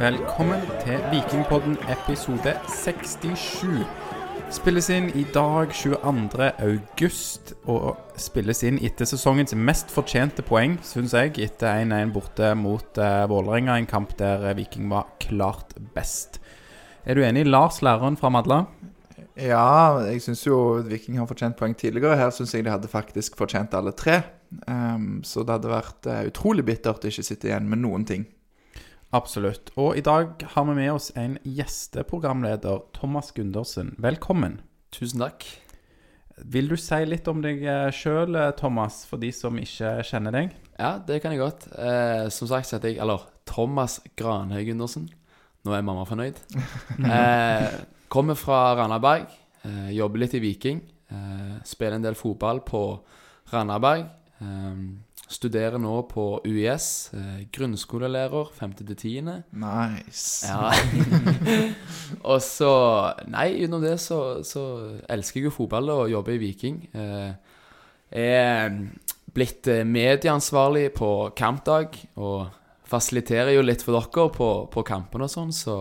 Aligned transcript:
Velkommen 0.00 0.62
til 0.80 1.02
Vikingpodden 1.10 1.74
episode 1.92 2.54
67. 2.72 3.82
Spilles 4.48 4.86
inn 4.88 5.10
i 5.12 5.26
dag 5.34 5.74
22. 5.76 6.46
august, 6.64 7.52
og 7.68 7.98
spilles 8.16 8.64
inn 8.64 8.78
etter 8.80 9.04
sesongens 9.04 9.52
mest 9.52 9.92
fortjente 9.92 10.40
poeng, 10.40 10.78
syns 10.88 11.12
jeg, 11.12 11.34
etter 11.44 11.82
1-1 11.82 12.14
borte 12.16 12.54
mot 12.56 12.96
uh, 12.96 13.26
Vålerenga, 13.28 13.76
en 13.76 13.90
kamp 13.92 14.16
der 14.16 14.48
eh, 14.48 14.56
Viking 14.62 14.88
var 14.88 15.12
klart 15.20 15.76
best. 15.92 16.40
Er 17.04 17.20
du 17.20 17.26
enig, 17.28 17.44
Lars, 17.44 17.82
læreren 17.84 18.16
fra 18.16 18.32
Madla? 18.32 18.62
Ja, 19.36 20.00
jeg 20.08 20.24
syns 20.24 20.48
jo 20.48 20.80
Viking 20.88 21.20
har 21.20 21.28
fortjent 21.28 21.60
poeng 21.60 21.76
tidligere. 21.76 22.16
Her 22.16 22.32
syns 22.32 22.56
jeg 22.56 22.64
de 22.64 22.72
hadde 22.72 22.88
faktisk 22.88 23.36
fortjent 23.36 23.76
alle 23.76 23.92
tre. 23.92 24.22
Um, 24.64 25.20
så 25.28 25.44
det 25.44 25.58
hadde 25.58 25.76
vært 25.76 26.08
uh, 26.08 26.22
utrolig 26.32 26.64
bittert 26.72 27.04
å 27.04 27.12
ikke 27.12 27.32
sitte 27.34 27.52
igjen 27.52 27.68
med 27.68 27.84
noen 27.84 28.08
ting. 28.08 28.30
Absolutt. 29.10 29.72
Og 29.74 29.96
i 29.98 30.02
dag 30.06 30.38
har 30.52 30.66
vi 30.68 30.74
med 30.76 30.92
oss 30.92 31.08
en 31.18 31.34
gjesteprogramleder, 31.42 32.84
Thomas 32.94 33.32
Gundersen. 33.34 33.96
Velkommen. 33.98 34.60
Tusen 34.94 35.24
takk. 35.24 35.46
Vil 36.46 36.70
du 36.70 36.76
si 36.78 37.00
litt 37.08 37.26
om 37.28 37.42
deg 37.42 37.64
sjøl, 37.92 38.38
Thomas, 38.56 39.02
for 39.10 39.18
de 39.20 39.32
som 39.34 39.58
ikke 39.58 39.96
kjenner 40.06 40.36
deg? 40.36 40.54
Ja, 40.78 40.92
det 41.02 41.18
kan 41.24 41.34
jeg 41.34 41.42
godt. 41.42 41.66
Eh, 41.74 42.28
som 42.32 42.48
sagt 42.48 42.70
heter 42.70 42.92
jeg 42.92 43.02
Eller 43.02 43.26
Thomas 43.50 43.98
Granhaug 44.16 44.70
Gundersen. 44.70 45.10
Nå 45.66 45.74
er 45.74 45.84
mamma 45.84 46.06
fornøyd. 46.08 46.38
eh, 47.10 47.66
kommer 48.08 48.38
fra 48.38 48.76
Randaberg. 48.78 49.26
Eh, 49.66 49.90
jobber 49.98 50.22
litt 50.22 50.38
i 50.38 50.44
Viking. 50.46 50.80
Eh, 51.10 51.58
spiller 51.66 51.98
en 51.98 52.06
del 52.06 52.16
fotball 52.16 52.62
på 52.62 52.84
Randaberg. 53.50 54.06
Eh, 54.38 54.86
Studerer 55.30 55.78
nå 55.78 55.92
på 56.10 56.24
UiS. 56.42 57.12
Eh, 57.14 57.42
grunnskolelærer 57.54 58.48
5. 58.56 58.72
til 58.80 58.96
10. 58.96 59.20
Nice. 59.54 60.48
Ja. 60.48 60.72
og 62.32 62.42
så 62.42 62.72
Nei, 63.30 63.62
utenom 63.62 63.84
det 63.84 63.94
så, 64.02 64.42
så, 64.42 64.64
elsker 65.08 65.40
jeg 65.40 65.46
jo 65.46 65.54
fotball 65.54 65.92
og 65.94 66.10
jobber 66.10 66.34
i 66.34 66.42
Viking. 66.42 66.82
Eh, 66.90 67.30
er 68.10 68.74
blitt 69.30 69.70
eh, 69.70 69.86
medieansvarlig 69.86 70.88
på 70.98 71.30
kampdag 71.38 71.94
og 72.18 72.50
fasiliterer 72.90 73.54
jo 73.54 73.62
litt 73.62 73.86
for 73.86 73.94
dere 73.94 74.26
på, 74.34 74.50
på 74.66 74.82
kampene 74.82 75.28
og 75.28 75.30
sånn, 75.30 75.54
så 75.54 75.76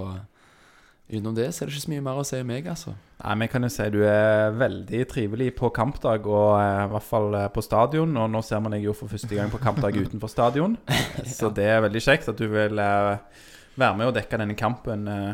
utenom 1.09 1.35
det 1.37 1.49
så 1.53 1.63
er 1.63 1.69
det 1.69 1.75
ikke 1.75 1.85
så 1.85 1.91
mye 1.93 2.05
mer 2.05 2.21
å 2.21 2.25
si 2.27 2.39
om 2.39 2.49
meg, 2.49 2.69
altså. 2.69 2.93
Nei, 3.19 3.33
men 3.33 3.45
jeg 3.45 3.51
kan 3.51 3.65
jo 3.65 3.71
si 3.73 3.87
Du 3.91 3.99
er 4.07 4.55
veldig 4.55 5.01
trivelig 5.11 5.49
på 5.57 5.71
kampdag, 5.75 6.29
og 6.29 6.53
uh, 6.55 6.85
i 6.85 6.89
hvert 6.93 7.07
fall 7.09 7.35
eh, 7.35 7.49
på 7.51 7.65
stadion. 7.65 8.15
Og 8.21 8.31
nå 8.31 8.43
ser 8.45 8.63
man 8.63 8.75
deg 8.75 8.87
jo 8.87 8.95
for 8.95 9.11
første 9.11 9.33
gang 9.35 9.51
på 9.51 9.61
kampdag 9.63 9.97
utenfor 10.05 10.31
stadion. 10.31 10.77
Så 11.37 11.51
det 11.53 11.67
er 11.67 11.83
veldig 11.87 12.05
kjekt 12.05 12.31
at 12.31 12.39
du 12.39 12.47
vil 12.53 12.79
uh, 12.79 13.45
være 13.79 13.99
med 13.99 14.11
og 14.11 14.17
dekke 14.17 14.41
denne 14.41 14.57
kampen 14.59 15.07
Uh, 15.09 15.29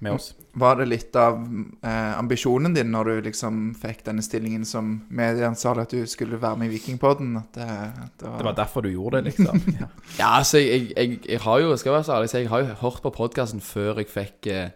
med 0.00 0.12
oss. 0.12 0.34
Var 0.52 0.76
det 0.76 0.86
litt 0.88 1.16
av 1.18 1.38
eh, 1.82 2.18
ambisjonen 2.18 2.74
din 2.74 2.90
når 2.92 3.10
du 3.10 3.28
liksom 3.28 3.60
fikk 3.78 4.04
denne 4.08 4.22
stillingen 4.24 4.64
som 4.66 4.90
medieansvarlig, 5.14 5.86
at 5.86 5.94
du 5.94 6.10
skulle 6.10 6.40
være 6.40 6.60
med 6.60 6.70
i 6.70 6.76
Vikingpodden? 6.76 7.36
At 7.40 7.58
det, 7.58 7.68
at 7.68 8.14
det, 8.18 8.26
var... 8.26 8.38
Det 8.38 8.48
var 8.48 8.58
derfor 8.58 8.86
du 8.86 8.90
gjorde 8.90 9.22
det, 9.22 9.32
liksom? 9.32 9.62
Ja, 9.78 9.88
Ja, 10.20 10.32
altså, 10.40 10.58
jeg, 10.62 10.90
jeg, 10.96 11.20
jeg 11.28 11.40
har 11.44 11.62
jo, 11.62 11.76
skal 11.76 11.96
være 11.96 12.08
så 12.08 12.18
ærlig, 12.18 12.30
så 12.32 12.42
jeg 12.42 12.52
har 12.52 12.64
jo 12.64 12.78
hørt 12.82 13.02
på 13.04 13.14
podkasten 13.18 13.62
før 13.64 14.02
jeg 14.02 14.10
fikk 14.12 14.50
eh, 14.52 14.70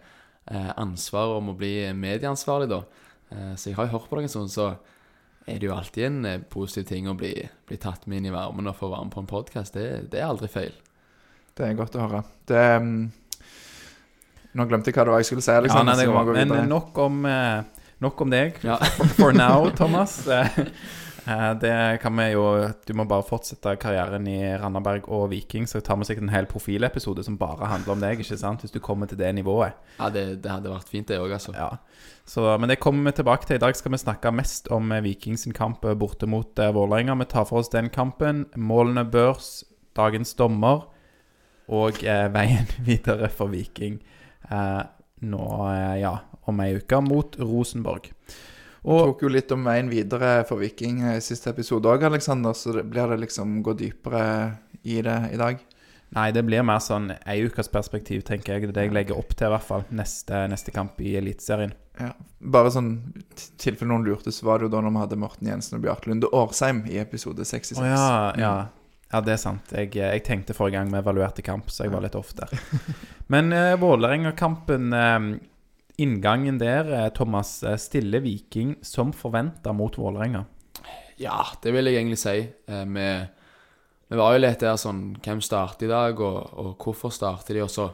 ansvar 0.51 1.37
om 1.37 1.53
å 1.53 1.57
bli 1.57 1.77
medieansvarlig, 1.95 2.69
da. 2.73 2.83
Eh, 3.33 3.55
så 3.57 3.71
jeg 3.71 3.79
har 3.79 3.89
jo 3.89 3.97
hørt 3.97 4.11
på 4.11 4.21
det 4.21 4.31
sånn, 4.33 4.51
så 4.53 4.73
er 5.47 5.59
det 5.59 5.67
jo 5.69 5.75
alltid 5.75 6.07
en 6.09 6.25
eh, 6.29 6.45
positiv 6.53 6.87
ting 6.91 7.09
å 7.11 7.17
bli, 7.19 7.33
bli 7.69 7.79
tatt 7.81 8.07
med 8.07 8.21
inn 8.21 8.31
i 8.31 8.35
varmen 8.35 8.70
og 8.70 8.79
få 8.79 8.91
være 8.93 9.09
med 9.09 9.15
på 9.15 9.25
en 9.25 9.31
podkast. 9.31 9.77
Det, 9.79 10.09
det 10.13 10.20
er 10.20 10.29
aldri 10.29 10.51
feil. 10.53 10.75
det 11.59 11.67
er 11.67 11.79
godt 11.79 11.98
å 11.98 12.07
høre. 12.07 12.25
Det 12.48 12.63
mm, 12.83 13.03
Nå 14.53 14.67
glemte 14.69 14.91
jeg 14.91 14.98
hva 14.98 15.07
det 15.08 15.13
var 15.14 15.23
jeg 15.23 15.30
skulle 15.30 15.45
si. 15.45 15.53
Ja, 15.55 15.63
Liksom, 15.64 15.86
nei, 15.89 15.95
det 15.97 16.11
går. 16.11 16.35
Men 16.36 16.69
nok 16.69 16.98
om, 17.01 17.23
eh, 17.24 17.86
nok 18.05 18.20
om 18.20 18.35
deg 18.35 18.59
Ja. 18.67 18.77
for 19.19 19.33
now, 19.33 19.70
Thomas. 19.77 20.19
Eh, 21.29 21.55
Det 21.61 22.01
kan 22.03 22.17
vi 22.17 22.33
jo 22.33 22.45
Du 22.87 22.93
må 22.99 23.05
bare 23.07 23.23
fortsette 23.23 23.77
karrieren 23.79 24.27
i 24.27 24.41
Randaberg 24.59 25.09
og 25.09 25.31
Viking, 25.31 25.67
så 25.71 25.81
tar 25.81 25.97
vi 26.01 26.05
sikkert 26.09 26.27
en 26.27 26.35
hel 26.35 26.47
profilepisode 26.51 27.23
som 27.25 27.37
bare 27.39 27.69
handler 27.71 27.93
om 27.93 28.01
deg, 28.03 28.19
ikke 28.21 28.39
sant? 28.39 28.61
Hvis 28.65 28.73
du 28.75 28.81
kommer 28.81 29.07
til 29.07 29.19
det 29.19 29.35
nivået. 29.35 29.73
Ja, 30.01 30.09
det, 30.11 30.43
det 30.43 30.51
hadde 30.51 30.73
vært 30.73 30.89
fint, 30.91 31.09
det 31.09 31.21
òg, 31.21 31.33
altså. 31.33 31.55
Ja. 31.55 31.71
Så, 32.27 32.45
men 32.59 32.69
det 32.69 32.81
kommer 32.81 33.11
vi 33.11 33.17
tilbake 33.21 33.47
til. 33.47 33.57
I 33.57 33.63
dag 33.63 33.77
skal 33.77 33.93
vi 33.93 33.99
snakke 34.03 34.33
mest 34.35 34.69
om 34.75 34.91
eh, 34.93 35.03
Viking 35.03 35.39
sin 35.39 35.53
kamp 35.55 35.85
eh, 35.85 35.95
borte 35.95 36.27
mot 36.27 36.59
Vålerenga. 36.59 37.15
Vi 37.23 37.25
tar 37.31 37.47
for 37.47 37.63
oss 37.63 37.71
den 37.71 37.91
kampen. 37.91 38.47
Målene 38.57 39.05
børs, 39.05 39.63
dagens 39.97 40.35
dommer 40.35 40.89
og 41.73 42.03
eh, 42.05 42.27
veien 42.35 42.67
videre 42.89 43.29
for 43.31 43.53
Viking 43.53 44.01
eh, 44.51 44.83
nå, 45.23 45.45
eh, 45.71 46.01
ja, 46.03 46.17
om 46.51 46.61
ei 46.65 46.75
uke 46.81 46.99
mot 47.05 47.37
Rosenborg. 47.39 48.11
Og 48.83 49.13
tok 49.13 49.27
jo 49.27 49.31
litt 49.31 49.53
om 49.55 49.63
veien 49.67 49.91
videre 49.91 50.41
for 50.48 50.59
Viking 50.63 51.05
i 51.13 51.19
siste 51.23 51.53
episode 51.53 51.87
òg, 51.91 52.03
Aleksander. 52.09 52.57
Så 52.59 52.75
det, 52.75 52.89
blir 52.91 53.13
det 53.13 53.20
liksom 53.23 53.61
gå 53.63 53.77
dypere 53.79 54.25
i 54.83 54.98
det 55.07 55.19
i 55.35 55.39
dag? 55.39 55.61
Nei, 56.13 56.27
det 56.35 56.43
blir 56.45 56.65
mer 56.67 56.83
sånn 56.83 57.09
ei 57.25 57.39
ukes 57.47 57.71
perspektiv, 57.73 58.25
tenker 58.29 58.59
jeg. 58.59 58.67
Det 58.67 58.73
er 58.73 58.77
det 58.77 58.89
jeg 58.89 58.97
legger 58.98 59.21
opp 59.23 59.31
til, 59.33 59.48
i 59.48 59.55
hvert 59.55 59.69
fall. 59.69 59.87
Neste, 59.95 60.42
neste 60.51 60.75
kamp 60.75 60.98
i 61.01 61.15
Eliteserien. 61.17 61.73
Ja. 62.01 62.11
Bare 62.53 62.73
sånn 62.75 62.91
tilfelle 63.61 63.92
noen 63.92 64.05
lurte, 64.05 64.35
så 64.35 64.48
var 64.48 64.61
det 64.61 64.67
jo 64.67 64.75
da 64.75 64.83
når 64.85 64.92
vi 64.92 65.03
hadde 65.05 65.21
Morten 65.23 65.48
Jensen 65.48 65.79
og 65.79 65.87
Bjarte 65.87 66.11
Lunde 66.11 66.29
Årsheim 66.35 66.83
i 66.91 66.98
episode 67.01 67.47
66. 67.48 67.81
Oh, 67.81 67.89
ja, 67.89 68.13
ja. 68.41 68.55
Ja, 69.13 69.21
det 69.21 69.35
er 69.35 69.41
sant. 69.41 69.73
Jeg, 69.77 69.91
jeg 69.98 70.23
tenkte 70.25 70.57
forrige 70.57 70.79
gang 70.79 70.92
vi 70.92 70.97
evaluerte 70.97 71.45
kamp, 71.45 71.69
så 71.69 71.85
jeg 71.85 71.92
var 71.92 72.01
litt 72.05 72.17
off 72.17 72.31
der. 72.37 72.53
Men 73.33 73.53
eh, 73.53 73.75
Vålerenga-kampen, 73.81 74.87
eh, 74.97 75.19
inngangen 75.98 76.58
der, 76.58 76.92
eh, 76.92 77.08
Thomas, 77.11 77.64
Stille 77.79 78.20
Viking 78.20 78.77
som 78.83 79.13
forventa 79.13 79.73
mot 79.73 79.98
Vålerenga. 79.98 80.45
Ja, 81.20 81.45
det 81.63 81.73
vil 81.73 81.86
jeg 81.86 82.01
egentlig 82.01 82.19
si. 82.19 82.36
Eh, 82.67 82.85
vi, 82.85 83.08
vi 84.08 84.20
var 84.20 84.35
jo 84.35 84.42
litt 84.42 84.63
der 84.63 84.79
sånn 84.80 85.17
Hvem 85.23 85.42
starter 85.45 85.86
i 85.86 85.92
dag, 85.92 86.20
og, 86.20 86.55
og 86.58 86.73
hvorfor 86.83 87.13
starter 87.14 87.57
de? 87.58 87.64
Og 87.64 87.70
så 87.73 87.91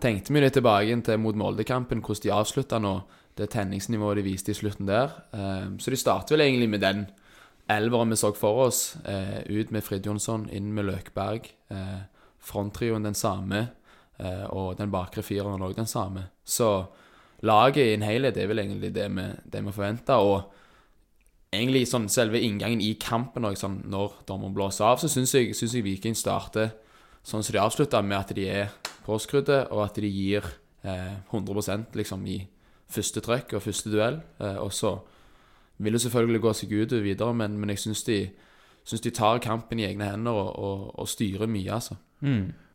tenkte 0.00 0.32
vi 0.32 0.42
litt 0.42 0.56
tilbake 0.56 0.96
til 1.04 1.20
mot 1.20 1.36
Molde-kampen, 1.36 2.02
hvordan 2.04 2.26
de 2.26 2.36
avslutta 2.36 2.80
nå. 2.82 3.00
Det 3.38 3.46
tenningsnivået 3.52 4.18
de 4.18 4.24
viste 4.26 4.52
i 4.52 4.58
slutten 4.58 4.88
der. 4.88 5.12
Eh, 5.32 5.66
så 5.80 5.92
de 5.92 5.98
starter 5.98 6.36
vel 6.36 6.46
egentlig 6.48 6.70
med 6.72 6.84
den 6.84 7.04
elveren 7.70 8.10
vi 8.10 8.18
så 8.18 8.32
for 8.36 8.66
oss. 8.66 8.96
Eh, 9.06 9.42
ut 9.46 9.70
med 9.70 9.84
Fridtjonsson, 9.86 10.48
inn 10.50 10.72
med 10.74 10.88
Løkberg. 10.88 11.46
Eh, 11.70 12.00
Fronttrioen 12.40 13.06
den 13.06 13.14
samme. 13.14 13.68
Eh, 14.18 14.46
og 14.50 14.76
den 14.80 14.90
bakre 14.92 15.22
fireren 15.24 15.62
òg 15.62 15.76
den 15.78 15.88
samme. 15.88 16.28
Så 16.44 16.88
laget 17.46 17.86
i 17.86 17.94
en 17.94 18.04
helhet 18.04 18.36
er 18.36 18.48
vel 18.50 18.62
egentlig 18.62 18.92
det 18.94 19.06
vi, 19.14 19.26
det 19.52 19.62
vi 19.64 19.72
forventer. 19.74 20.20
Og 20.20 20.52
egentlig 21.54 21.86
sånn 21.90 22.08
selve 22.12 22.40
inngangen 22.42 22.82
i 22.84 22.94
kampen 23.00 23.46
og 23.48 23.58
sånn, 23.58 23.80
når 23.90 24.20
dommeren 24.28 24.54
blåser 24.56 24.86
av, 24.86 25.00
så 25.02 25.10
syns 25.10 25.34
jeg, 25.34 25.54
synes 25.58 25.74
jeg 25.76 25.86
Viking 25.86 26.16
starter 26.18 26.74
sånn 27.26 27.44
som 27.44 27.54
de 27.54 27.62
avslutter, 27.62 28.04
med 28.06 28.18
at 28.18 28.34
de 28.36 28.46
er 28.48 28.70
påskrudde, 29.04 29.64
og 29.74 29.84
at 29.84 29.98
de 30.00 30.08
gir 30.08 30.46
eh, 30.86 31.16
100% 31.32 31.96
liksom 31.98 32.24
i 32.30 32.38
første 32.90 33.22
trøkk 33.24 33.56
og 33.56 33.64
første 33.64 33.92
duell. 33.92 34.20
Eh, 34.40 34.56
og 34.62 34.72
så 34.74 34.96
vil 35.80 35.96
det 35.96 36.02
selvfølgelig 36.04 36.44
gå 36.44 36.54
seg 36.56 36.72
ut 36.76 36.96
videre, 37.02 37.34
men, 37.36 37.58
men 37.60 37.74
jeg 37.74 37.84
syns 37.86 38.04
de, 38.08 38.22
synes 38.84 39.04
de 39.04 39.12
tar 39.16 39.42
kampen 39.44 39.80
i 39.80 39.86
egne 39.88 40.10
hender 40.12 40.36
og, 40.36 40.50
og, 40.56 40.88
og 41.00 41.08
styrer 41.08 41.50
mye, 41.50 41.70
altså. 41.80 41.96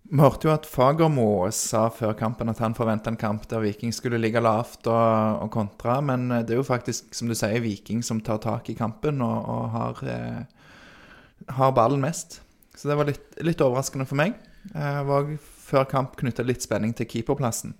Vi 0.05 0.21
hørte 0.21 0.45
jo 0.47 0.53
at 0.53 0.67
Fagermo 0.69 1.47
sa 1.55 1.87
før 1.89 2.13
kampen 2.17 2.51
at 2.51 2.59
han 2.61 2.75
forventa 2.77 3.09
en 3.09 3.17
kamp 3.17 3.47
der 3.49 3.63
Viking 3.63 3.93
skulle 3.95 4.19
ligge 4.21 4.43
lavt 4.43 4.85
og, 4.85 5.41
og 5.41 5.49
kontra, 5.53 5.97
men 6.05 6.27
det 6.29 6.53
er 6.53 6.59
jo 6.59 6.67
faktisk, 6.67 7.09
som 7.17 7.31
du 7.31 7.33
sier, 7.37 7.57
Viking 7.63 8.03
som 8.05 8.21
tar 8.21 8.37
tak 8.43 8.69
i 8.69 8.77
kampen 8.77 9.23
og, 9.25 9.49
og 9.49 9.65
har, 9.73 10.03
eh, 10.13 11.49
har 11.57 11.73
ballen 11.77 12.05
mest. 12.05 12.39
Så 12.77 12.91
det 12.91 12.99
var 12.99 13.09
litt, 13.09 13.25
litt 13.41 13.63
overraskende 13.65 14.05
for 14.05 14.19
meg. 14.19 14.37
Jeg 14.73 15.09
var 15.09 15.33
før 15.65 15.87
kamp 15.89 16.15
knytta 16.19 16.45
litt 16.45 16.63
spenning 16.65 16.93
til 16.97 17.09
keeperplassen. 17.09 17.73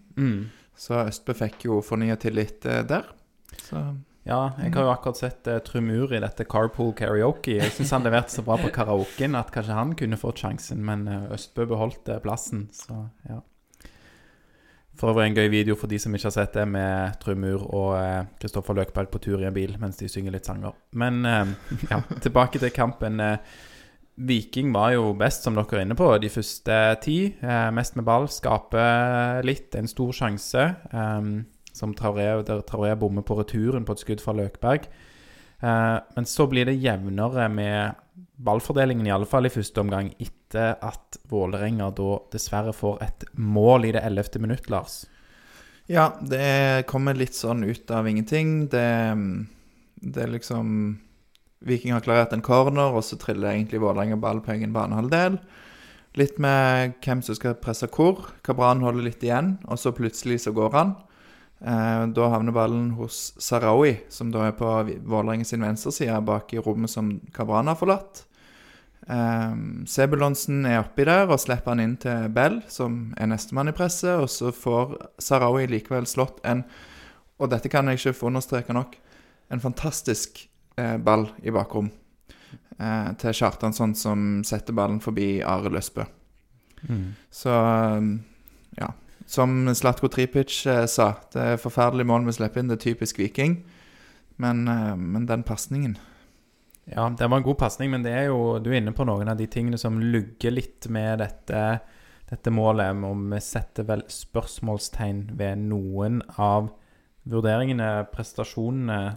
Så 0.76 0.98
Østbø 1.06 1.36
fikk 1.38 1.68
jo 1.70 1.80
fornya 1.86 2.18
tillit 2.20 2.66
eh, 2.66 2.82
der. 2.88 3.08
Så 3.68 3.82
Ja, 4.26 4.56
jeg 4.58 4.74
har 4.74 4.88
jo 4.88 4.90
akkurat 4.90 5.20
sett 5.20 5.46
uh, 5.46 5.60
Trumur 5.62 6.10
i 6.10 6.20
dette 6.24 6.48
Carpool 6.50 6.96
Karaoke. 6.98 7.60
Jeg 7.60 7.74
syns 7.76 7.94
han 7.94 8.06
leverte 8.08 8.34
så 8.34 8.42
bra 8.46 8.58
på 8.58 8.72
karaoken 8.74 9.38
at 9.38 9.52
kanskje 9.54 9.78
han 9.78 9.92
kunne 10.00 10.18
fått 10.18 10.42
sjansen, 10.42 10.82
men 10.86 11.06
eh, 11.06 11.28
Østbø 11.36 11.68
beholdt 11.70 12.10
eh, 12.10 12.22
plassen, 12.24 12.66
så 12.74 13.06
ja. 13.30 13.44
For 14.96 15.12
øvrig 15.12 15.28
en 15.28 15.38
gøy 15.38 15.50
video 15.52 15.76
for 15.78 15.92
de 15.92 16.00
som 16.00 16.14
ikke 16.16 16.30
har 16.30 16.34
sett 16.38 16.58
det, 16.58 16.66
med 16.72 17.20
Trumur 17.22 17.68
og 17.68 18.28
Kristoffer 18.42 18.78
Løkberg 18.78 19.12
på 19.12 19.20
tur 19.28 19.42
i 19.44 19.48
en 19.48 19.56
bil 19.56 19.76
mens 19.78 20.00
de 20.00 20.08
synger 20.10 20.34
litt 20.34 20.48
sanger. 20.48 20.74
Men 20.98 21.22
eh, 21.30 21.52
ja, 21.92 22.02
tilbake 22.26 22.62
til 22.64 22.74
kampen. 22.74 23.22
Eh, 23.22 23.58
Viking 24.26 24.72
var 24.72 24.94
jo 24.96 25.10
best, 25.20 25.44
som 25.44 25.58
dere 25.58 25.82
er 25.82 25.84
inne 25.84 25.98
på, 26.00 26.08
de 26.18 26.32
første 26.32 26.80
ti. 27.04 27.20
Eh, 27.44 27.68
mest 27.76 28.00
med 28.00 28.08
ball, 28.08 28.26
skaper 28.32 29.44
litt, 29.46 29.76
en 29.76 29.92
stor 29.92 30.16
sjanse. 30.16 30.70
Eh, 30.90 31.30
som 31.76 31.94
Traoré, 31.96 32.30
der 32.48 32.64
Traoré 32.68 32.96
bommer 33.00 33.26
på 33.26 33.38
returen 33.40 33.86
på 33.86 33.96
et 33.96 34.04
skudd 34.04 34.24
fra 34.24 34.36
Løkberg. 34.38 34.88
Eh, 35.60 35.98
men 36.16 36.28
så 36.30 36.48
blir 36.52 36.68
det 36.70 36.80
jevnere 36.80 37.50
med 37.52 38.02
ballfordelingen, 38.36 39.08
i 39.08 39.14
alle 39.16 39.28
fall 39.30 39.48
i 39.48 39.54
første 39.54 39.82
omgang, 39.84 40.12
etter 40.20 40.76
at 40.84 41.20
Vålerenga 41.32 41.90
da 41.96 42.20
dessverre 42.34 42.74
får 42.76 43.04
et 43.04 43.28
mål 43.40 43.90
i 43.90 43.94
det 43.96 44.04
ellevte 44.08 44.42
minutt, 44.44 44.70
Lars. 44.72 45.04
Ja, 45.92 46.14
det 46.22 46.88
kommer 46.90 47.18
litt 47.18 47.38
sånn 47.38 47.64
ut 47.64 47.92
av 47.94 48.08
ingenting. 48.10 48.66
Det, 48.72 48.88
det 50.02 50.24
er 50.24 50.32
liksom 50.34 50.96
Viking 51.66 51.96
har 51.96 52.04
klarert 52.06 52.34
en 52.34 52.44
corner, 52.46 52.94
og 52.94 53.06
så 53.06 53.18
triller 53.18 53.54
egentlig 53.54 53.82
Vålerenga 53.82 54.18
ball 54.22 54.42
på 54.44 54.54
egen 54.54 54.74
banehalvdel. 54.76 55.40
Litt 56.16 56.38
med 56.40 56.96
hvem 57.04 57.22
som 57.26 57.38
skal 57.38 57.58
presse 57.60 57.90
hvor. 57.92 58.30
Kabran 58.46 58.84
holder 58.86 59.08
litt 59.08 59.24
igjen, 59.26 59.58
og 59.68 59.80
så 59.82 59.94
plutselig 59.96 60.44
så 60.46 60.54
går 60.56 60.76
han. 60.76 60.94
Eh, 61.60 62.08
da 62.08 62.30
havner 62.30 62.52
ballen 62.52 62.92
hos 62.92 63.34
Sarawi, 63.42 63.96
som 64.10 64.32
da 64.32 64.50
er 64.50 64.56
på 64.58 64.68
Vålerengen 65.08 65.48
sin 65.48 65.64
venstreside, 65.64 66.18
bak 66.28 66.54
i 66.54 66.60
rommet 66.60 66.92
som 66.92 67.16
Kavran 67.34 67.72
har 67.72 67.80
forlatt. 67.80 68.26
Eh, 69.08 69.56
Sebulonsen 69.88 70.66
er 70.68 70.82
oppi 70.82 71.06
der 71.08 71.30
og 71.30 71.40
slipper 71.40 71.74
han 71.74 71.84
inn 71.84 71.96
til 72.02 72.28
Bell, 72.36 72.60
som 72.68 73.14
er 73.18 73.32
nestemann 73.32 73.72
i 73.72 73.76
presset. 73.78 74.20
Og 74.20 74.30
så 74.32 74.52
får 74.56 74.98
Sarawi 75.22 75.70
likevel 75.72 76.10
slått 76.10 76.44
en 76.46 76.66
Og 77.36 77.50
dette 77.52 77.68
kan 77.68 77.84
jeg 77.92 78.00
ikke 78.00 78.16
få 78.16 78.30
understreke 78.30 78.72
nok. 78.72 78.94
En 79.52 79.60
fantastisk 79.60 80.38
eh, 80.80 80.96
ball 80.96 81.28
i 81.44 81.52
bakrom 81.52 81.92
til 82.76 83.32
Kjartansson, 83.32 83.94
som 83.96 84.44
setter 84.44 84.76
ballen 84.76 85.02
forbi 85.04 85.42
Are 85.44 85.70
Løsbø. 85.72 86.04
Mm. 86.88 87.14
Så 87.32 87.52
ja. 88.76 88.90
Som 89.26 89.66
Slatko 89.74 90.08
Tripic 90.08 90.66
eh, 90.70 90.86
sa, 90.86 91.14
det 91.34 91.42
er 91.42 91.62
forferdelig 91.62 92.06
mål 92.06 92.28
vi 92.28 92.36
slipper 92.38 92.62
inn. 92.62 92.70
Det 92.70 92.78
er 92.78 92.86
typisk 92.86 93.20
Viking. 93.20 93.58
Men, 94.42 94.68
eh, 94.68 94.96
men 94.96 95.26
den 95.26 95.44
pasningen 95.44 95.98
Ja, 96.86 97.10
det 97.10 97.28
var 97.28 97.38
en 97.38 97.44
god 97.44 97.58
pasning, 97.58 97.90
men 97.92 98.04
det 98.04 98.12
er 98.14 98.28
jo, 98.28 98.60
du 98.62 98.70
er 98.70 98.78
inne 98.78 98.94
på 98.94 99.08
noen 99.08 99.32
av 99.32 99.40
de 99.40 99.48
tingene 99.50 99.80
som 99.82 99.98
lugger 99.98 100.54
litt 100.54 100.86
med 100.94 101.18
dette, 101.24 101.62
dette 102.30 102.52
målet. 102.54 102.94
Og 103.02 103.24
vi 103.32 103.40
setter 103.42 103.88
vel 103.90 104.04
spørsmålstegn 104.12 105.32
ved 105.40 105.64
noen 105.66 106.22
av 106.38 106.70
vurderingene, 107.26 108.06
prestasjonene. 108.14 109.16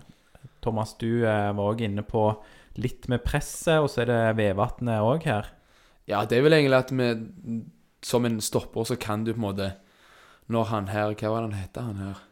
Thomas, 0.65 0.95
du 0.97 1.27
eh, 1.27 1.51
var 1.53 1.75
òg 1.75 1.85
inne 1.85 2.07
på 2.09 2.31
litt 2.81 3.11
med 3.13 3.21
presset, 3.27 3.83
og 3.83 3.91
så 3.93 4.07
er 4.07 4.11
det 4.11 4.23
Vevatnet 4.41 5.05
òg 5.05 5.29
her. 5.29 5.53
Ja, 6.09 6.25
det 6.25 6.39
er 6.39 6.47
vel 6.47 6.57
egentlig 6.57 6.79
at 6.79 6.95
vi 6.95 7.61
Som 8.01 8.25
en 8.25 8.41
stopper 8.41 8.85
så 8.87 8.97
kan 8.97 9.25
du 9.27 9.33
på 9.35 9.41
en 9.41 9.45
måte 9.45 9.73
Når 10.49 10.71
han 10.73 10.89
her 10.89 11.13
Hva 11.13 11.33
var 11.33 11.45
det 11.45 11.51
han 11.51 11.61
heter, 11.61 11.91
han 11.91 12.03
her? 12.03 12.25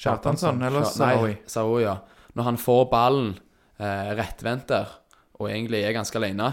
Kjartansson 0.00 0.62
eller 0.64 0.86
Sarawi? 0.88 1.34
Sarawi, 1.50 1.82
ja. 1.84 1.98
Når 2.38 2.46
han 2.46 2.58
får 2.60 2.86
ballen 2.92 3.34
eh, 3.80 4.12
rettvendt 4.16 4.70
der, 4.70 4.94
og 5.40 5.50
egentlig 5.50 5.82
er 5.84 5.96
ganske 5.96 6.16
alene, 6.16 6.52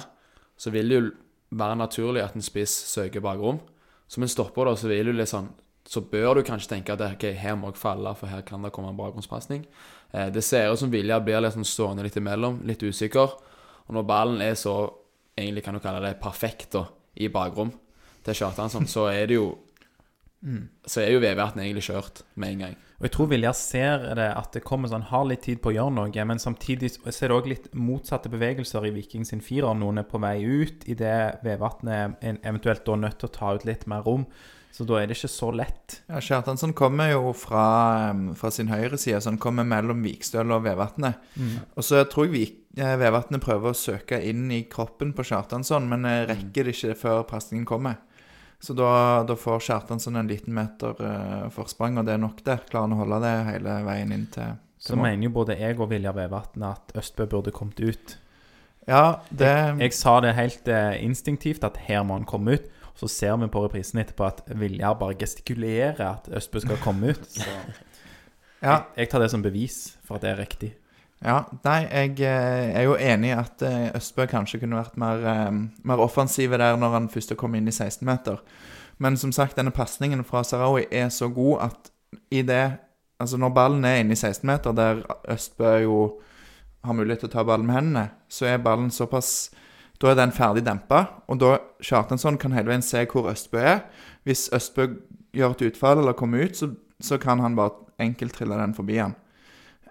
så 0.58 0.74
vil 0.74 0.90
det 0.90 0.98
jo 0.98 1.06
være 1.56 1.78
naturlig 1.80 2.24
at 2.26 2.36
en 2.36 2.44
spiss 2.44 2.74
søker 2.92 3.24
bakrom. 3.24 3.62
Som 4.08 4.24
en 4.24 4.32
stopper, 4.32 4.68
da, 4.68 4.76
så 4.80 4.90
vil 4.92 5.12
du 5.12 5.16
litt 5.16 5.32
sånn 5.32 5.50
Så 5.88 6.02
bør 6.04 6.36
du 6.36 6.42
kanskje 6.44 6.74
tenke 6.74 6.92
at 6.92 7.00
ok, 7.06 7.30
her 7.40 7.54
må 7.56 7.70
jeg 7.70 7.80
falle, 7.80 8.12
for 8.20 8.28
her 8.28 8.42
kan 8.44 8.66
det 8.66 8.74
komme 8.76 8.90
en 8.92 8.98
bakgrunnspasning. 8.98 9.62
Eh, 10.12 10.28
det 10.36 10.44
ser 10.44 10.74
ut 10.74 10.82
som 10.82 10.92
Vilja 10.92 11.22
blir 11.24 11.40
litt 11.40 11.56
sånn 11.56 11.64
stående 11.64 12.04
litt 12.04 12.18
imellom, 12.20 12.58
litt 12.68 12.84
usikker. 12.84 13.38
Og 13.88 13.96
når 13.96 14.04
ballen 14.10 14.42
er 14.44 14.58
så 14.60 14.74
egentlig 15.38 15.64
kan 15.64 15.78
du 15.78 15.80
kalle 15.80 16.02
det 16.04 16.18
perfekt 16.20 16.76
da, 16.76 16.84
i 17.16 17.30
bakrom 17.32 17.72
til 18.26 18.36
Kjartansson, 18.36 18.84
så 18.90 19.06
er 19.14 19.30
det 19.30 19.38
jo 19.38 19.48
Så 20.88 21.02
er 21.02 21.12
jo 21.12 21.22
Vevatnet 21.24 21.66
egentlig 21.66 21.88
kjørt 21.88 22.22
med 22.36 22.54
en 22.54 22.62
gang. 22.66 22.76
Og 22.98 23.06
jeg 23.06 23.14
tror 23.14 23.30
Viljar 23.30 23.56
ser 23.58 24.06
det 24.18 24.28
at 24.34 24.54
det 24.56 24.64
kommer 24.66 24.90
sånn, 24.90 25.06
har 25.12 25.26
litt 25.30 25.44
tid 25.46 25.62
på 25.62 25.70
å 25.70 25.76
gjøre 25.76 25.94
noe, 25.94 26.28
men 26.30 26.42
samtidig 26.42 26.96
så 26.96 27.10
er 27.12 27.30
det 27.30 27.36
òg 27.36 27.50
litt 27.52 27.68
motsatte 27.78 28.32
bevegelser 28.34 28.88
i 28.90 28.94
Viking 28.96 29.26
sin 29.28 29.44
firer. 29.46 29.78
Noen 29.78 30.02
er 30.02 30.08
på 30.10 30.22
vei 30.22 30.40
ut 30.42 30.86
idet 30.90 31.44
Vevatnet 31.46 32.22
er 32.26 32.40
eventuelt 32.42 32.86
da 32.88 32.98
nødt 32.98 33.20
til 33.22 33.30
å 33.30 33.36
ta 33.36 33.52
ut 33.58 33.68
litt 33.70 33.86
mer 33.90 34.06
rom. 34.08 34.26
Så 34.74 34.86
da 34.86 35.00
er 35.00 35.10
det 35.10 35.16
ikke 35.18 35.30
så 35.32 35.48
lett. 35.58 36.02
Ja, 36.06 36.20
Kjartansson 36.22 36.74
kommer 36.78 37.10
jo 37.10 37.32
fra, 37.34 38.14
fra 38.38 38.52
sin 38.54 38.70
høyre 38.70 39.00
side, 39.02 39.24
så 39.24 39.32
han 39.32 39.40
kommer 39.42 39.66
mellom 39.66 40.04
Vikstøl 40.06 40.54
og 40.54 40.68
Vevatnet. 40.68 41.18
Og 41.74 41.86
så 41.86 42.04
tror 42.10 42.28
jeg 42.28 42.34
Vik, 42.36 42.60
eh, 42.78 42.94
Vevatnet 43.02 43.42
prøver 43.42 43.74
å 43.74 43.78
søke 43.78 44.20
inn 44.22 44.52
i 44.54 44.68
kroppen 44.70 45.16
på 45.18 45.26
Kjartansson, 45.26 45.88
men 45.90 46.06
eh, 46.06 46.28
rekker 46.30 46.68
det 46.70 46.76
ikke 46.76 46.98
før 47.00 47.26
pasningen 47.30 47.66
kommer. 47.66 47.98
Så 48.60 48.74
da, 48.74 49.24
da 49.28 49.36
får 49.38 49.60
Kjartansson 49.68 50.16
en 50.18 50.28
liten 50.28 50.54
meter 50.58 50.96
eh, 51.06 51.50
forsprang, 51.54 51.98
og 52.00 52.06
det 52.08 52.16
er 52.16 52.22
nok 52.24 52.40
det. 52.44 52.56
Klarer 52.72 52.88
han 52.88 52.96
å 52.96 53.02
holde 53.04 53.20
det 53.22 53.34
hele 53.52 53.76
veien 53.86 54.12
inn 54.16 54.26
til, 54.34 54.56
Så 54.82 54.96
mål. 54.98 55.04
mener 55.12 55.28
jo 55.28 55.34
både 55.36 55.58
jeg 55.60 55.78
og 55.80 55.90
Viljar 55.92 56.16
Vevatn 56.18 56.64
at 56.66 56.92
Østbø 56.98 57.28
burde 57.30 57.52
kommet 57.54 57.80
ut. 57.80 58.18
Ja, 58.88 59.20
det 59.30 59.52
Jeg 59.82 59.94
sa 59.94 60.20
det 60.24 60.34
helt 60.36 60.68
eh, 60.68 60.96
instinktivt 61.04 61.64
at 61.68 61.78
her 61.90 62.04
må 62.08 62.18
han 62.18 62.26
komme 62.26 62.56
ut. 62.58 62.66
Så 62.98 63.06
ser 63.14 63.36
vi 63.38 63.46
på 63.54 63.62
reprisen 63.62 64.00
etterpå 64.02 64.26
at 64.26 64.42
Viljar 64.58 64.96
bare 64.98 65.14
gestikulerer 65.22 66.00
at 66.02 66.30
Østbø 66.34 66.60
skal 66.66 66.78
komme 66.82 67.14
ut. 67.14 67.28
Så 67.38 67.46
Ja. 68.64 68.80
jeg 68.98 69.10
tar 69.12 69.20
det 69.22 69.30
som 69.30 69.44
bevis 69.46 69.98
for 70.04 70.16
at 70.18 70.24
det 70.26 70.32
er 70.32 70.40
riktig. 70.42 70.72
Ja, 71.26 71.40
nei, 71.64 71.80
jeg 71.90 72.20
eh, 72.22 72.76
er 72.78 72.84
jo 72.86 72.98
enig 73.02 73.32
i 73.32 73.38
at 73.38 73.62
eh, 73.66 73.88
Østbø 73.98 74.28
kanskje 74.30 74.60
kunne 74.62 74.78
vært 74.78 75.00
mer, 75.02 75.24
eh, 75.26 75.56
mer 75.90 76.02
offensive 76.04 76.60
der 76.62 76.78
når 76.78 76.94
han 76.94 77.10
først 77.10 77.34
kom 77.42 77.56
inn 77.58 77.70
i 77.70 77.74
16-meter. 77.74 78.44
Men 79.02 79.18
som 79.18 79.34
sagt, 79.34 79.58
denne 79.58 79.74
pasningen 79.74 80.22
fra 80.26 80.44
Sarawi 80.46 80.86
er 80.92 81.10
så 81.14 81.30
god 81.34 81.72
at 81.72 81.92
i 82.32 82.44
det 82.46 82.84
Altså 83.18 83.34
når 83.42 83.50
ballen 83.50 83.86
er 83.86 83.96
inne 83.98 84.14
i 84.14 84.18
16-meter, 84.20 84.76
der 84.78 85.00
Østbø 85.34 85.72
jo 85.82 85.96
har 86.86 86.94
mulighet 86.94 87.24
til 87.24 87.32
å 87.32 87.34
ta 87.34 87.44
ballen 87.48 87.66
med 87.66 87.74
hendene, 87.74 88.04
så 88.30 88.46
er 88.46 88.62
ballen 88.62 88.92
såpass 88.94 89.50
Da 89.98 90.12
er 90.12 90.20
den 90.20 90.30
ferdig 90.30 90.62
dempa, 90.62 91.00
og 91.26 91.40
da 91.42 91.56
Kjartansson 91.82 92.38
kan 92.38 92.54
hele 92.54 92.70
veien 92.70 92.86
se 92.86 93.02
hvor 93.10 93.32
Østbø 93.32 93.58
er. 93.58 93.80
Hvis 94.22 94.52
Østbø 94.54 94.86
gjør 95.34 95.56
et 95.56 95.64
utfall 95.72 96.04
eller 96.04 96.14
kommer 96.14 96.46
ut, 96.46 96.54
så, 96.54 96.70
så 97.02 97.18
kan 97.18 97.42
han 97.42 97.58
bare 97.58 97.74
enkelt 98.06 98.38
trille 98.38 98.60
den 98.62 98.78
forbi 98.78 99.00
han. 99.02 99.18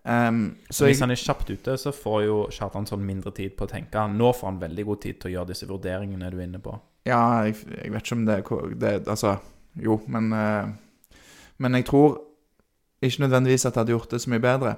Så 0.07 0.87
Hvis 0.87 1.01
jeg, 1.01 1.03
han 1.03 1.11
er 1.11 1.19
kjapt 1.19 1.49
ute, 1.51 1.73
så 1.83 1.91
får 1.95 2.21
jo 2.27 2.37
Kjartansson 2.55 3.03
mindre 3.03 3.33
tid 3.35 3.57
på 3.59 3.67
å 3.67 3.71
tenke. 3.71 4.05
Nå 4.15 4.29
får 4.39 4.47
han 4.53 4.61
veldig 4.61 4.85
god 4.87 5.01
tid 5.03 5.19
til 5.21 5.31
å 5.31 5.35
gjøre 5.35 5.51
disse 5.51 5.67
vurderingene 5.67 6.31
du 6.31 6.37
er 6.39 6.45
inne 6.47 6.61
på. 6.63 6.77
Ja, 7.07 7.19
jeg, 7.47 7.57
jeg 7.75 7.91
vet 7.95 8.07
ikke 8.07 8.17
om 8.19 8.25
det, 8.29 8.37
er- 8.39 8.77
det 8.83 8.93
Altså, 9.09 9.37
jo, 9.83 9.99
men 10.07 10.31
uh, 10.33 10.71
Men 11.59 11.75
jeg 11.79 11.87
tror 11.91 12.19
ikke 13.03 13.25
nødvendigvis 13.27 13.67
at 13.67 13.75
det 13.75 13.81
hadde 13.83 13.95
gjort 13.97 14.11
det 14.15 14.21
så 14.23 14.31
mye 14.33 14.45
bedre. 14.45 14.75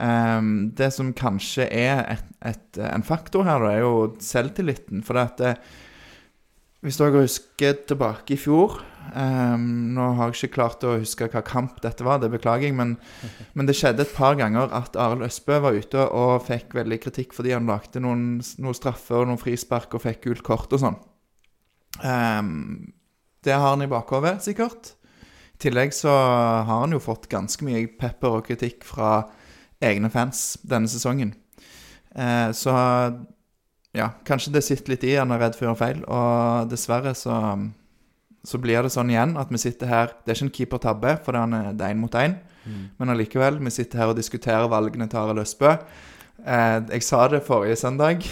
Um, 0.00 0.70
det 0.78 0.92
som 0.94 1.12
kanskje 1.16 1.66
er 1.66 2.04
et, 2.14 2.24
et, 2.46 2.78
en 2.78 3.02
faktor 3.04 3.44
her, 3.44 3.58
da, 3.64 3.70
er 3.74 3.80
jo 3.84 3.94
selvtilliten. 4.22 5.02
For 5.06 5.14
det 5.18 5.24
at 5.24 5.38
det, 5.42 5.54
Hvis 6.80 6.96
dere 6.96 7.26
husker 7.26 7.82
tilbake 7.88 8.32
i 8.32 8.38
fjor 8.40 8.78
um, 9.12 9.64
Nå 9.92 10.06
har 10.16 10.30
jeg 10.30 10.38
ikke 10.38 10.54
klart 10.54 10.84
å 10.88 10.94
huske 11.02 11.28
hva 11.28 11.42
kamp 11.44 11.82
dette 11.84 12.06
var, 12.06 12.22
det 12.22 12.30
beklager 12.32 12.70
jeg, 12.70 12.76
men, 12.78 12.94
men 13.56 13.68
det 13.68 13.76
skjedde 13.76 14.06
et 14.06 14.14
par 14.16 14.38
ganger 14.40 14.72
at 14.76 14.96
Arild 14.96 15.26
Østbø 15.26 15.58
var 15.60 15.76
ute 15.76 16.06
og 16.08 16.46
fikk 16.46 16.78
veldig 16.78 17.00
kritikk 17.04 17.36
fordi 17.36 17.52
han 17.52 17.68
lagde 17.68 18.00
noen, 18.00 18.40
noen 18.40 18.78
straffer 18.78 19.20
og 19.20 19.28
noen 19.28 19.42
frispark 19.42 19.92
og 19.96 20.06
fikk 20.06 20.24
gult 20.28 20.44
kort 20.46 20.72
og 20.72 20.80
sånn. 20.84 20.96
Um, 22.00 22.94
det 23.44 23.52
har 23.56 23.74
han 23.74 23.84
i 23.84 23.90
bakhodet, 23.90 24.38
sikkert. 24.44 24.94
I 25.56 25.60
tillegg 25.66 25.92
så 25.96 26.12
har 26.12 26.70
han 26.70 26.96
jo 26.96 27.02
fått 27.02 27.28
ganske 27.32 27.64
mye 27.66 27.84
pepper 28.00 28.38
og 28.38 28.46
kritikk 28.48 28.88
fra 28.88 29.26
egne 29.84 30.08
fans 30.12 30.54
denne 30.64 30.88
sesongen. 30.88 31.34
Uh, 32.16 32.48
så 32.56 32.72
ja, 33.96 34.10
kanskje 34.24 34.52
det 34.54 34.62
sitter 34.64 34.92
litt 34.94 35.04
i 35.04 35.16
han 35.18 35.32
er 35.34 35.40
redd 35.42 35.56
for 35.58 35.66
å 35.66 35.70
gjøre 35.70 35.80
feil. 35.80 36.04
Og 36.06 36.68
dessverre 36.70 37.14
så, 37.18 37.36
så 38.46 38.60
blir 38.62 38.82
det 38.86 38.92
sånn 38.94 39.10
igjen 39.10 39.36
at 39.40 39.50
vi 39.50 39.58
sitter 39.58 39.90
her 39.90 40.12
Det 40.24 40.30
er 40.32 40.38
ikke 40.38 40.46
en 40.48 40.54
keeper-tabbe, 40.58 41.16
for 41.24 41.32
det 41.32 41.40
er- 41.42 41.90
én 41.90 41.98
mot 41.98 42.14
én. 42.14 42.38
Men 42.98 43.08
allikevel, 43.10 43.58
vi 43.58 43.70
sitter 43.70 43.98
her 43.98 44.12
og 44.12 44.16
diskuterer 44.16 44.68
valgene 44.70 45.08
til 45.10 45.18
Arild 45.18 45.40
Østbø. 45.42 45.72
Eh, 46.46 46.80
jeg 46.92 47.02
sa 47.02 47.26
det 47.28 47.42
forrige 47.44 47.76
søndag. 47.76 48.22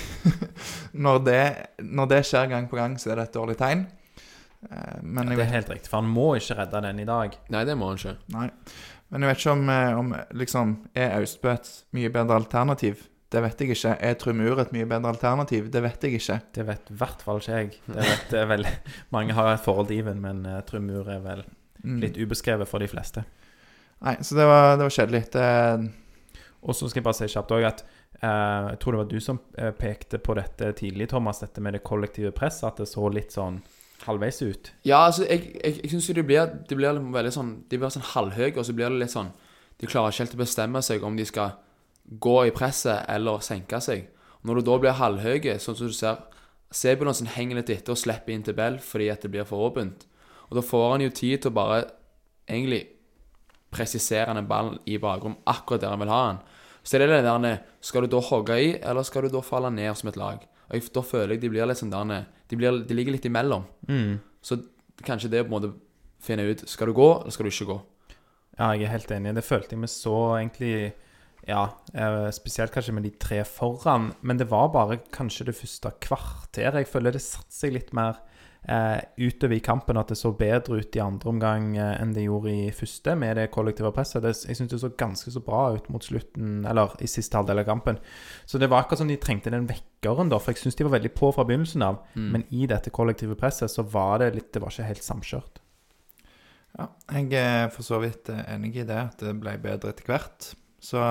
når, 1.05 1.19
det, 1.25 1.41
når 1.83 2.07
det 2.09 2.21
skjer 2.29 2.49
gang 2.49 2.69
på 2.69 2.77
gang, 2.79 2.95
så 3.01 3.11
er 3.11 3.17
det 3.17 3.29
et 3.29 3.35
dårlig 3.35 3.57
tegn. 3.59 3.87
Eh, 4.71 5.01
men 5.03 5.29
Ja, 5.33 5.37
det 5.37 5.47
er 5.49 5.53
helt 5.57 5.69
riktig, 5.73 5.91
for 5.91 6.01
han 6.03 6.11
må 6.13 6.31
ikke 6.39 6.57
redde 6.61 6.81
den 6.87 7.01
i 7.03 7.09
dag. 7.09 7.35
Nei, 7.51 7.65
det 7.65 7.77
må 7.77 7.91
han 7.91 7.99
ikke. 8.01 8.17
nei. 8.37 8.49
Men 9.11 9.25
jeg 9.25 9.31
vet 9.31 9.39
ikke 9.43 9.53
om, 9.57 9.69
eh, 9.73 9.99
om 9.99 10.15
liksom, 10.37 10.77
Er 10.95 11.19
Austbø 11.19 11.51
et 11.55 11.69
mye 11.97 12.11
bedre 12.13 12.37
alternativ? 12.37 13.07
Det 13.29 13.43
vet 13.45 13.61
jeg 13.61 13.75
ikke. 13.75 13.91
Er 14.01 14.15
Trumur 14.17 14.61
et 14.63 14.71
mye 14.73 14.87
bedre 14.89 15.11
alternativ? 15.13 15.67
Det 15.71 15.83
vet 15.85 16.05
jeg 16.07 16.15
ikke. 16.17 16.39
Det 16.57 16.65
vet 16.67 16.91
i 16.91 16.95
hvert 16.97 17.21
fall 17.27 17.41
ikke 17.43 17.59
jeg. 17.59 17.75
Det 17.87 18.07
vet 18.07 18.37
vel 18.49 18.65
Mange 19.15 19.35
har 19.37 19.51
et 19.53 19.61
forhold 19.65 19.91
til 19.91 19.99
Even, 20.01 20.23
men 20.25 20.47
uh, 20.49 20.61
Trumur 20.69 21.09
er 21.13 21.21
vel 21.25 21.45
Mm. 21.85 22.01
litt 22.03 22.17
ubeskrevet 22.19 22.67
for 22.67 22.83
de 22.83 22.89
fleste. 22.91 23.23
Nei, 24.03 24.17
så 24.27 24.35
det 24.35 24.47
var, 24.51 24.73
det 24.77 24.83
var 24.89 24.91
kjedelig. 24.97 25.21
Det, 25.31 25.45
Og 26.67 26.75
så 26.75 26.89
skal 26.91 26.99
jeg 26.99 27.05
bare 27.07 27.15
si 27.21 27.29
kjapt 27.31 27.53
òg 27.55 27.67
at 27.69 27.85
uh, 28.25 28.73
jeg 28.73 28.81
tror 28.83 28.97
det 28.97 28.99
var 29.05 29.11
du 29.13 29.21
som 29.23 29.39
eh, 29.55 29.71
pekte 29.79 30.19
på 30.19 30.35
dette 30.35 30.73
tidlig, 30.81 31.07
Thomas, 31.13 31.39
dette 31.39 31.63
med 31.63 31.77
det 31.79 31.85
kollektive 31.87 32.33
presset, 32.35 32.65
at 32.73 32.81
det 32.83 32.89
så 32.91 33.07
litt 33.15 33.31
sånn 33.37 33.61
halvveis 34.09 34.43
ut. 34.43 34.73
Ja, 34.91 35.05
altså, 35.07 35.23
jeg, 35.31 35.53
jeg, 35.63 35.79
jeg 35.85 35.93
syns 35.95 36.09
jo 36.11 36.17
det 36.19 36.27
blir, 36.27 36.51
det 36.67 36.77
blir 36.81 36.99
veldig 37.15 37.33
sånn 37.35 37.55
De 37.71 37.79
blir 37.79 37.95
sånn 37.95 38.09
halvhøye, 38.11 38.57
og 38.59 38.67
så 38.67 38.75
blir 38.75 38.91
det 38.91 38.99
litt 39.05 39.15
sånn 39.15 39.31
De 39.79 39.87
klarer 39.87 40.11
ikke 40.11 40.25
helt 40.27 40.35
å 40.35 40.43
bestemme 40.43 40.83
seg 40.83 41.07
om 41.07 41.15
de 41.19 41.27
skal 41.31 41.55
gå 42.09 42.37
i 42.47 42.55
presset 42.55 43.05
eller 43.09 43.45
senke 43.45 43.81
seg. 43.85 44.09
Når 44.47 44.61
du 44.61 44.69
da 44.69 44.77
blir 44.81 44.97
halvhøy, 44.97 45.41
sånn 45.61 45.77
som 45.77 45.91
du 45.91 45.97
ser 45.97 46.25
Sebulonsen 46.69 47.31
henger 47.33 47.57
litt 47.57 47.71
etter 47.73 47.95
og 47.95 47.97
slipper 47.97 48.35
inn 48.35 48.43
til 48.45 48.53
Bell 48.57 48.75
fordi 48.85 49.07
at 49.09 49.23
det 49.25 49.31
blir 49.33 49.47
for 49.49 49.71
åpent. 49.71 50.05
Og 50.51 50.59
da 50.59 50.65
får 50.65 50.91
han 50.93 51.05
jo 51.07 51.15
tid 51.17 51.41
til 51.41 51.53
å 51.53 51.57
bare 51.57 51.79
egentlig 52.45 52.83
presisere 53.73 54.35
den 54.37 54.49
ballen 54.49 54.77
i 54.89 54.99
bakrom 55.01 55.39
akkurat 55.49 55.81
der 55.81 55.95
han 55.95 56.03
vil 56.03 56.13
ha 56.13 56.21
den. 56.27 56.43
Så 56.85 57.01
det 57.01 57.09
er 57.09 57.23
det 57.23 57.25
der 57.25 57.59
Skal 57.81 58.05
du 58.05 58.09
da 58.09 58.21
hogge 58.21 58.61
i, 58.61 58.71
eller 58.81 59.03
skal 59.03 59.23
du 59.23 59.29
da 59.33 59.41
falle 59.41 59.71
ned 59.71 59.97
som 59.97 60.09
et 60.09 60.17
lag? 60.17 60.45
Og 60.69 60.93
Da 60.93 61.01
føler 61.01 61.35
jeg 61.35 61.41
de 61.41 61.49
blir 61.49 61.67
litt 61.67 61.79
sånn 61.79 61.91
der 61.91 62.27
de, 62.49 62.57
blir, 62.57 62.85
de 62.85 62.95
ligger 62.95 63.13
litt 63.13 63.25
imellom. 63.25 63.65
Mm. 63.89 64.21
Så 64.43 64.61
kanskje 65.05 65.29
det 65.29 65.39
er 65.39 65.45
på 65.45 65.55
en 65.55 65.61
måte 65.61 65.75
finne 66.21 66.45
ut 66.49 66.69
Skal 66.69 66.89
du 66.89 66.93
gå, 66.93 67.21
eller 67.21 67.31
skal 67.31 67.45
du 67.45 67.51
ikke 67.51 67.73
gå? 67.73 67.81
Ja, 68.59 68.73
jeg 68.75 68.85
er 68.85 68.93
helt 68.93 69.11
enig. 69.11 69.35
Det 69.35 69.45
følte 69.45 69.77
jeg 69.77 69.81
vi 69.81 69.89
så 69.89 70.17
egentlig 70.37 70.93
Ja, 71.49 71.63
eh, 71.95 72.29
spesielt 72.37 72.75
kanskje 72.75 72.93
med 72.93 73.07
de 73.09 73.15
tre 73.17 73.41
foran. 73.49 74.13
Men 74.21 74.37
det 74.37 74.51
var 74.51 74.69
bare 74.75 75.01
kanskje 75.15 75.49
det 75.49 75.57
første 75.57 75.95
kvarteret. 76.05 76.83
Jeg 76.83 76.91
føler 76.91 77.15
det 77.17 77.25
satte 77.25 77.55
seg 77.57 77.73
litt 77.73 77.95
mer 77.97 78.19
eh, 78.69 79.01
utover 79.17 79.57
i 79.57 79.63
kampen, 79.65 79.97
at 79.97 80.13
det 80.13 80.19
så 80.21 80.35
bedre 80.37 80.83
ut 80.83 80.97
i 80.97 81.01
andre 81.01 81.31
omgang 81.33 81.71
eh, 81.79 81.95
enn 82.03 82.13
det 82.13 82.27
gjorde 82.27 82.53
i 82.53 82.69
første, 82.77 83.15
med 83.17 83.41
det 83.41 83.49
kollektive 83.55 83.93
presset. 83.97 84.27
Det, 84.27 84.35
jeg 84.45 84.59
syns 84.59 84.75
det 84.75 84.83
så 84.85 84.93
ganske 85.01 85.33
så 85.33 85.43
bra 85.45 85.63
ut 85.73 85.89
mot 85.89 86.05
slutten, 86.05 86.67
eller 86.69 86.93
i 87.01 87.09
siste 87.09 87.41
halvdel 87.41 87.65
av 87.65 87.71
kampen. 87.71 88.03
Så 88.45 88.61
det 88.61 88.69
var 88.69 88.85
akkurat 88.85 89.01
som 89.01 89.09
de 89.09 89.17
trengte 89.17 89.55
den 89.55 89.71
vekkeren, 89.71 90.29
da, 90.29 90.43
for 90.43 90.53
jeg 90.53 90.67
syns 90.67 90.77
de 90.77 90.85
var 90.85 90.99
veldig 90.99 91.15
på 91.17 91.33
fra 91.33 91.49
begynnelsen 91.49 91.87
av. 91.89 92.05
Men 92.13 92.45
i 92.53 92.69
dette 92.69 92.93
kollektive 92.93 93.41
presset 93.41 93.73
så 93.73 93.87
var 93.89 94.21
det 94.21 94.35
litt 94.37 94.53
Det 94.53 94.61
var 94.61 94.73
ikke 94.73 94.93
helt 94.93 95.05
samkjørt. 95.05 95.63
Ja, 96.79 96.93
jeg 97.17 97.33
er 97.41 97.69
for 97.73 97.83
så 97.83 97.99
vidt 98.05 98.29
eh, 98.29 98.45
enig 98.53 98.77
i 98.77 98.85
det, 98.87 99.01
at 99.09 99.23
det 99.25 99.39
ble 99.41 99.57
bedre 99.65 99.97
etter 99.97 100.13
hvert. 100.13 100.53
Så 100.83 101.03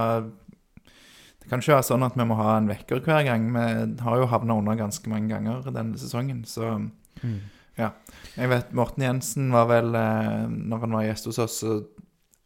det 1.42 1.50
kan 1.50 1.62
ikke 1.62 1.78
være 1.78 1.88
sånn 1.88 2.06
at 2.08 2.18
vi 2.20 2.26
må 2.28 2.38
ha 2.40 2.58
en 2.58 2.70
vekker 2.70 3.04
hver 3.06 3.24
gang. 3.28 3.52
Vi 3.54 3.68
har 4.04 4.18
jo 4.22 4.32
havna 4.32 4.58
under 4.60 4.80
ganske 4.80 5.12
mange 5.12 5.32
ganger 5.32 5.70
denne 5.72 6.00
sesongen, 6.00 6.44
så 6.48 6.76
ja. 7.78 7.92
Jeg 8.38 8.50
vet 8.52 8.74
Morten 8.78 9.06
Jensen 9.06 9.52
var 9.54 9.68
vel 9.70 9.96
eh, 9.98 10.46
Når 10.50 10.84
han 10.84 10.98
var 10.98 11.06
gjest 11.06 11.30
hos 11.30 11.40
oss, 11.44 11.60
så 11.62 11.78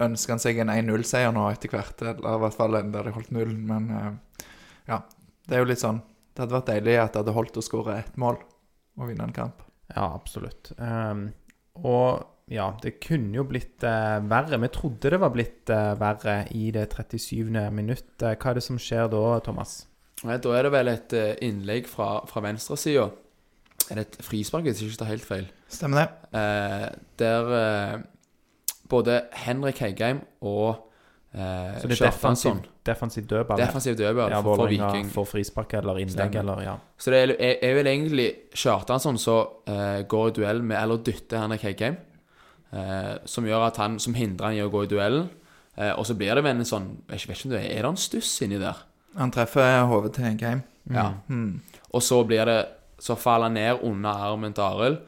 ønska 0.02 0.36
han 0.36 0.42
seg 0.44 0.60
en 0.62 0.72
1-0-seier 0.74 1.34
nå 1.36 1.46
etter 1.52 1.72
hvert. 1.72 2.04
Eller 2.04 2.38
i 2.38 2.44
hvert 2.44 2.58
fall 2.58 2.78
en 2.80 2.94
der 2.94 3.08
de 3.08 3.16
holdt 3.16 3.34
nullen. 3.36 3.62
Men 3.70 3.90
eh, 3.96 4.48
ja, 4.90 5.02
det 5.48 5.58
er 5.58 5.64
jo 5.64 5.70
litt 5.72 5.84
sånn 5.84 6.02
Det 6.32 6.44
hadde 6.44 6.58
vært 6.58 6.72
deilig 6.72 6.98
at 7.00 7.14
det 7.14 7.24
hadde 7.24 7.38
holdt 7.38 7.60
å 7.60 7.66
skåre 7.66 8.00
ett 8.00 8.18
mål 8.22 8.40
og 9.00 9.08
vinne 9.08 9.28
en 9.28 9.36
kamp. 9.36 9.64
Ja, 9.92 10.10
absolutt. 10.12 10.72
Um, 10.78 11.30
og 11.80 12.28
ja, 12.52 12.68
det 12.84 12.98
kunne 13.04 13.38
jo 13.40 13.46
blitt 13.48 13.84
eh, 13.88 14.18
verre. 14.28 14.60
Vi 14.60 14.70
trodde 14.76 15.12
det 15.14 15.20
var 15.22 15.32
blitt 15.34 15.72
eh, 15.72 15.94
verre 16.00 16.36
i 16.58 16.68
det 16.76 16.90
37. 16.92 17.48
minutt. 17.72 18.12
Eh, 18.22 18.36
hva 18.36 18.52
er 18.52 18.60
det 18.60 18.66
som 18.66 18.80
skjer 18.82 19.08
da, 19.14 19.24
Thomas? 19.46 19.78
Nei, 20.28 20.36
Da 20.44 20.52
er 20.58 20.68
det 20.68 20.72
vel 20.76 20.92
et 20.92 21.16
eh, 21.18 21.32
innlegg 21.48 21.88
fra, 21.90 22.20
fra 22.30 22.44
venstresida. 22.46 23.08
Er 23.90 23.98
det 23.98 24.04
et 24.10 24.20
frispark, 24.24 24.68
hvis 24.68 24.82
jeg 24.84 24.92
ikke 24.92 25.02
tar 25.02 25.10
helt 25.14 25.26
feil? 25.26 25.48
Stemmer 25.72 26.04
det? 26.04 26.38
Eh, 26.38 26.88
der 27.24 27.54
eh, 27.58 27.96
både 28.92 29.22
Henrik 29.46 29.80
Heggheim 29.82 30.20
og 30.44 30.68
eh, 31.34 31.80
Så 31.80 31.88
det 31.88 31.98
er 31.98 32.12
defensiv, 32.12 32.60
defensiv 32.86 33.26
dødball? 33.32 33.60
Defensiv 33.64 33.96
dødball 34.00 34.36
Ja, 34.36 34.44
for, 34.44 34.60
for 34.62 34.68
Viking. 34.72 35.10
For 35.16 35.28
frispark 35.28 35.74
eller 35.80 36.04
innlegg 36.04 36.36
Stemmer. 36.36 36.40
eller 36.44 36.64
ja. 36.68 36.76
Så 37.00 37.16
det 37.16 37.24
er, 37.24 37.36
er, 37.40 37.58
er 37.72 37.76
vel 37.80 37.90
egentlig 37.96 38.30
Kjartansson 38.54 39.18
som 39.20 39.64
eh, 39.72 40.04
går 40.12 40.30
i 40.34 40.38
duell 40.42 40.62
med, 40.62 40.78
eller 40.84 41.02
dytter 41.08 41.42
Henrik 41.46 41.64
Heggheim. 41.72 41.98
Eh, 42.72 43.14
som 43.28 43.48
gjør 43.48 43.68
at 43.68 43.80
han, 43.82 44.00
som 44.00 44.16
hindrer 44.16 44.48
han 44.48 44.58
i 44.58 44.64
å 44.64 44.72
gå 44.72 44.86
i 44.86 44.92
duellen. 44.92 45.28
Eh, 45.76 45.92
og 45.92 46.06
så 46.08 46.16
blir 46.16 46.36
det 46.36 46.44
vel 46.46 46.60
en 46.60 46.68
sånn 46.68 46.88
Jeg 47.08 47.28
vet 47.30 47.38
ikke 47.38 47.48
om 47.48 47.52
det 47.54 47.60
er 47.62 47.78
Er 47.78 47.86
det 47.86 47.90
en 47.94 48.00
stuss 48.00 48.32
inni 48.44 48.58
der? 48.60 48.82
Han 49.16 49.32
treffer 49.32 49.86
hodet 49.88 50.14
til 50.18 50.26
Heggheim. 50.28 50.64
Ja. 50.92 51.06
Mm. 51.32 51.62
Og 51.96 52.04
så 52.04 52.18
blir 52.28 52.44
det 52.50 52.60
Så 53.00 53.16
faller 53.16 53.48
han 53.48 53.56
ned 53.56 53.84
under 53.88 54.10
armen 54.28 54.54
til 54.54 54.64
Arild 54.64 55.00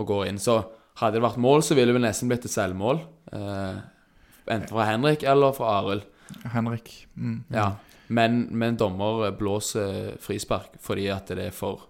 og 0.00 0.06
går 0.06 0.28
inn. 0.30 0.38
Så 0.38 0.62
hadde 1.00 1.18
det 1.18 1.24
vært 1.24 1.40
mål, 1.42 1.64
så 1.66 1.74
ville 1.74 1.90
det 1.90 1.96
vel 1.98 2.04
nesten 2.06 2.30
blitt 2.30 2.44
et 2.46 2.52
selvmål. 2.52 3.02
Eh, 3.36 3.80
enten 4.46 4.70
fra 4.70 4.86
Henrik 4.86 5.24
eller 5.28 5.52
fra 5.52 5.72
Arild. 5.80 6.06
Henrik. 6.54 6.92
Mm. 7.16 7.42
Ja. 7.52 7.72
Men, 8.08 8.46
men 8.56 8.78
dommer 8.80 9.28
blåser 9.36 10.14
frispark 10.22 10.78
fordi 10.80 11.10
at 11.12 11.28
det 11.34 11.50
er 11.50 11.54
for, 11.54 11.89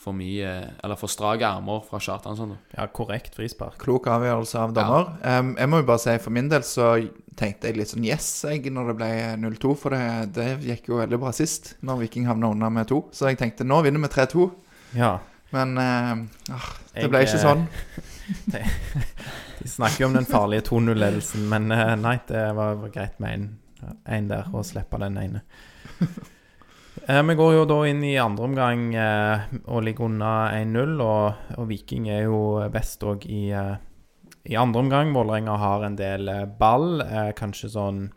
for 0.00 0.16
mye 0.16 0.50
Eller 0.80 0.96
for 0.96 1.12
strake 1.12 1.44
armer 1.44 1.82
fra 1.84 1.98
Kjartansson. 2.00 2.54
da. 2.54 2.78
ja, 2.78 2.86
korrekt 2.88 3.34
frispark. 3.36 3.76
Klok 3.82 4.06
avgjørelse 4.08 4.58
av 4.58 4.72
dommer. 4.76 5.10
Em, 5.26 5.52
jeg 5.60 5.68
må 5.68 5.82
jo 5.82 5.88
bare 5.90 6.00
si 6.00 6.14
for 6.24 6.32
min 6.32 6.48
del 6.48 6.64
så 6.64 6.94
tenkte 7.36 7.68
jeg 7.68 7.76
litt 7.78 7.92
sånn 7.92 8.04
yes 8.04 8.28
jeg 8.48 8.72
når 8.72 8.90
det 8.90 8.96
ble 9.00 9.10
0-2, 9.44 9.74
for 9.78 9.96
det, 9.96 10.32
det 10.36 10.48
gikk 10.64 10.88
jo 10.92 11.00
veldig 11.00 11.20
bra 11.20 11.32
sist, 11.36 11.74
når 11.84 12.02
Viking 12.04 12.28
havna 12.28 12.50
unna 12.54 12.70
med 12.72 12.88
2. 12.90 13.02
Så 13.16 13.28
jeg 13.30 13.40
tenkte 13.40 13.66
nå 13.68 13.82
vinner 13.84 14.02
vi 14.06 14.12
3-2, 14.16 14.48
Ja. 14.96 15.18
men 15.52 15.76
uh, 15.78 16.24
det 16.48 17.04
Jeg, 17.04 17.12
ble 17.12 17.22
ikke 17.26 17.38
eh, 17.38 17.44
sånn. 17.48 17.66
De 19.60 19.68
snakker 19.68 20.04
jo 20.04 20.10
om 20.10 20.16
den 20.16 20.28
farlige 20.28 20.64
2-0-ledelsen, 20.70 21.44
men 21.52 21.68
uh, 21.72 21.94
nei, 22.00 22.16
det 22.28 22.44
var, 22.56 22.80
greit 22.94 23.20
med 23.20 23.36
en, 23.36 23.94
en 24.08 24.28
der, 24.32 24.48
og 24.52 24.64
slippe 24.68 25.00
den 25.04 25.20
ene. 25.20 25.44
Eh, 27.06 27.22
vi 27.22 27.34
går 27.34 27.54
jo 27.54 27.66
da 27.68 27.78
inn 27.88 28.02
i 28.04 28.16
andre 28.20 28.46
omgang 28.46 28.82
eh, 28.98 29.50
og 29.70 29.84
ligger 29.86 30.08
unna 30.08 30.32
1-0, 30.58 30.96
og, 31.04 31.56
og 31.56 31.68
Viking 31.70 32.08
er 32.10 32.24
jo 32.26 32.40
best 32.72 33.04
òg 33.06 33.26
i, 33.30 33.50
eh, 33.54 33.76
i 34.50 34.58
andre 34.58 34.84
omgang. 34.84 35.12
Vålerenga 35.14 35.56
har 35.60 35.86
en 35.86 35.98
del 35.98 36.30
ball, 36.58 37.02
kanskje 37.38 37.72
sånn 37.76 38.08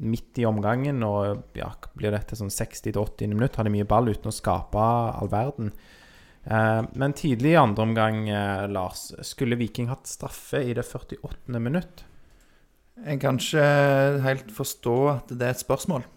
midt 0.00 0.38
i 0.40 0.46
omgangen, 0.48 1.02
og 1.04 1.56
ja, 1.58 1.72
blir 1.98 2.14
dette 2.14 2.38
sånn 2.38 2.52
60-80 2.52 3.34
minutt, 3.34 3.58
har 3.58 3.68
de 3.68 3.74
mye 3.74 3.88
ball 3.88 4.08
uten 4.08 4.30
å 4.30 4.34
skape 4.34 4.80
all 4.80 5.28
verden. 5.32 5.74
Men 6.40 7.12
tidlig 7.12 7.50
i 7.52 7.58
andre 7.60 7.84
omgang, 7.84 8.22
Lars, 8.72 9.10
skulle 9.28 9.58
Viking 9.60 9.90
hatt 9.92 10.08
straffe 10.08 10.62
i 10.64 10.72
det 10.72 10.86
48. 10.88 11.60
minutt? 11.60 12.06
Jeg 13.04 13.20
kan 13.20 13.36
ikke 13.36 13.66
helt 14.24 14.54
forstå 14.56 14.96
at 15.12 15.34
det 15.34 15.50
er 15.50 15.52
et 15.52 15.60
spørsmål. 15.60 16.08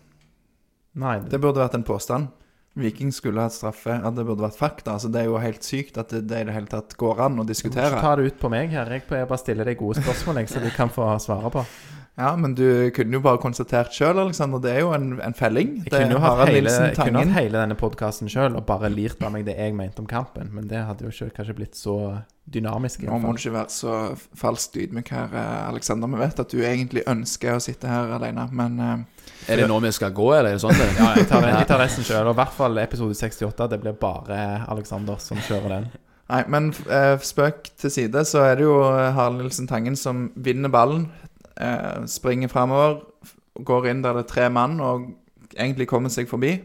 Nei, 0.99 1.17
Det 1.25 1.39
burde 1.41 1.61
vært 1.63 1.77
en 1.77 1.85
påstand. 1.87 2.31
Viking 2.77 3.11
skulle 3.13 3.41
hatt 3.41 3.53
straffe. 3.53 3.95
At 4.01 4.15
det 4.17 4.25
burde 4.25 4.45
vært 4.45 4.57
fakta. 4.57 4.95
Altså, 4.95 5.09
det 5.13 5.21
er 5.21 5.29
jo 5.29 5.41
helt 5.41 5.65
sykt 5.65 5.97
at 6.01 6.13
det, 6.13 6.23
det 6.29 6.41
i 6.41 6.47
det 6.49 6.55
hele 6.55 6.69
tatt 6.69 6.95
går 6.97 7.21
an 7.27 7.41
å 7.41 7.45
du 7.45 7.53
må 7.53 7.57
ikke 7.57 7.73
ta 8.01 8.15
det 8.17 8.29
ut 8.31 8.39
på 8.41 8.49
meg 8.53 8.73
her. 8.73 8.89
Jeg 8.97 9.05
bare 9.09 9.41
stiller 9.41 9.69
deg 9.69 9.77
gode 9.81 10.01
spørsmål, 10.01 10.41
jeg, 10.41 10.53
så 10.53 10.61
du 10.63 10.71
kan 10.73 10.93
få 10.93 11.09
svare 11.21 11.53
på. 11.53 11.65
Ja, 12.13 12.35
men 12.37 12.51
du 12.53 12.91
kunne 12.93 13.17
jo 13.17 13.23
bare 13.25 13.39
konstatert 13.41 13.95
sjøl, 13.95 14.19
Aleksander. 14.21 14.61
Det 14.61 14.69
er 14.69 14.83
jo 14.83 14.91
en, 14.93 15.15
en 15.25 15.33
felling. 15.33 15.79
Jeg 15.81 15.89
er 15.89 16.03
kunne 16.03 16.13
jo 16.13 16.19
hatt 16.21 16.43
hele, 16.45 16.73
kunne 16.93 17.23
hatt 17.23 17.33
hele 17.39 17.57
denne 17.57 17.77
podkasten 17.79 18.29
sjøl 18.29 18.53
og 18.59 18.67
bare 18.67 18.91
lirt 18.93 19.23
av 19.25 19.33
meg 19.33 19.47
det 19.47 19.55
jeg 19.57 19.73
mente 19.73 20.03
om 20.03 20.09
kampen, 20.09 20.51
men 20.53 20.67
det 20.69 20.83
hadde 20.85 21.07
jo 21.07 21.09
ikke 21.09 21.39
kanskje 21.39 21.55
blitt 21.57 21.79
så 21.79 21.95
dynamisk. 22.53 23.01
i 23.01 23.09
Nå 23.09 23.17
må 23.23 23.33
du 23.33 23.41
ikke 23.41 23.55
være 23.55 23.73
så 23.73 23.95
falskt 24.37 24.77
ydmyk 24.83 25.09
her, 25.15 25.33
eh, 25.33 25.57
Aleksander. 25.71 26.11
Vi 26.13 26.21
vet 26.21 26.43
at 26.45 26.53
du 26.53 26.61
egentlig 26.61 27.05
ønsker 27.09 27.57
å 27.57 27.65
sitte 27.65 27.89
her 27.89 28.13
alene, 28.19 28.45
men 28.51 28.77
eh, 28.77 28.95
Er 29.49 29.63
det 29.63 29.67
nå 29.73 29.81
vi 29.81 29.95
skal 29.97 30.13
gå, 30.13 30.29
eller 30.37 30.53
er 30.53 30.59
det 30.59 30.65
sånn? 30.67 30.77
det? 30.77 30.91
Ja, 31.01 31.09
jeg 31.17 31.27
tar, 31.33 31.49
jeg 31.49 31.71
tar 31.73 31.81
resten 31.81 32.05
sjøl, 32.05 32.29
og 32.29 32.37
i 32.37 32.41
hvert 32.43 32.55
fall 32.61 32.77
episode 32.83 33.17
68. 33.17 33.71
Det 33.73 33.81
blir 33.81 33.97
bare 33.97 34.39
Alexander 34.69 35.17
som 35.17 35.41
kjører 35.49 35.79
den. 35.79 35.91
Nei, 36.29 36.45
men 36.45 36.69
eh, 36.93 37.17
spøk 37.25 37.73
til 37.81 37.91
side, 37.91 38.21
så 38.29 38.45
er 38.51 38.61
det 38.61 38.69
jo 38.69 38.77
Harald 38.85 39.41
Nilsen 39.41 39.65
Tangen 39.67 39.97
som 39.97 40.27
vinner 40.37 40.69
ballen. 40.69 41.09
Eh, 41.55 42.05
springer 42.09 42.49
framover, 42.49 43.01
går 43.53 43.89
inn 43.91 44.03
der 44.03 44.17
det 44.17 44.25
er 44.25 44.31
tre 44.31 44.49
mann, 44.49 44.79
og 44.81 45.09
egentlig 45.53 45.87
kommer 45.89 46.13
seg 46.13 46.29
forbi. 46.29 46.57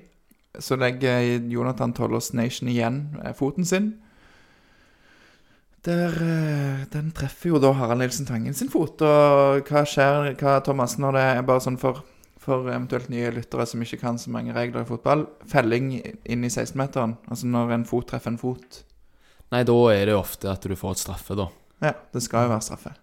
Så 0.59 0.79
legger 0.81 1.45
Jonathan 1.53 1.93
Tollås 1.95 2.33
Nation 2.33 2.71
igjen 2.73 3.03
eh, 3.23 3.35
foten 3.37 3.69
sin. 3.69 3.93
Der, 5.87 6.13
eh, 6.13 6.87
den 6.93 7.13
treffer 7.15 7.53
jo 7.53 7.61
da 7.63 7.73
Harald 7.77 8.03
Nilsen 8.03 8.27
Tangen 8.27 8.57
sin 8.57 8.73
fot. 8.73 9.03
Og 9.05 9.69
hva 9.69 9.85
skjer, 9.87 10.33
hva, 10.41 10.59
Thomas, 10.65 10.97
når 10.99 11.19
det 11.19 11.27
er 11.35 11.45
bare 11.47 11.65
sånn 11.65 11.79
for, 11.81 12.03
for 12.43 12.67
eventuelt 12.73 13.13
nye 13.13 13.31
lyttere 13.37 13.69
som 13.69 13.85
ikke 13.85 14.01
kan 14.01 14.19
så 14.21 14.33
mange 14.35 14.57
regler 14.57 14.85
i 14.85 14.89
fotball, 14.89 15.27
felling 15.49 15.93
inn 16.01 16.45
i 16.45 16.51
16-meteren? 16.51 17.19
Altså 17.29 17.51
når 17.51 17.77
en 17.77 17.89
fot 17.89 18.09
treffer 18.11 18.35
en 18.35 18.41
fot? 18.41 18.83
Nei, 19.53 19.63
da 19.65 19.77
er 19.93 20.09
det 20.09 20.17
jo 20.17 20.23
ofte 20.25 20.51
at 20.51 20.65
du 20.65 20.77
får 20.77 20.97
et 20.97 21.05
straffe, 21.07 21.37
da. 21.39 21.49
Ja, 21.85 21.95
det 22.13 22.25
skal 22.25 22.49
jo 22.49 22.57
være 22.57 22.67
straffe. 22.67 22.97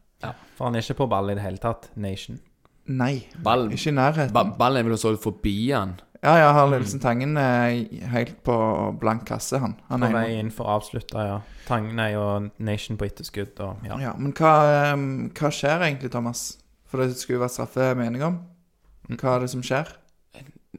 For 0.58 0.67
han 0.70 0.75
er 0.75 0.84
ikke 0.86 0.98
på 1.03 1.08
ball 1.12 1.32
i 1.32 1.36
det 1.38 1.44
hele 1.44 1.62
tatt. 1.62 1.89
Nation. 1.96 2.39
Nei, 2.86 3.25
Ball, 3.41 3.72
ikke 3.74 3.89
i 3.89 3.96
nærheten. 3.98 4.34
ba, 4.34 4.44
ballen 4.60 4.84
er 4.84 4.89
vel 4.89 4.98
så 5.01 5.15
forbi 5.17 5.72
han. 5.72 5.96
Ja, 6.25 6.36
ja, 6.38 6.51
har 6.53 6.67
Lillesen 6.70 7.01
Tangen 7.01 7.36
er 7.38 7.75
helt 8.13 8.38
på 8.46 8.53
blank 9.01 9.25
kasse, 9.29 9.60
han. 9.62 9.75
han 9.89 10.01
På 10.01 10.08
er 10.08 10.13
vei 10.13 10.38
inn 10.39 10.51
for 10.53 10.65
å 10.70 10.77
avslutte, 10.79 11.22
ja. 11.22 11.39
Tangen 11.67 12.00
er 12.01 12.15
og 12.17 12.48
Nation 12.62 12.98
på 12.98 13.05
etterskudd 13.05 13.60
og 13.65 13.86
ja. 13.86 13.98
Ja, 14.01 14.13
men 14.17 14.34
hva, 14.38 14.53
em, 14.94 15.05
hva 15.38 15.51
skjer 15.53 15.82
egentlig, 15.86 16.12
Thomas? 16.13 16.58
For 16.89 17.01
det 17.01 17.17
skulle 17.17 17.39
jo 17.39 17.44
vært 17.44 17.55
straffe 17.58 17.91
mening 17.98 18.24
om. 18.25 18.39
Hva 19.17 19.36
er 19.36 19.46
det 19.46 19.51
som 19.53 19.62
skjer? 19.65 19.91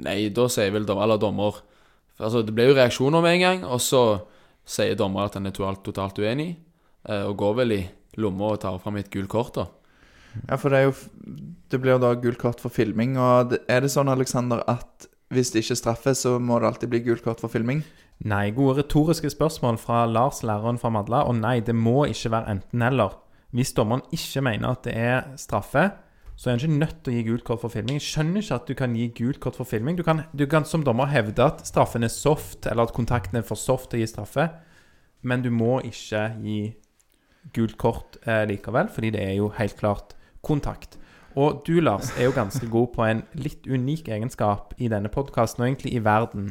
Nei, 0.06 0.28
da 0.34 0.48
sier 0.52 0.72
vel 0.74 0.84
dommer 0.84 1.06
Eller 1.06 1.20
dommer 1.22 1.62
Altså, 2.20 2.42
det 2.44 2.52
ble 2.56 2.66
jo 2.70 2.74
reaksjoner 2.76 3.22
med 3.24 3.36
en 3.36 3.42
gang, 3.44 3.64
og 3.68 3.80
så 3.84 4.02
sier 4.66 4.96
dommer 4.96 5.26
at 5.28 5.34
han 5.36 5.46
er 5.46 5.54
totalt, 5.54 5.82
totalt 5.84 6.18
uenig, 6.22 6.54
eh, 7.08 7.22
og 7.28 7.36
går 7.42 7.58
vel 7.60 7.74
i 7.76 7.80
lomma 8.20 8.52
og 8.54 8.62
tar 8.62 8.78
fram 8.82 8.98
et 9.00 9.10
gult 9.12 9.30
kort, 9.32 9.58
da. 9.58 9.66
Ja, 10.44 10.56
for 10.60 10.68
det 10.68 10.78
er 10.78 10.88
jo 10.90 10.94
Det 11.70 11.80
blir 11.80 11.96
jo 11.96 12.02
da 12.02 12.14
gult 12.14 12.38
kort 12.38 12.60
for 12.60 12.70
filming. 12.70 13.16
Og 13.18 13.56
er 13.66 13.80
det 13.82 13.90
sånn, 13.90 14.10
Aleksander, 14.12 14.62
at 14.70 15.08
hvis 15.34 15.50
det 15.50 15.64
ikke 15.64 15.74
er 15.74 15.80
straffe, 15.80 16.12
så 16.14 16.36
må 16.38 16.60
det 16.60 16.68
alltid 16.68 16.92
bli 16.92 17.00
gult 17.08 17.24
kort 17.24 17.40
for 17.42 17.50
filming? 17.50 17.80
Nei, 18.22 18.52
gode 18.54 18.78
retoriske 18.78 19.32
spørsmål 19.34 19.80
fra 19.82 20.04
Lars, 20.06 20.44
læreren 20.46 20.78
fra 20.78 20.92
Madla. 20.94 21.24
Og 21.26 21.34
nei, 21.40 21.58
det 21.60 21.74
må 21.74 22.04
ikke 22.06 22.30
være 22.36 22.54
enten-eller. 22.54 23.18
Hvis 23.56 23.74
dommeren 23.74 24.06
ikke 24.14 24.44
mener 24.46 24.76
at 24.76 24.86
det 24.86 24.94
er 24.94 25.26
straffe, 25.40 25.88
så 26.36 26.50
er 26.50 26.56
han 26.56 26.62
ikke 26.62 26.78
nødt 26.78 26.96
til 27.02 27.12
å 27.12 27.16
gi 27.16 27.26
gult 27.26 27.44
kort 27.48 27.62
for 27.64 27.72
filming. 27.72 27.98
Jeg 27.98 28.06
skjønner 28.06 28.44
ikke 28.44 28.58
at 28.60 28.70
du 28.70 28.74
kan 28.76 28.96
gi 28.96 29.06
gult 29.16 29.40
kort 29.40 29.56
for 29.58 29.68
filming. 29.68 29.96
Du 29.98 30.04
kan, 30.04 30.22
du 30.36 30.46
kan 30.46 30.68
som 30.68 30.84
dommer 30.84 31.08
hevde 31.10 31.42
at 31.42 31.62
straffen 31.66 32.04
er 32.04 32.12
soft, 32.12 32.68
eller 32.68 32.86
at 32.86 32.96
kontakten 32.96 33.40
er 33.40 33.46
for 33.46 33.58
soft 33.58 33.90
til 33.90 33.98
å 33.98 34.04
gi 34.04 34.10
straffe, 34.12 34.50
men 35.26 35.42
du 35.42 35.48
må 35.50 35.80
ikke 35.88 36.28
gi 36.44 36.60
gult 37.54 37.76
kort 37.80 38.18
eh, 38.26 38.44
likevel, 38.48 38.90
fordi 38.92 39.12
det 39.14 39.24
er 39.24 39.36
jo 39.38 39.50
helt 39.58 39.76
klart 39.78 40.16
kontakt. 40.46 40.98
Og 41.36 41.58
du, 41.66 41.74
Lars, 41.84 42.08
er 42.16 42.30
jo 42.30 42.32
ganske 42.32 42.64
god 42.72 42.94
på 42.94 43.02
en 43.04 43.18
litt 43.36 43.66
unik 43.68 44.06
egenskap 44.08 44.72
i 44.80 44.88
denne 44.88 45.10
podkasten, 45.12 45.60
og 45.60 45.68
egentlig 45.68 45.92
i 45.92 46.00
verden. 46.00 46.46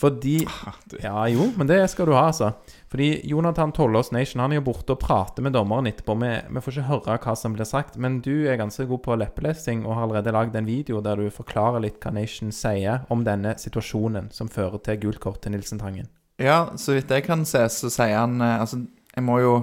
Fordi 0.00 0.40
Ja, 1.04 1.28
jo, 1.30 1.46
men 1.54 1.70
det 1.70 1.78
skal 1.92 2.10
du 2.10 2.16
ha, 2.16 2.24
altså. 2.32 2.50
Fordi 2.90 3.20
Jonathan 3.30 3.70
Tollås 3.72 4.10
Nation 4.10 4.42
han 4.42 4.50
er 4.50 4.58
jo 4.58 4.66
borte 4.66 4.96
og 4.96 5.02
prater 5.04 5.46
med 5.46 5.54
dommeren 5.54 5.86
etterpå. 5.86 6.18
Vi, 6.18 6.32
vi 6.50 6.62
får 6.64 6.74
ikke 6.74 6.88
høre 6.88 7.18
hva 7.22 7.36
som 7.38 7.54
blir 7.54 7.70
sagt, 7.70 8.00
men 8.02 8.18
du 8.24 8.48
er 8.50 8.58
ganske 8.58 8.88
god 8.90 9.04
på 9.06 9.18
leppelesing 9.22 9.86
og 9.86 9.94
har 9.94 10.08
allerede 10.08 10.34
lagd 10.34 10.58
en 10.58 10.66
video 10.66 10.98
der 11.06 11.22
du 11.22 11.30
forklarer 11.30 11.86
litt 11.86 12.02
hva 12.02 12.10
Nation 12.18 12.50
sier 12.50 13.06
om 13.14 13.22
denne 13.22 13.54
situasjonen 13.62 14.32
som 14.34 14.50
fører 14.50 14.82
til 14.82 15.04
gult 15.06 15.22
kort 15.22 15.44
til 15.44 15.54
Nilsen 15.54 15.78
Tangen. 15.78 16.10
Ja, 16.40 16.72
så 16.80 16.96
vidt 16.96 17.12
jeg 17.14 17.28
kan 17.28 17.46
se, 17.46 17.62
så 17.70 17.92
sier 17.92 18.16
han 18.24 18.40
eh, 18.40 18.58
Altså, 18.58 18.80
jeg 19.14 19.22
må 19.22 19.38
jo 19.38 19.54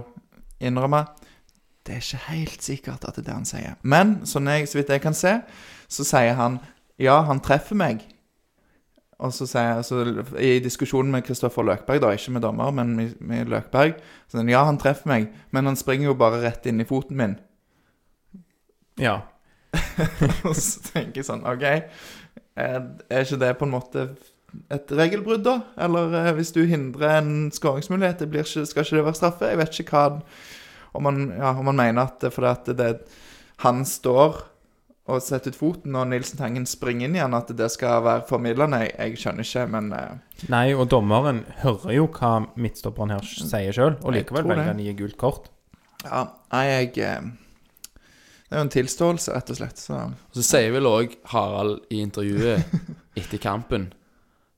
innrømme 0.60 1.06
Det 1.86 1.96
er 1.96 2.04
ikke 2.04 2.26
helt 2.28 2.64
sikkert 2.64 3.06
at 3.08 3.16
det 3.16 3.24
er 3.24 3.28
det 3.30 3.36
han 3.38 3.48
sier. 3.48 3.76
Men 3.82 4.20
sånn 4.28 4.50
jeg, 4.52 4.68
så 4.68 4.80
vidt 4.80 4.92
jeg 4.92 5.04
kan 5.04 5.16
se, 5.16 5.38
så 5.88 6.06
sier 6.08 6.36
han 6.40 6.60
Ja, 7.00 7.22
han 7.28 7.40
treffer 7.44 7.78
meg. 7.78 8.02
Og 9.18 9.34
så 9.34 9.48
sier 9.50 9.82
så 9.86 10.04
I 10.38 10.58
diskusjonen 10.62 11.12
med 11.14 11.26
Kristoffer 11.26 11.66
Løkberg, 11.66 12.02
da, 12.04 12.12
ikke 12.14 12.36
med 12.36 12.44
dommer, 12.46 12.74
men 12.76 12.96
med, 12.98 13.16
med 13.20 13.50
Løkberg 13.50 13.96
så 14.28 14.36
sier 14.36 14.44
han, 14.44 14.54
Ja, 14.54 14.66
han 14.68 14.82
treffer 14.82 15.10
meg, 15.10 15.32
men 15.52 15.70
han 15.70 15.80
springer 15.80 16.12
jo 16.12 16.18
bare 16.20 16.44
rett 16.44 16.68
inn 16.70 16.84
i 16.84 16.88
foten 16.88 17.18
min. 17.18 17.38
Ja. 19.02 19.22
Og 20.48 20.56
så 20.58 20.84
tenker 20.92 21.22
jeg 21.22 21.28
sånn 21.30 21.46
OK, 21.48 21.66
er, 22.58 22.78
er 23.10 23.26
ikke 23.26 23.42
det 23.42 23.54
på 23.60 23.68
en 23.68 23.74
måte 23.74 24.10
et 24.74 24.92
regelbrudd, 24.96 25.44
da? 25.46 25.56
Eller 25.88 26.14
eh, 26.22 26.34
hvis 26.38 26.54
du 26.56 26.62
hindrer 26.70 27.20
en 27.20 27.50
skåringsmulighet, 27.54 28.22
det 28.22 28.30
blir 28.32 28.46
ikke, 28.46 28.66
skal 28.70 28.86
ikke 28.86 29.00
det 29.00 29.08
være 29.08 29.20
straffe? 29.20 29.50
Jeg 29.52 29.60
vet 29.62 29.80
ikke 29.84 29.98
hva 29.98 30.22
Om 30.98 31.04
man, 31.04 31.18
ja, 31.36 31.52
om 31.52 31.68
man 31.68 31.78
mener 31.78 32.08
at 32.08 32.24
fordi 32.34 32.48
at 32.50 32.70
det, 32.78 32.94
han 33.62 33.84
står 33.86 34.40
og 35.08 35.22
setter 35.24 35.54
ut 35.54 35.58
foten, 35.60 35.96
og 35.96 36.10
Nilsen 36.12 36.40
Tangen 36.40 36.66
springer 36.68 37.08
inn 37.08 37.16
igjen, 37.16 37.36
at 37.38 37.52
det 37.56 37.70
skal 37.72 38.02
være 38.04 38.26
formidlende. 38.28 38.82
Jeg, 38.84 38.96
jeg 38.98 39.22
skjønner 39.22 39.48
ikke, 39.48 39.66
men 39.72 39.92
eh, 39.96 40.48
Nei, 40.52 40.66
og 40.76 40.90
dommeren 40.92 41.44
hører 41.62 41.94
jo 41.96 42.08
hva 42.12 42.32
midtstopperen 42.60 43.14
her 43.16 43.28
sier 43.28 43.76
sjøl, 43.76 43.96
og 44.02 44.16
likevel 44.16 44.50
velger 44.50 44.72
han 44.72 44.82
å 44.82 44.88
gi 44.88 44.96
gult 45.00 45.20
kort. 45.22 45.52
ja, 46.04 46.26
nei, 46.52 46.64
jeg 46.72 46.92
eh, 47.08 47.30
Det 48.48 48.56
er 48.56 48.60
jo 48.62 48.66
en 48.66 48.74
tilståelse, 48.74 49.36
rett 49.38 49.54
og 49.54 49.62
slett. 49.62 49.86
Så 49.86 50.02
så 50.36 50.48
sier 50.50 50.76
vel 50.76 50.90
òg 50.90 51.16
Harald 51.32 51.88
i 51.94 52.02
intervjuet 52.04 52.76
etter 53.20 53.44
kampen 53.44 53.92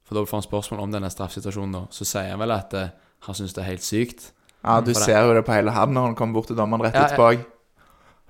For 0.10 0.18
da 0.18 0.24
får 0.26 0.40
han 0.40 0.46
spørsmål 0.48 0.80
om 0.88 0.92
denne 0.92 1.10
straffesituasjonen, 1.14 1.72
da. 1.78 1.84
Så 1.94 2.06
sier 2.10 2.32
han 2.34 2.42
vel 2.42 2.52
at 2.56 2.74
eh, 2.74 2.90
han 3.28 3.36
syns 3.38 3.54
det 3.54 3.62
er 3.62 3.70
helt 3.70 3.86
sykt. 3.86 4.32
ja, 4.64 4.80
du 4.82 4.90
For 4.92 5.00
det- 5.00 5.06
ser 5.06 5.22
jo 5.28 5.34
det 5.38 5.46
på 5.46 5.54
hele 5.54 5.72
han 5.72 5.94
når 5.94 6.02
han 6.10 6.16
kommer 6.16 6.34
bort 6.40 6.48
til 6.50 6.58
dommeren 6.58 6.82
rett 6.88 6.96
Ja, 6.98 7.06
etterpå. 7.08 7.46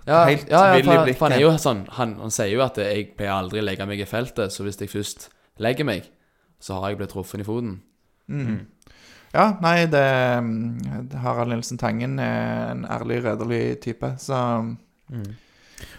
Ja, 0.08 0.26
Helt 0.26 0.50
ja, 0.50 0.66
ja 0.66 0.76
vill 0.76 0.90
i 0.90 0.98
blikket. 1.04 1.20
han 1.22 1.32
er 1.34 1.40
jo 1.44 1.50
sånn 1.58 1.82
Han, 1.92 2.16
han 2.20 2.32
sier 2.32 2.48
jo 2.54 2.62
at 2.62 2.78
eh, 2.78 2.94
'jeg 2.96 3.16
pleier 3.18 3.32
aldri 3.36 3.60
å 3.60 3.64
legge 3.64 3.86
meg 3.86 4.00
i 4.00 4.06
feltet', 4.06 4.52
så 4.52 4.64
hvis 4.64 4.80
jeg 4.80 4.90
først 4.90 5.30
legger 5.60 5.86
meg, 5.86 6.04
så 6.60 6.80
har 6.82 6.90
jeg 6.90 6.98
blitt 6.98 7.10
truffet 7.12 7.40
i 7.42 7.44
foten. 7.44 7.82
Mm. 8.30 8.66
Ja, 9.34 9.58
nei, 9.62 9.86
det 9.86 10.42
mm, 10.44 11.12
Harald 11.22 11.50
Nilsen 11.50 11.78
Tangen 11.78 12.18
er 12.20 12.72
en 12.72 12.86
ærlig, 12.86 13.24
redelig 13.24 13.80
type, 13.82 14.16
så 14.20 14.76
Mm. 15.12 15.36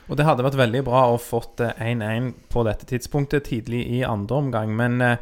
Og 0.08 0.16
det 0.16 0.26
hadde 0.26 0.42
vært 0.44 0.56
veldig 0.58 0.84
bra 0.84 1.06
å 1.10 1.18
fått 1.18 1.60
eh, 1.60 1.72
1-1 1.80 2.34
på 2.48 2.64
dette 2.64 2.84
tidspunktet 2.86 3.44
tidlig 3.44 3.86
i 3.88 4.02
andre 4.04 4.36
omgang, 4.36 4.74
men 4.76 5.00
eh, 5.00 5.16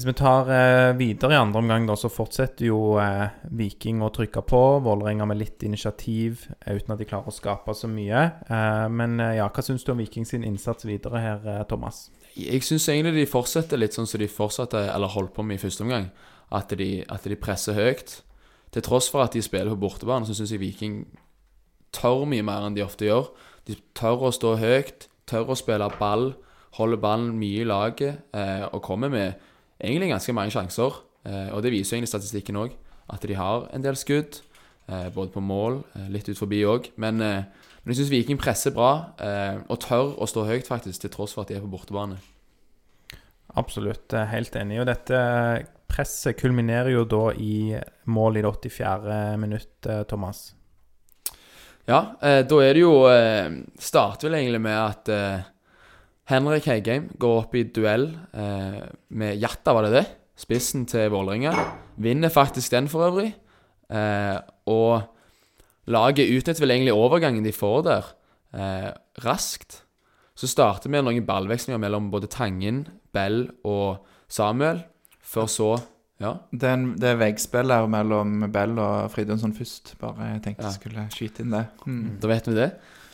hvis 0.00 0.08
vi 0.08 0.16
tar 0.16 0.48
eh, 0.48 0.96
videre 0.96 1.34
i 1.34 1.36
andre 1.36 1.60
omgang, 1.60 1.84
da, 1.84 1.92
så 1.92 2.08
fortsetter 2.08 2.70
jo 2.70 2.94
eh, 3.02 3.34
Viking 3.52 3.98
å 4.00 4.08
trykke 4.08 4.40
på. 4.48 4.60
Vålerenga 4.80 5.26
med 5.28 5.36
litt 5.36 5.60
initiativ 5.66 6.46
eh, 6.62 6.78
uten 6.78 6.94
at 6.94 7.02
de 7.02 7.08
klarer 7.10 7.28
å 7.28 7.34
skape 7.36 7.74
så 7.76 7.90
mye. 7.90 8.22
Eh, 8.48 8.86
men 8.88 9.20
eh, 9.20 9.34
ja, 9.36 9.50
hva 9.52 9.64
syns 9.66 9.84
du 9.84 9.92
om 9.92 10.00
Viking 10.00 10.24
sin 10.24 10.46
innsats 10.48 10.88
videre 10.88 11.20
her, 11.20 11.44
Thomas? 11.68 12.06
Jeg 12.32 12.64
syns 12.64 12.88
egentlig 12.88 13.18
de 13.18 13.26
fortsetter 13.28 13.82
litt 13.82 13.98
sånn 13.98 14.08
som 14.08 14.22
de 14.22 14.30
fortsatte, 14.32 14.86
eller 14.88 15.12
holdt 15.12 15.34
på 15.36 15.44
med 15.44 15.60
i 15.60 15.62
første 15.66 15.84
omgang. 15.84 16.08
At 16.48 16.72
de, 16.80 16.88
at 17.04 17.28
de 17.28 17.36
presser 17.36 17.76
høyt. 17.76 18.22
Til 18.72 18.86
tross 18.86 19.10
for 19.12 19.26
at 19.26 19.36
de 19.36 19.44
spiller 19.44 19.76
på 19.76 19.82
bortebane, 19.84 20.24
så 20.24 20.38
syns 20.38 20.56
jeg 20.56 20.64
Viking 20.64 21.02
tør 21.92 22.24
mye 22.24 22.46
mer 22.46 22.64
enn 22.64 22.78
de 22.78 22.86
ofte 22.86 23.04
gjør. 23.04 23.28
De 23.68 23.76
tør 23.92 24.30
å 24.30 24.32
stå 24.32 24.56
høyt, 24.64 25.10
tør 25.28 25.52
å 25.52 25.60
spille 25.60 25.92
ball, 26.00 26.30
holder 26.80 27.04
ballen 27.04 27.36
mye 27.36 27.66
i 27.66 27.68
laget 27.68 28.24
eh, 28.32 28.64
og 28.70 28.80
kommer 28.86 29.12
med 29.12 29.49
egentlig 29.80 30.12
ganske 30.12 30.36
mange 30.36 30.54
sjanser. 30.54 31.00
Eh, 31.26 31.48
og 31.54 31.64
det 31.64 31.72
viser 31.74 31.94
jo 31.94 32.00
egentlig 32.00 32.14
statistikken 32.14 32.60
òg, 32.60 32.76
at 33.10 33.26
de 33.26 33.36
har 33.36 33.68
en 33.74 33.84
del 33.84 33.98
skudd. 33.98 34.40
Eh, 34.90 35.08
både 35.14 35.30
på 35.30 35.40
mål, 35.40 35.82
eh, 35.94 36.08
litt 36.10 36.28
ut 36.28 36.38
forbi 36.38 36.64
òg. 36.66 36.90
Men, 36.98 37.20
men 37.20 37.92
jeg 37.92 38.00
syns 38.00 38.10
Viking 38.10 38.40
presser 38.40 38.74
bra, 38.74 39.12
eh, 39.22 39.60
og 39.70 39.78
tør 39.84 40.16
å 40.18 40.26
stå 40.28 40.46
høyt, 40.48 40.66
faktisk, 40.66 41.04
til 41.04 41.12
tross 41.14 41.36
for 41.36 41.44
at 41.44 41.52
de 41.52 41.58
er 41.58 41.64
på 41.64 41.70
bortebane. 41.70 42.18
Absolutt, 43.60 44.14
helt 44.30 44.56
enig. 44.58 44.80
Og 44.82 44.88
dette 44.90 45.20
presset 45.90 46.38
kulminerer 46.38 46.92
jo 46.94 47.04
da 47.06 47.30
i 47.34 47.78
mål 48.10 48.38
i 48.38 48.42
det 48.44 48.50
84. 48.50 49.20
minutt, 49.42 49.88
Thomas. 50.10 50.52
Ja, 51.86 52.16
eh, 52.22 52.42
da 52.46 52.60
er 52.62 52.74
det 52.74 52.82
jo 52.82 52.92
Starter 53.80 54.28
vel 54.28 54.38
egentlig 54.38 54.60
med 54.62 54.78
at 54.78 55.10
Henrik 56.30 56.66
Heigheim 56.70 57.08
går 57.20 57.36
opp 57.42 57.54
i 57.58 57.64
duell 57.74 58.08
eh, 58.32 58.80
med 59.18 59.38
Jatta, 59.42 59.74
var 59.74 59.86
det 59.88 59.92
det? 59.98 60.04
Spissen 60.40 60.86
til 60.88 61.10
Vålerenga. 61.12 61.52
Vinner 62.00 62.32
faktisk 62.32 62.72
den, 62.72 62.86
for 62.88 63.08
øvrig. 63.10 63.32
Eh, 63.90 64.38
og 64.70 65.02
laget 65.90 66.30
utnytter 66.30 66.62
vel 66.64 66.76
egentlig 66.76 66.94
overgangen 66.94 67.44
de 67.44 67.52
får 67.52 67.82
der, 67.88 68.10
eh, 68.54 68.90
raskt. 69.26 69.82
Så 70.38 70.48
starter 70.48 70.86
vi 70.88 70.94
med 70.94 71.04
noen 71.08 71.26
ballvekslinger 71.28 71.82
mellom 71.82 72.08
både 72.14 72.30
Tangen, 72.32 72.84
Bell 73.12 73.48
og 73.66 74.06
Samuel, 74.30 74.84
før 75.20 75.50
så 75.50 75.70
Ja. 76.20 76.34
det 76.52 76.62
er, 76.68 76.74
en, 76.76 76.94
det 77.00 77.08
er 77.10 77.16
veggspill 77.16 77.70
her 77.72 77.86
mellom 77.88 78.50
Bell 78.52 78.78
og 78.78 79.10
Fridunson 79.10 79.52
først. 79.56 79.94
Bare 80.00 80.34
jeg 80.34 80.42
tenkte 80.44 80.62
Ja. 80.62 80.68
jeg 80.68 80.78
skulle 80.80 81.08
skyte 81.10 81.40
inn 81.44 81.50
det. 81.50 81.66
Mm. 81.86 82.18
Da 82.20 82.28
vet 82.28 82.46
vi 82.46 82.54
det. 82.54 82.70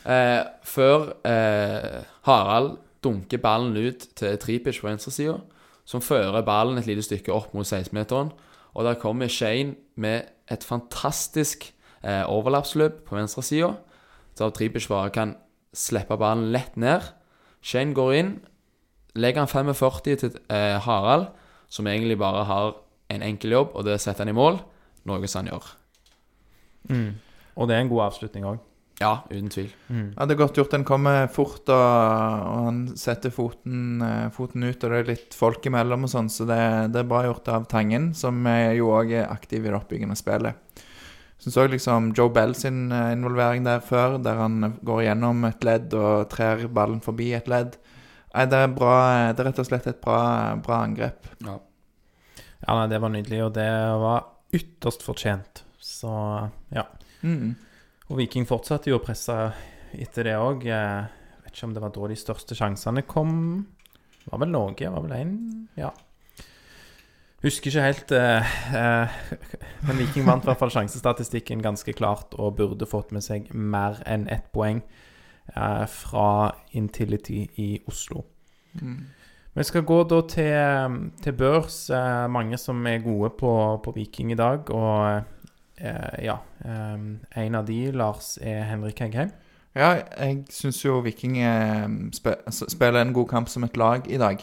Eh, 0.07 0.43
før 0.63 1.13
eh, 1.25 2.03
Harald 2.27 2.77
dunker 3.07 3.41
ballen 3.43 3.77
ut 3.79 4.09
til 4.19 4.37
Tripic 4.43 4.81
på 4.83 4.91
venstresida, 4.91 5.39
som 5.87 6.03
fører 6.03 6.43
ballen 6.47 6.81
et 6.81 6.89
lite 6.91 7.05
stykke 7.07 7.33
opp 7.33 7.55
mot 7.55 7.67
16-meteren. 7.67 8.33
Og 8.75 8.85
der 8.85 8.99
kommer 9.01 9.31
Shane 9.33 9.77
med 9.95 10.27
et 10.53 10.65
fantastisk 10.67 11.71
eh, 12.03 12.25
overlappsløp 12.27 13.05
på 13.07 13.17
venstresida, 13.17 13.73
så 14.37 14.51
Tripic 14.51 14.89
bare 14.91 15.11
kan 15.15 15.37
slippe 15.77 16.19
ballen 16.21 16.51
lett 16.53 16.77
ned. 16.77 17.07
Shane 17.63 17.95
går 17.97 18.13
inn, 18.19 18.33
legger 19.17 19.47
han 19.47 19.73
45 19.73 20.01
til 20.05 20.37
eh, 20.51 20.77
Harald, 20.83 21.31
som 21.69 21.87
egentlig 21.87 22.19
bare 22.19 22.45
har 22.45 22.75
en 23.11 23.23
enkel 23.23 23.55
jobb, 23.55 23.75
og 23.75 23.87
det 23.87 24.01
setter 24.03 24.25
han 24.27 24.35
i 24.35 24.37
mål, 24.37 24.61
noe 25.07 25.31
som 25.31 25.45
han 25.45 25.55
gjør. 25.55 25.71
Mm. 26.91 27.13
Og 27.57 27.69
det 27.69 27.77
er 27.77 27.85
en 27.85 27.91
god 27.91 28.09
avslutning 28.11 28.47
òg. 28.47 28.61
Ja, 29.01 29.27
uten 29.29 29.51
tvil. 29.53 29.73
Mm. 29.93 30.15
Ja, 30.17 30.25
det 30.25 30.35
er 30.35 30.41
godt 30.41 30.57
gjort. 30.57 30.73
Den 30.73 30.85
kommer 30.89 31.27
fort, 31.29 31.69
og, 31.69 31.77
og 32.49 32.69
han 32.71 32.79
setter 32.97 33.33
foten, 33.35 34.01
eh, 34.05 34.29
foten 34.33 34.65
ut, 34.65 34.79
og 34.79 34.93
det 34.93 35.01
er 35.03 35.11
litt 35.11 35.37
folk 35.37 35.67
imellom 35.69 36.07
og 36.09 36.13
sånn, 36.13 36.31
så 36.33 36.47
det, 36.49 36.61
det 36.95 37.03
er 37.03 37.11
bra 37.11 37.27
gjort 37.27 37.51
av 37.53 37.67
Tangen, 37.69 38.15
som 38.17 38.41
er 38.49 38.71
jo 38.79 38.95
òg 38.97 39.13
er 39.19 39.29
aktiv 39.29 39.67
i 39.67 39.69
det 39.69 39.77
oppbyggende 39.77 40.17
spillet. 40.17 40.85
Syns 41.43 41.59
òg 41.61 41.75
liksom 41.75 42.15
Joe 42.17 42.33
Bell 42.33 42.57
sin 42.57 42.87
eh, 42.89 43.13
involvering 43.13 43.67
der 43.67 43.85
før, 43.85 44.17
der 44.25 44.41
han 44.41 44.79
går 44.81 45.05
gjennom 45.11 45.45
et 45.51 45.69
ledd 45.69 45.93
og 45.97 46.31
trer 46.33 46.65
ballen 46.73 47.05
forbi 47.05 47.35
et 47.37 47.53
ledd. 47.53 47.77
Nei, 48.33 48.49
det 48.53 48.59
er 48.65 48.73
bra 48.73 48.97
Det 49.33 49.41
er 49.41 49.47
rett 49.49 49.61
og 49.63 49.69
slett 49.69 49.87
et 49.89 50.01
bra, 50.01 50.19
bra 50.65 50.81
angrep. 50.85 51.29
Ja. 51.45 51.59
Ja, 52.65 52.73
nei, 52.81 52.89
det 52.91 52.99
var 53.05 53.13
nydelig, 53.13 53.45
og 53.45 53.53
det 53.57 53.69
var 54.01 54.25
ytterst 54.57 55.05
fortjent. 55.05 55.63
Så 55.77 56.11
ja. 56.73 56.89
Mm. 57.21 57.55
Og 58.07 58.21
Viking 58.21 58.47
fortsatte 58.47 58.91
jo 58.93 59.01
å 59.01 59.03
presse 59.03 59.35
etter 59.97 60.29
det 60.29 60.37
òg. 60.39 60.67
Vet 60.67 61.53
ikke 61.55 61.67
om 61.67 61.75
det 61.75 61.83
var 61.83 61.95
da 61.95 62.11
de 62.11 62.19
største 62.19 62.55
sjansene 62.59 63.03
kom. 63.09 63.33
Det 64.23 64.31
Var 64.31 64.43
vel 64.43 64.53
noe, 64.53 64.75
var 64.75 65.03
vel 65.07 65.17
én, 65.17 65.33
ja. 65.79 65.91
Husker 67.43 67.71
ikke 67.71 67.83
helt. 67.85 68.13
eh, 68.13 68.55
eh, 68.75 69.19
men 69.87 69.99
Viking 70.01 70.25
vant 70.27 70.43
i 70.43 70.49
hvert 70.49 70.59
fall 70.59 70.73
sjansestatistikken 70.73 71.63
ganske 71.63 71.93
klart 71.95 72.35
og 72.39 72.57
burde 72.57 72.89
fått 72.89 73.13
med 73.15 73.23
seg 73.23 73.53
mer 73.55 74.01
enn 74.07 74.27
ett 74.33 74.49
poeng 74.55 74.81
eh, 75.55 75.85
fra 75.87 76.55
Intility 76.73 77.45
i 77.63 77.69
Oslo. 77.87 78.25
Mm. 78.81 79.05
Vi 79.57 79.65
skal 79.65 79.87
gå 79.89 80.03
da 80.05 80.19
til, 80.29 80.97
til 81.23 81.33
børs. 81.33 81.79
Eh, 81.91 82.27
mange 82.29 82.59
som 82.61 82.83
er 82.87 83.05
gode 83.05 83.31
på, 83.39 83.53
på 83.85 83.95
Viking 83.95 84.33
i 84.35 84.37
dag. 84.39 84.69
Og 84.75 84.97
eh, 85.09 85.23
ja 85.79 86.39
eh, 86.65 87.03
En 87.45 87.59
av 87.59 87.67
de, 87.69 87.81
Lars, 87.93 88.37
er 88.41 88.65
Henrik 88.71 89.01
Heggheim. 89.01 89.33
Ja, 89.77 89.91
jeg 90.17 90.47
syns 90.55 90.79
jo 90.81 91.03
Viking 91.05 91.37
eh, 91.45 91.85
spiller 92.17 93.03
en 93.03 93.13
god 93.17 93.29
kamp 93.29 93.51
som 93.53 93.67
et 93.67 93.77
lag 93.77 94.07
i 94.09 94.17
dag. 94.21 94.41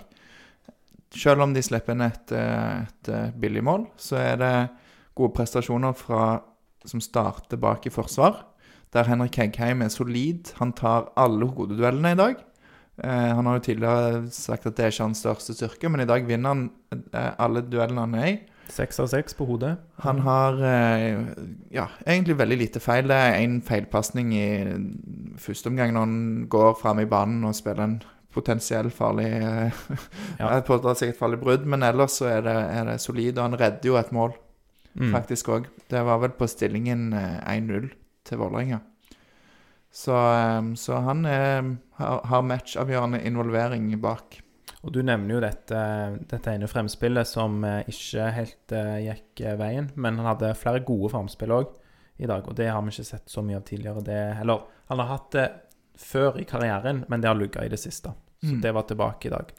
Selv 1.13 1.45
om 1.45 1.53
de 1.53 1.61
slipper 1.65 1.95
inn 1.95 2.05
et, 2.05 2.33
eh, 2.37 2.85
et 2.85 3.09
eh, 3.09 3.33
billig 3.41 3.63
mål, 3.65 3.87
så 3.97 4.19
er 4.21 4.37
det 4.41 4.53
gode 5.17 5.33
prestasjoner 5.37 5.93
fra, 5.97 6.41
som 6.85 7.01
starter 7.01 7.57
bak 7.61 7.85
i 7.89 7.93
forsvar. 7.93 8.43
Der 8.93 9.09
Henrik 9.09 9.37
Heggheim 9.41 9.81
er 9.81 9.89
solid. 9.89 10.53
Han 10.59 10.73
tar 10.77 11.09
alle 11.17 11.49
hodeduellene 11.49 12.13
i 12.13 12.19
dag. 12.19 12.41
Eh, 13.01 13.29
han 13.33 13.45
har 13.45 13.57
jo 13.57 13.65
tidligere 13.65 14.23
sagt 14.29 14.67
at 14.69 14.77
det 14.77 14.85
er 14.85 14.93
ikke 14.93 15.07
hans 15.07 15.21
største 15.25 15.57
styrke, 15.57 15.89
men 15.89 16.03
i 16.03 16.09
dag 16.09 16.25
vinner 16.29 16.53
han 16.53 16.67
eh, 17.09 17.31
alle 17.41 17.65
duellene 17.65 18.05
han 18.05 18.17
er 18.21 18.27
i. 18.29 18.35
Seks 18.71 18.99
av 18.99 19.07
seks 19.11 19.33
på 19.37 19.45
hodet. 19.45 19.75
Han 20.05 20.19
har 20.25 20.57
eh, 20.65 21.19
ja, 21.75 21.87
egentlig 22.05 22.37
veldig 22.39 22.57
lite 22.57 22.79
feil. 22.81 23.07
Det 23.11 23.17
er 23.17 23.39
én 23.43 23.59
feilpasning 23.65 24.31
i 24.33 24.47
første 25.41 25.69
omgang 25.69 25.93
når 25.93 26.05
han 26.07 26.47
går 26.49 26.73
fram 26.79 27.01
i 27.03 27.05
banen 27.09 27.43
og 27.45 27.55
spiller 27.57 27.83
en 27.83 27.97
potensiell 28.33 28.89
farlig 28.89 29.27
eh, 29.29 29.81
Ja. 30.39 30.55
Pådrar 30.65 30.95
seg 30.97 31.11
et 31.13 31.19
farlig 31.19 31.41
brudd, 31.43 31.67
men 31.69 31.83
ellers 31.85 32.17
så 32.21 32.31
er 32.31 32.41
det, 32.47 32.55
er 32.79 32.87
det 32.89 32.97
solid. 33.03 33.37
Og 33.37 33.43
han 33.49 33.59
redder 33.59 33.89
jo 33.91 33.99
et 34.01 34.11
mål, 34.15 34.33
Mm. 34.93 35.09
faktisk 35.09 35.47
òg. 35.49 35.63
Det 35.89 36.03
var 36.05 36.19
vel 36.21 36.35
på 36.37 36.45
stillingen 36.45 37.15
eh, 37.17 37.39
1-0 37.49 37.87
til 38.29 38.37
Vålerenga. 38.37 38.77
Så, 39.89 40.13
eh, 40.13 40.67
så 40.77 40.99
han 41.01 41.25
er, 41.25 41.63
har, 41.97 42.19
har 42.29 42.43
matchavgjørende 42.45 43.23
involvering 43.25 43.87
bak. 44.01 44.42
Og 44.83 44.91
du 44.91 44.99
nevner 45.05 45.37
jo 45.37 45.39
dette, 45.43 45.81
dette 46.27 46.51
ene 46.51 46.67
fremspillet 46.67 47.27
som 47.29 47.61
eh, 47.63 47.85
ikke 47.87 48.25
helt 48.35 48.73
eh, 48.75 48.97
gikk 49.05 49.41
eh, 49.45 49.55
veien. 49.59 49.87
Men 49.95 50.17
han 50.19 50.27
hadde 50.33 50.49
flere 50.59 50.83
gode 50.83 51.13
fremspill 51.13 51.53
òg 51.55 51.69
i 52.19 52.27
dag, 52.29 52.45
og 52.45 52.55
det 52.59 52.67
har 52.69 52.83
vi 52.83 52.91
ikke 52.93 53.05
sett 53.07 53.31
så 53.31 53.41
mye 53.45 53.57
av 53.61 53.63
tidligere. 53.67 54.03
Det, 54.05 54.19
eller 54.43 54.65
han 54.91 54.99
har 55.01 55.11
hatt 55.15 55.29
det 55.33 55.45
før 56.03 56.37
i 56.41 56.45
karrieren, 56.49 57.05
men 57.07 57.23
det 57.23 57.29
har 57.31 57.39
lugga 57.39 57.63
i 57.65 57.71
det 57.71 57.79
siste. 57.81 58.11
Så 58.43 58.51
Mm. 58.57 58.61
det 58.61 58.71
var 58.75 58.83
tilbake 58.89 59.27
i 59.27 59.31
dag. 59.31 59.51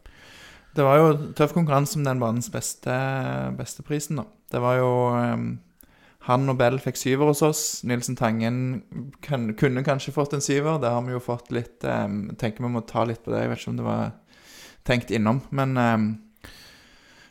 Det 0.77 0.85
var 0.85 0.99
jo 0.99 1.33
tøff 1.39 1.55
konkurranse 1.55 1.97
om 1.97 2.05
den 2.05 2.21
banens 2.21 2.51
beste, 2.53 2.93
beste 3.57 3.83
prisen, 3.87 4.19
da. 4.21 4.25
Det 4.53 4.61
var 4.61 4.77
jo 4.77 4.91
um, 5.15 5.47
Han 6.29 6.49
og 6.53 6.59
Bell 6.59 6.77
fikk 6.79 6.97
syver 7.01 7.31
hos 7.31 7.41
oss. 7.43 7.63
Nilsen 7.85 8.17
Tangen 8.17 8.83
kan, 9.23 9.55
kunne 9.57 9.85
kanskje 9.87 10.13
fått 10.13 10.35
en 10.37 10.45
syver. 10.45 10.79
Det 10.83 10.91
har 10.93 11.01
vi 11.07 11.13
jo 11.15 11.21
fått 11.21 11.51
litt 11.53 11.85
um, 11.85 12.31
Tenker 12.37 12.65
vi 12.65 12.71
må 12.75 12.81
ta 12.85 13.05
litt 13.09 13.23
på 13.25 13.33
det. 13.33 13.41
Jeg 13.45 13.51
vet 13.55 13.63
ikke 13.63 13.71
om 13.73 13.81
det 13.81 13.87
var 13.89 14.13
tenkt 14.85 15.11
innom, 15.15 15.43
men 15.51 15.77
ehm, 15.77 16.13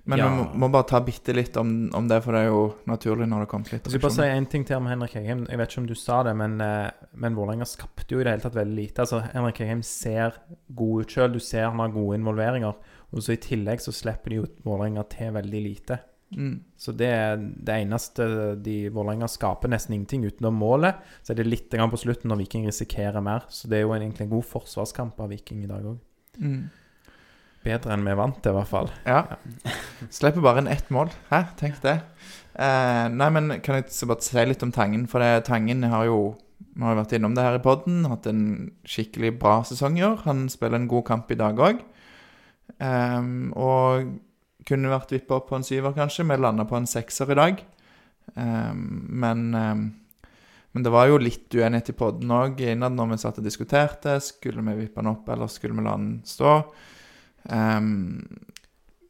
Men 0.06 0.20
Ja. 0.20 0.26
vi 0.28 0.36
må, 0.36 0.44
må 0.60 0.68
bare 0.72 0.84
ta 0.84 1.00
bitte 1.00 1.32
litt 1.34 1.56
om, 1.56 1.90
om 1.96 2.08
det, 2.10 2.18
for 2.26 2.36
det 2.36 2.42
er 2.44 2.50
jo 2.50 2.64
naturlig 2.92 3.24
når 3.32 3.46
det 3.46 3.50
kommer 3.54 3.72
litt 3.72 3.86
Jeg 3.88 3.94
skal 3.94 4.02
bare 4.04 4.16
si 4.18 4.26
en 4.36 4.48
ting 4.52 4.66
til 4.68 4.76
om 4.76 4.90
Henrik 4.92 5.14
Heggheim. 5.16 5.46
Jeg 5.48 5.58
vet 5.62 5.72
ikke 5.72 5.80
om 5.80 5.88
du 5.88 5.96
sa 5.96 6.18
det, 6.28 6.34
men, 6.36 6.58
eh, 6.60 6.90
men 7.16 7.38
Vålerenga 7.38 7.64
skapte 7.64 8.12
jo 8.12 8.20
i 8.20 8.26
det 8.28 8.34
hele 8.34 8.44
tatt 8.44 8.58
veldig 8.58 8.76
lite. 8.76 9.06
Altså, 9.06 9.22
Henrik 9.32 9.62
Heggheim 9.64 9.84
ser 9.88 10.36
god 10.76 11.06
ut 11.06 11.16
sjøl. 11.16 11.32
Du 11.32 11.40
ser 11.40 11.70
han 11.70 11.80
har 11.80 11.96
gode 11.96 12.20
involveringer. 12.20 12.76
Og 13.14 13.24
så 13.24 13.38
i 13.38 13.40
tillegg 13.48 13.80
så 13.80 13.96
slipper 13.96 14.34
de 14.36 14.42
jo 14.42 14.50
Vålerenga 14.68 15.08
til 15.08 15.32
veldig 15.40 15.64
lite. 15.70 16.00
mm. 16.36 16.60
Så 16.76 16.92
det 16.98 17.08
er 17.08 17.38
det 17.38 17.80
eneste 17.86 18.28
de 18.62 18.90
Vålerenga 18.90 19.32
skaper 19.32 19.70
nesten 19.72 19.96
ingenting 19.96 20.26
utenom 20.28 20.60
målet. 20.60 21.00
Så 21.24 21.32
er 21.32 21.40
det 21.40 21.48
litt 21.48 21.70
på 21.72 22.04
slutten 22.04 22.28
når 22.28 22.44
Viking 22.44 22.68
risikerer 22.68 23.24
mer. 23.24 23.46
Så 23.48 23.70
det 23.70 23.78
er 23.78 23.88
jo 23.88 23.96
egentlig 23.96 24.28
en 24.28 24.36
god 24.36 24.44
forsvarskamp 24.44 25.18
av 25.22 25.30
Viking 25.30 25.64
i 25.64 25.68
dag 25.72 25.86
òg. 25.86 26.00
Mm. 26.42 26.70
Bedre 27.64 27.96
enn 27.96 28.04
vi 28.06 28.12
er 28.12 28.20
vant 28.20 28.40
til, 28.44 28.52
i 28.54 28.58
hvert 28.58 28.72
fall. 28.72 28.90
Ja. 29.08 29.24
Slipper 30.12 30.44
bare 30.44 30.64
inn 30.64 30.72
ett 30.72 30.90
mål. 30.94 31.14
Hæ, 31.30 31.46
tenk 31.60 31.80
det. 31.84 32.00
Eh, 32.54 33.06
nei, 33.10 33.30
men 33.34 33.58
kan 33.66 33.80
jeg 33.80 33.94
så 33.96 34.08
bare 34.10 34.26
si 34.26 34.44
litt 34.46 34.66
om 34.66 34.74
Tangen? 34.76 35.08
For 35.10 35.24
det, 35.24 35.46
Tangen 35.50 35.86
har 35.90 36.08
jo 36.10 36.36
Vi 36.74 36.82
har 36.82 36.96
jo 36.96 37.02
vært 37.02 37.12
innom 37.14 37.34
det 37.38 37.44
her 37.46 37.60
i 37.60 37.64
podden. 37.64 38.06
Hatt 38.10 38.28
en 38.28 38.44
skikkelig 38.88 39.36
bra 39.40 39.60
sesong 39.68 39.98
i 40.00 40.06
år. 40.08 40.24
Han 40.26 40.48
spiller 40.50 40.80
en 40.80 40.88
god 40.90 41.04
kamp 41.06 41.32
i 41.32 41.38
dag 41.38 41.60
òg. 41.60 41.84
og 43.54 44.14
kunne 44.66 44.90
vært 44.90 45.12
vippa 45.12 45.36
opp 45.38 45.50
på 45.52 45.58
en 45.60 45.68
syver, 45.68 45.94
kanskje. 45.94 46.26
Vi 46.26 46.38
landa 46.40 46.66
på 46.66 46.80
en 46.80 46.88
sekser 46.88 47.30
i 47.32 47.38
dag. 47.38 47.62
Um, 48.36 49.06
men 49.12 49.54
um, 49.54 49.84
men 50.74 50.86
det 50.86 50.90
var 50.90 51.06
jo 51.06 51.20
litt 51.22 51.54
uenighet 51.54 51.92
i 51.92 51.98
podden 51.98 52.32
òg 52.34 52.62
innad 52.66 52.96
når 52.98 53.12
vi 53.12 53.18
satt 53.22 53.38
og 53.38 53.46
diskuterte. 53.46 54.18
Skulle 54.26 54.64
vi 54.66 54.80
vippe 54.80 55.04
den 55.04 55.12
opp, 55.12 55.28
eller 55.30 55.52
skulle 55.52 55.78
vi 55.78 55.86
la 55.86 55.94
den 56.00 56.16
stå? 56.26 56.56
Ehm, 57.50 58.24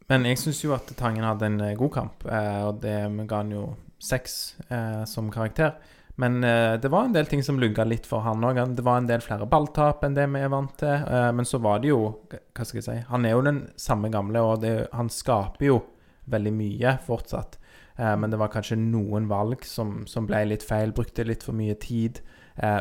Men 0.09 0.25
jeg 0.27 0.37
syns 0.37 0.59
jo 0.63 0.73
at 0.75 0.89
Tangen 0.99 1.23
hadde 1.23 1.45
en 1.47 1.61
eh, 1.63 1.75
god 1.79 1.91
kamp, 1.95 2.25
eh, 2.27 2.61
og 2.67 2.81
det 2.83 2.97
ga 3.29 3.37
han 3.39 3.51
jo 3.53 3.61
seks 4.03 4.55
eh, 4.69 5.03
som 5.07 5.29
karakter. 5.31 5.77
Men 6.21 6.43
eh, 6.43 6.75
det 6.77 6.91
var 6.91 7.07
en 7.07 7.13
del 7.15 7.25
ting 7.25 7.41
som 7.41 7.57
lugga 7.57 7.85
litt 7.87 8.05
for 8.05 8.21
han 8.21 8.43
òg. 8.45 8.59
Det 8.75 8.83
var 8.85 8.99
en 8.99 9.07
del 9.09 9.23
flere 9.23 9.47
balltap 9.49 10.03
enn 10.05 10.13
det 10.13 10.27
vi 10.29 10.43
er 10.43 10.51
vant 10.53 10.75
til. 10.77 10.91
Eh, 11.07 11.31
men 11.33 11.47
så 11.47 11.57
var 11.63 11.79
det 11.81 11.89
jo 11.89 12.01
Hva 12.29 12.65
skal 12.67 12.81
jeg 12.81 12.85
si 12.85 12.97
Han 13.09 13.25
er 13.25 13.33
jo 13.33 13.41
den 13.47 13.63
samme 13.79 14.11
gamle, 14.13 14.43
og 14.43 14.61
det, 14.61 14.75
han 14.93 15.09
skaper 15.09 15.65
jo 15.71 15.79
veldig 16.29 16.53
mye 16.53 16.97
fortsatt. 17.07 17.57
Eh, 17.97 18.13
men 18.19 18.29
det 18.29 18.37
var 18.43 18.51
kanskje 18.53 18.77
noen 18.77 19.25
valg 19.31 19.63
som, 19.65 20.03
som 20.05 20.27
ble 20.29 20.43
litt 20.51 20.67
feil. 20.67 20.93
Brukte 20.93 21.25
litt 21.25 21.47
for 21.47 21.55
mye 21.57 21.79
tid. 21.79 22.21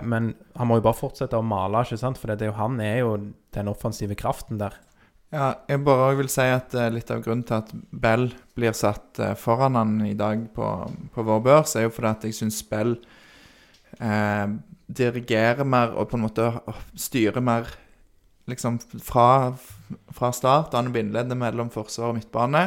Men 0.05 0.35
han 0.59 0.69
må 0.69 0.77
jo 0.77 0.83
bare 0.85 0.99
fortsette 0.99 1.39
å 1.39 1.47
male, 1.49 1.81
ikke 1.87 1.97
sant? 1.97 2.19
For 2.21 2.29
det 2.29 2.45
er 2.45 2.51
jo, 2.51 2.59
han 2.59 2.75
er 2.85 2.99
jo 2.99 3.13
den 3.57 3.71
offensive 3.73 4.13
kraften 4.21 4.59
der. 4.61 4.75
Ja, 5.33 5.47
jeg 5.69 5.81
bare 5.85 6.17
vil 6.19 6.29
si 6.33 6.45
at 6.53 6.75
eh, 6.79 6.91
litt 6.93 7.11
av 7.11 7.23
grunnen 7.25 7.45
til 7.49 7.57
at 7.63 7.71
Bell 8.05 8.29
blir 8.57 8.75
satt 8.77 9.19
eh, 9.23 9.35
foran 9.41 9.79
han 9.81 9.95
i 10.07 10.15
dag 10.19 10.45
på, 10.55 10.67
på 11.15 11.25
vår 11.25 11.41
børs, 11.47 11.77
er 11.77 11.87
jo 11.89 11.95
fordi 11.97 12.11
at 12.11 12.27
jeg 12.29 12.37
syns 12.37 12.61
Bell 12.69 12.97
eh, 14.01 14.47
dirigerer 14.93 15.65
mer 15.65 15.95
og 15.97 16.11
på 16.11 16.19
en 16.19 16.27
måte 16.27 16.49
styrer 17.01 17.41
mer 17.45 17.71
liksom 18.51 18.79
fra, 19.01 19.55
fra 20.13 20.33
start. 20.35 20.75
Han 20.77 20.91
er 20.91 20.97
bindeleddet 20.99 21.39
mellom 21.39 21.71
forsvar 21.73 22.11
og 22.13 22.19
midtbane. 22.19 22.67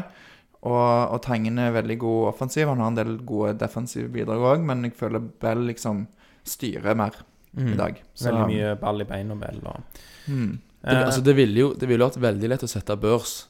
Og, 0.65 1.11
og 1.13 1.19
Tangen 1.21 1.59
er 1.61 1.73
veldig 1.75 1.97
god 2.01 2.21
offensiv. 2.31 2.69
Han 2.71 2.79
har 2.81 2.89
en 2.93 2.97
del 2.97 3.17
gode 3.27 3.51
defensive 3.61 4.07
bidrag 4.09 4.41
òg, 4.55 4.63
men 4.65 4.81
jeg 4.87 4.95
føler 4.97 5.21
Bell 5.43 5.61
liksom 5.67 6.05
styrer 6.47 6.95
mer 6.97 7.19
i 7.59 7.75
dag. 7.77 7.99
Så- 8.17 8.31
Veldig 8.31 8.47
mye 8.49 8.71
ball 8.81 9.03
i 9.03 9.09
beina 9.11 9.35
Bell. 9.39 9.61
Og, 9.69 10.01
Mm. 10.25 10.55
Det, 10.85 10.91
Eh, 10.93 11.05
altså, 11.05 11.21
det 11.25 11.33
ville 11.35 11.59
jo 11.59 11.73
det 11.73 11.87
ville 11.89 12.05
vært 12.05 12.19
veldig 12.21 12.49
lett 12.51 12.63
å 12.63 12.67
sette 12.69 12.95
børs 13.01 13.47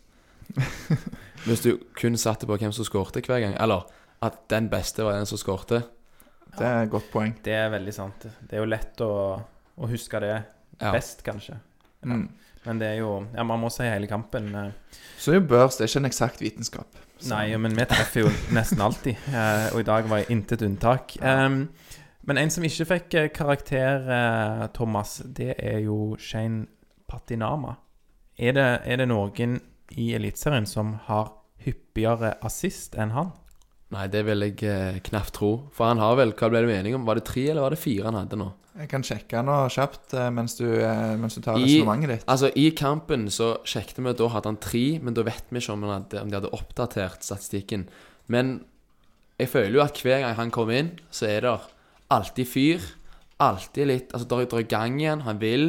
hvis 1.46 1.62
du 1.66 1.72
kun 2.00 2.16
satte 2.18 2.48
på 2.48 2.56
hvem 2.58 2.72
som 2.74 2.86
skårte 2.88 3.22
hver 3.26 3.42
gang. 3.44 3.56
Eller 3.60 3.84
at 4.24 4.38
den 4.50 4.70
beste 4.72 5.04
var 5.06 5.18
den 5.18 5.28
som 5.30 5.38
skårte. 5.42 5.82
Det 6.56 6.64
er 6.66 6.86
et 6.86 6.92
godt 6.94 7.10
poeng. 7.12 7.34
Det 7.44 7.54
er 7.54 7.70
veldig 7.74 7.94
sant. 7.94 8.26
Det 8.48 8.56
er 8.56 8.64
jo 8.64 8.70
lett 8.72 9.02
å, 9.04 9.12
å 9.78 9.90
huske 9.92 10.22
det 10.24 10.32
Ja. 10.82 10.92
best, 10.92 11.24
kanskje. 11.24 11.58
Ja. 12.06 12.14
Mm. 12.16 12.30
Men 12.66 12.80
det 12.82 12.88
er 12.88 12.98
jo 13.00 13.28
Ja, 13.36 13.44
man 13.44 13.60
må 13.62 13.70
si 13.72 13.84
hele 13.84 14.08
kampen. 14.08 14.54
eh, 14.56 14.72
Så 15.20 15.32
er 15.32 15.40
jo 15.42 15.48
børs 15.48 15.78
det 15.78 15.86
er 15.86 15.92
ikke 15.92 16.02
en 16.06 16.10
eksakt 16.12 16.42
vitenskap. 16.42 16.88
Så- 17.20 17.30
Nei, 17.30 17.56
men 17.58 17.76
vi 17.76 17.86
treffer 17.86 18.22
jo 18.26 18.30
nesten 18.52 18.80
alltid. 18.82 19.16
eh, 19.34 19.70
Og 19.74 19.80
i 19.80 19.84
dag 19.84 20.08
var 20.10 20.18
jeg 20.24 20.28
intet 20.32 20.62
unntak. 20.62 21.18
Um, 21.22 21.70
Men 22.28 22.38
en 22.38 22.50
som 22.50 22.64
ikke 22.64 22.86
fikk 22.90 23.34
karakter, 23.36 24.68
Thomas, 24.74 25.20
det 25.24 25.56
er 25.60 25.80
jo 25.86 26.16
Shane 26.18 26.66
Patinama. 27.08 27.76
Er 28.38 28.56
det, 28.58 28.68
er 28.86 28.98
det 29.02 29.08
noen 29.10 29.60
i 29.96 30.10
Eliteserien 30.18 30.66
som 30.68 30.96
har 31.08 31.32
hyppigere 31.64 32.36
assist 32.46 32.98
enn 33.00 33.14
han? 33.16 33.32
Nei, 33.94 34.08
det 34.12 34.24
vil 34.28 34.42
jeg 34.44 34.58
eh, 34.68 34.98
knapt 35.06 35.36
tro. 35.38 35.50
For 35.76 35.88
han 35.88 36.02
har 36.02 36.16
vel 36.20 36.34
Hva 36.36 36.50
ble 36.52 36.64
du 36.66 36.72
enig 36.74 36.96
om? 36.98 37.06
Var 37.08 37.20
det 37.20 37.26
tre 37.30 37.44
eller 37.52 37.64
var 37.64 37.76
det 37.76 37.80
fire 37.80 38.10
han 38.10 38.18
hadde 38.18 38.40
nå? 38.42 38.50
Jeg 38.76 38.90
kan 38.92 39.06
sjekke 39.08 39.40
nå 39.46 39.54
kjapt 39.72 40.16
eh, 40.18 40.32
mens 40.36 40.58
du, 40.60 40.66
eh, 40.84 41.14
mens 41.22 41.38
du 41.38 41.42
tar 41.46 41.56
resonnementet 41.62 42.12
ditt. 42.12 42.26
Altså, 42.28 42.50
I 42.60 42.66
kampen 42.76 43.30
så 43.32 43.54
sjekket 43.64 44.02
vi, 44.04 44.12
da 44.20 44.28
hadde 44.34 44.52
han 44.52 44.60
tre, 44.60 44.84
men 45.00 45.16
da 45.16 45.24
vet 45.24 45.48
vi 45.54 45.62
ikke 45.62 45.78
om, 45.78 45.86
han 45.88 45.94
hadde, 46.02 46.24
om 46.26 46.34
de 46.34 46.40
hadde 46.42 46.52
oppdatert 46.58 47.24
statistikken. 47.24 47.86
Men 48.28 48.58
jeg 49.40 49.52
føler 49.54 49.78
jo 49.78 49.86
at 49.86 50.02
hver 50.04 50.26
gang 50.26 50.36
han 50.42 50.52
kommer 50.52 50.82
inn, 50.82 50.92
så 51.14 51.30
er 51.30 51.46
det 51.46 51.54
alltid 52.12 52.52
fyr. 52.52 52.90
Alltid 53.46 53.88
litt 53.88 54.12
Altså, 54.16 54.28
er- 54.42 54.50
det 54.50 54.60
er 54.66 54.70
gang 54.76 55.00
igjen. 55.00 55.24
Han 55.30 55.40
vil. 55.40 55.66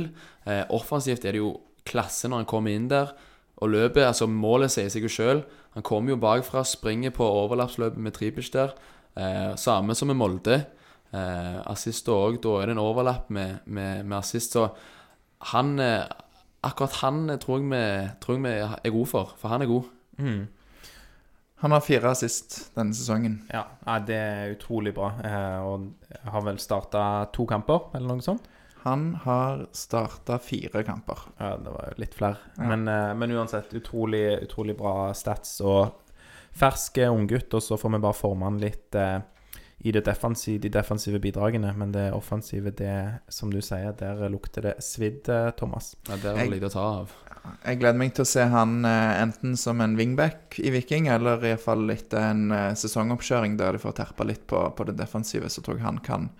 Eh, 0.47 0.65
offensivt 0.75 1.25
er 1.27 1.37
det 1.37 1.43
jo 1.43 1.55
klasse 1.87 2.31
når 2.31 2.43
han 2.43 2.51
kommer 2.51 2.75
inn 2.75 2.89
der. 2.91 3.13
Og 3.63 3.73
løpet, 3.73 4.05
altså 4.05 4.29
målet 4.29 4.73
sier 4.75 4.91
seg 4.93 5.07
jo 5.07 5.13
sjøl. 5.13 5.45
Han 5.77 5.85
kommer 5.87 6.13
jo 6.13 6.21
bakfra, 6.21 6.65
springer 6.65 7.15
på 7.17 7.25
overlappsløpet 7.25 8.01
med 8.03 8.15
Tripic 8.17 8.51
der. 8.55 8.75
Eh, 9.17 9.55
samme 9.61 9.97
som 9.97 10.11
med 10.13 10.19
Molde. 10.21 10.61
Eh, 11.13 11.59
assist 11.71 12.09
òg. 12.13 12.41
Da 12.45 12.61
er 12.61 12.69
det 12.69 12.77
en 12.77 12.85
overlapp 12.85 13.31
med, 13.33 13.63
med, 13.65 14.05
med 14.05 14.19
assist. 14.19 14.57
Så 14.57 14.69
han 15.53 15.79
eh, 15.81 16.05
Akkurat 16.67 16.97
han 17.05 17.31
eh, 17.31 17.39
tror 17.39 17.61
jeg, 17.61 17.69
vi, 17.71 17.81
tror 18.21 18.37
jeg 18.37 18.43
vi 18.43 18.55
er 18.59 18.95
gode 18.95 19.11
for, 19.11 19.35
for 19.39 19.53
han 19.53 19.63
er 19.63 19.71
god. 19.71 19.91
Mm. 20.19 20.47
Han 21.63 21.73
har 21.73 21.85
fire 21.85 22.11
assist 22.11 22.57
denne 22.77 22.97
sesongen. 22.97 23.39
Ja, 23.53 23.63
det 24.05 24.17
er 24.17 24.53
utrolig 24.57 24.93
bra. 24.97 25.13
Eh, 25.25 25.61
og 25.65 25.87
har 26.33 26.45
vel 26.45 26.59
starta 26.61 27.05
to 27.33 27.47
kamper, 27.49 27.91
eller 27.97 28.19
noe 28.19 28.25
sånt. 28.25 28.49
Han 28.87 29.07
har 29.25 29.65
starta 29.75 30.39
fire 30.39 30.85
kamper. 30.87 31.19
Ja, 31.41 31.57
det 31.59 31.73
var 31.75 31.89
jo 31.91 32.01
litt 32.05 32.15
flere. 32.15 32.37
Ja. 32.55 32.69
Men, 32.71 32.87
eh, 32.89 33.15
men 33.19 33.33
uansett, 33.35 33.75
utrolig, 33.75 34.39
utrolig 34.47 34.77
bra 34.79 35.11
stats 35.15 35.59
og 35.61 36.05
fersk 36.55 37.01
unggutt. 37.11 37.51
Og 37.55 37.65
så 37.67 37.79
får 37.81 37.97
vi 37.97 38.05
bare 38.05 38.15
forme 38.15 38.47
han 38.47 38.61
litt 38.63 38.95
eh, 38.95 39.19
i 39.79 39.93
det 39.93 40.05
defensive, 40.07 40.63
de 40.63 40.71
defensive 40.79 41.19
bidragene. 41.19 41.73
Men 41.75 41.93
det 41.93 42.13
offensive, 42.15 42.71
det 42.79 43.27
som 43.29 43.51
du 43.51 43.59
sier, 43.59 43.91
der 43.99 44.29
lukter 44.31 44.71
det 44.71 44.77
svidd, 44.87 45.29
eh, 45.29 45.51
Thomas. 45.59 45.97
Ja, 46.07 46.21
det 46.23 46.31
er 46.31 46.45
litt 46.45 46.61
lite 46.61 46.71
å 46.71 46.77
ta 46.77 46.87
av. 47.01 47.17
Jeg 47.63 47.79
gleder 47.79 47.99
meg 47.99 48.15
til 48.15 48.25
å 48.25 48.29
se 48.29 48.47
han 48.51 48.81
eh, 48.87 49.19
enten 49.23 49.59
som 49.59 49.83
en 49.83 49.99
wingback 49.99 50.61
i 50.63 50.73
Viking, 50.75 51.11
eller 51.13 51.45
iallfall 51.47 51.91
etter 51.95 52.31
en 52.33 52.49
eh, 52.55 52.71
sesongoppkjøring 52.79 53.59
der 53.61 53.77
de 53.77 53.83
får 53.83 53.99
terpa 54.01 54.27
litt 54.27 54.47
på, 54.51 54.63
på 54.79 54.89
det 54.89 54.97
defensive, 54.99 55.51
så 55.51 55.63
tror 55.63 55.79
jeg 55.79 55.87
han 55.87 56.03
kan 56.07 56.31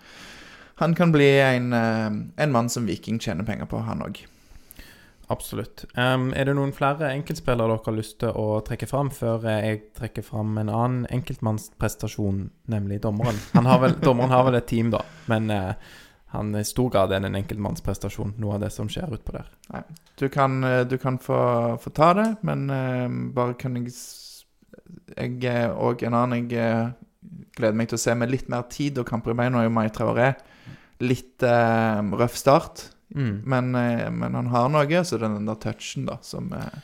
Han 0.79 0.95
kan 0.95 1.11
bli 1.11 1.29
en, 1.41 1.73
eh, 1.73 2.43
en 2.43 2.51
mann 2.51 2.69
som 2.69 2.85
Viking 2.85 3.19
tjener 3.19 3.43
penger 3.43 3.65
på, 3.65 3.79
han 3.85 4.01
òg. 4.05 4.25
Absolutt. 5.27 5.83
Um, 5.97 6.29
er 6.37 6.47
det 6.47 6.53
noen 6.55 6.71
flere 6.71 7.09
enkeltspillere 7.11 7.67
dere 7.73 7.83
har 7.83 7.95
lyst 7.97 8.19
til 8.21 8.31
å 8.31 8.61
trekke 8.63 8.87
fram, 8.87 9.09
før 9.11 9.43
jeg 9.49 9.81
trekker 9.97 10.23
fram 10.23 10.53
en 10.61 10.71
annen 10.71 11.01
enkeltmannsprestasjon, 11.11 12.45
nemlig 12.71 13.01
dommeren? 13.03 13.41
Han 13.57 13.67
har 13.67 13.81
vel, 13.83 13.97
dommeren 13.99 14.31
har 14.31 14.45
vel 14.47 14.59
et 14.61 14.69
team, 14.71 14.93
da, 14.93 15.01
men 15.27 15.51
uh, 15.51 15.73
han 16.31 16.55
i 16.55 16.63
stor 16.67 16.93
grad 16.93 17.11
er 17.11 17.27
en 17.27 17.35
enkeltmannsprestasjon, 17.41 18.37
noe 18.39 18.55
av 18.55 18.63
det 18.63 18.71
som 18.75 18.87
skjer 18.91 19.17
utpå 19.17 19.35
der. 19.35 19.51
Du 20.15 20.29
kan, 20.31 20.61
eh, 20.63 20.85
du 20.87 20.95
kan 21.01 21.19
få, 21.19 21.39
få 21.81 21.91
ta 21.95 22.13
det, 22.15 22.29
men 22.47 22.69
uh, 22.71 23.07
bare 23.35 23.59
kan 23.59 23.75
jeg 23.81 23.91
Jeg 25.17 25.71
og 25.73 26.03
en 26.03 26.13
annen 26.13 26.49
jeg 26.51 26.93
gleder 27.57 27.75
meg 27.75 27.89
til 27.89 27.97
å 27.97 27.99
se 27.99 28.13
med 28.15 28.29
litt 28.31 28.47
mer 28.47 28.63
tid 28.71 28.99
og 28.99 29.07
kamper 29.07 29.33
i 29.33 29.35
beina, 29.35 29.59
er 29.59 29.67
jo 29.67 29.73
Mai 29.75 29.89
Traoré. 29.89 30.35
Litt 30.99 31.43
eh, 31.43 32.01
røff 32.17 32.35
start, 32.37 32.91
Mm. 33.15 33.41
men, 33.47 33.69
eh, 33.75 34.09
men 34.11 34.33
han 34.35 34.47
har 34.51 34.65
noe, 34.69 34.99
så 35.07 35.15
det 35.17 35.23
er 35.29 35.35
den 35.37 35.45
der 35.47 35.55
touchen, 35.55 36.05
da, 36.05 36.17
som 36.21 36.49
eh, 36.53 36.79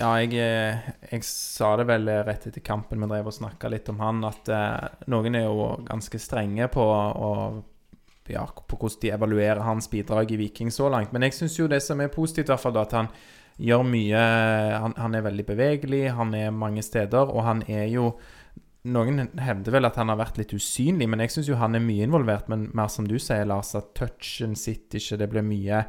Ja, 0.00 0.14
jeg, 0.16 0.32
eh, 0.32 0.78
jeg 1.12 1.22
sa 1.28 1.74
det 1.76 1.84
vel 1.90 2.08
eh, 2.08 2.22
rett 2.24 2.46
etter 2.48 2.62
kampen 2.64 3.02
vi 3.02 3.06
drev 3.10 3.26
og 3.28 3.34
snakka 3.36 3.68
litt 3.68 3.90
om 3.92 3.98
han, 4.00 4.22
at 4.24 4.48
eh, 4.48 4.88
noen 5.12 5.34
er 5.36 5.44
jo 5.44 5.66
ganske 5.84 6.16
strenge 6.18 6.70
på, 6.72 6.80
å- 6.80 7.62
ja, 8.32 8.46
på 8.46 8.78
hvordan 8.80 9.00
de 9.02 9.10
evaluerer 9.12 9.60
hans 9.60 9.90
bidrag 9.92 10.32
i 10.32 10.38
Viking 10.40 10.70
så 10.72 10.88
langt. 10.88 11.12
Men 11.12 11.22
jeg 11.28 11.32
syns 11.36 11.58
jo 11.58 11.68
det 11.68 11.82
som 11.84 12.00
er 12.00 12.08
positivt, 12.08 12.48
i 12.48 12.52
hvert 12.54 12.60
fall, 12.64 12.72
da, 12.78 12.86
at 12.88 12.92
han 12.96 13.08
gjør 13.60 13.84
mye 13.84 14.24
han, 14.80 14.94
han 14.96 15.14
er 15.18 15.26
veldig 15.28 15.44
bevegelig, 15.52 16.04
han 16.16 16.32
er 16.34 16.50
mange 16.50 16.80
steder, 16.82 17.28
og 17.28 17.44
han 17.44 17.60
er 17.68 17.84
jo 17.92 18.14
Noen 18.84 19.26
hevder 19.38 19.72
vel 19.74 19.84
at 19.84 19.96
han 20.00 20.08
har 20.08 20.16
vært 20.16 20.38
litt 20.40 20.54
usynlig, 20.56 21.06
men 21.08 21.20
jeg 21.20 21.30
syns 21.34 21.48
jo 21.50 21.56
han 21.60 21.74
er 21.76 21.80
mye 21.84 22.06
involvert. 22.06 22.48
Men 22.48 22.70
mer 22.74 22.88
som 22.88 23.04
du 23.06 23.18
sier, 23.18 23.44
Lars, 23.44 23.74
at 23.76 23.90
touchen 23.94 24.54
sitter 24.56 24.98
ikke. 24.98 25.18
Det 25.20 25.28
blir 25.30 25.42
mye, 25.44 25.84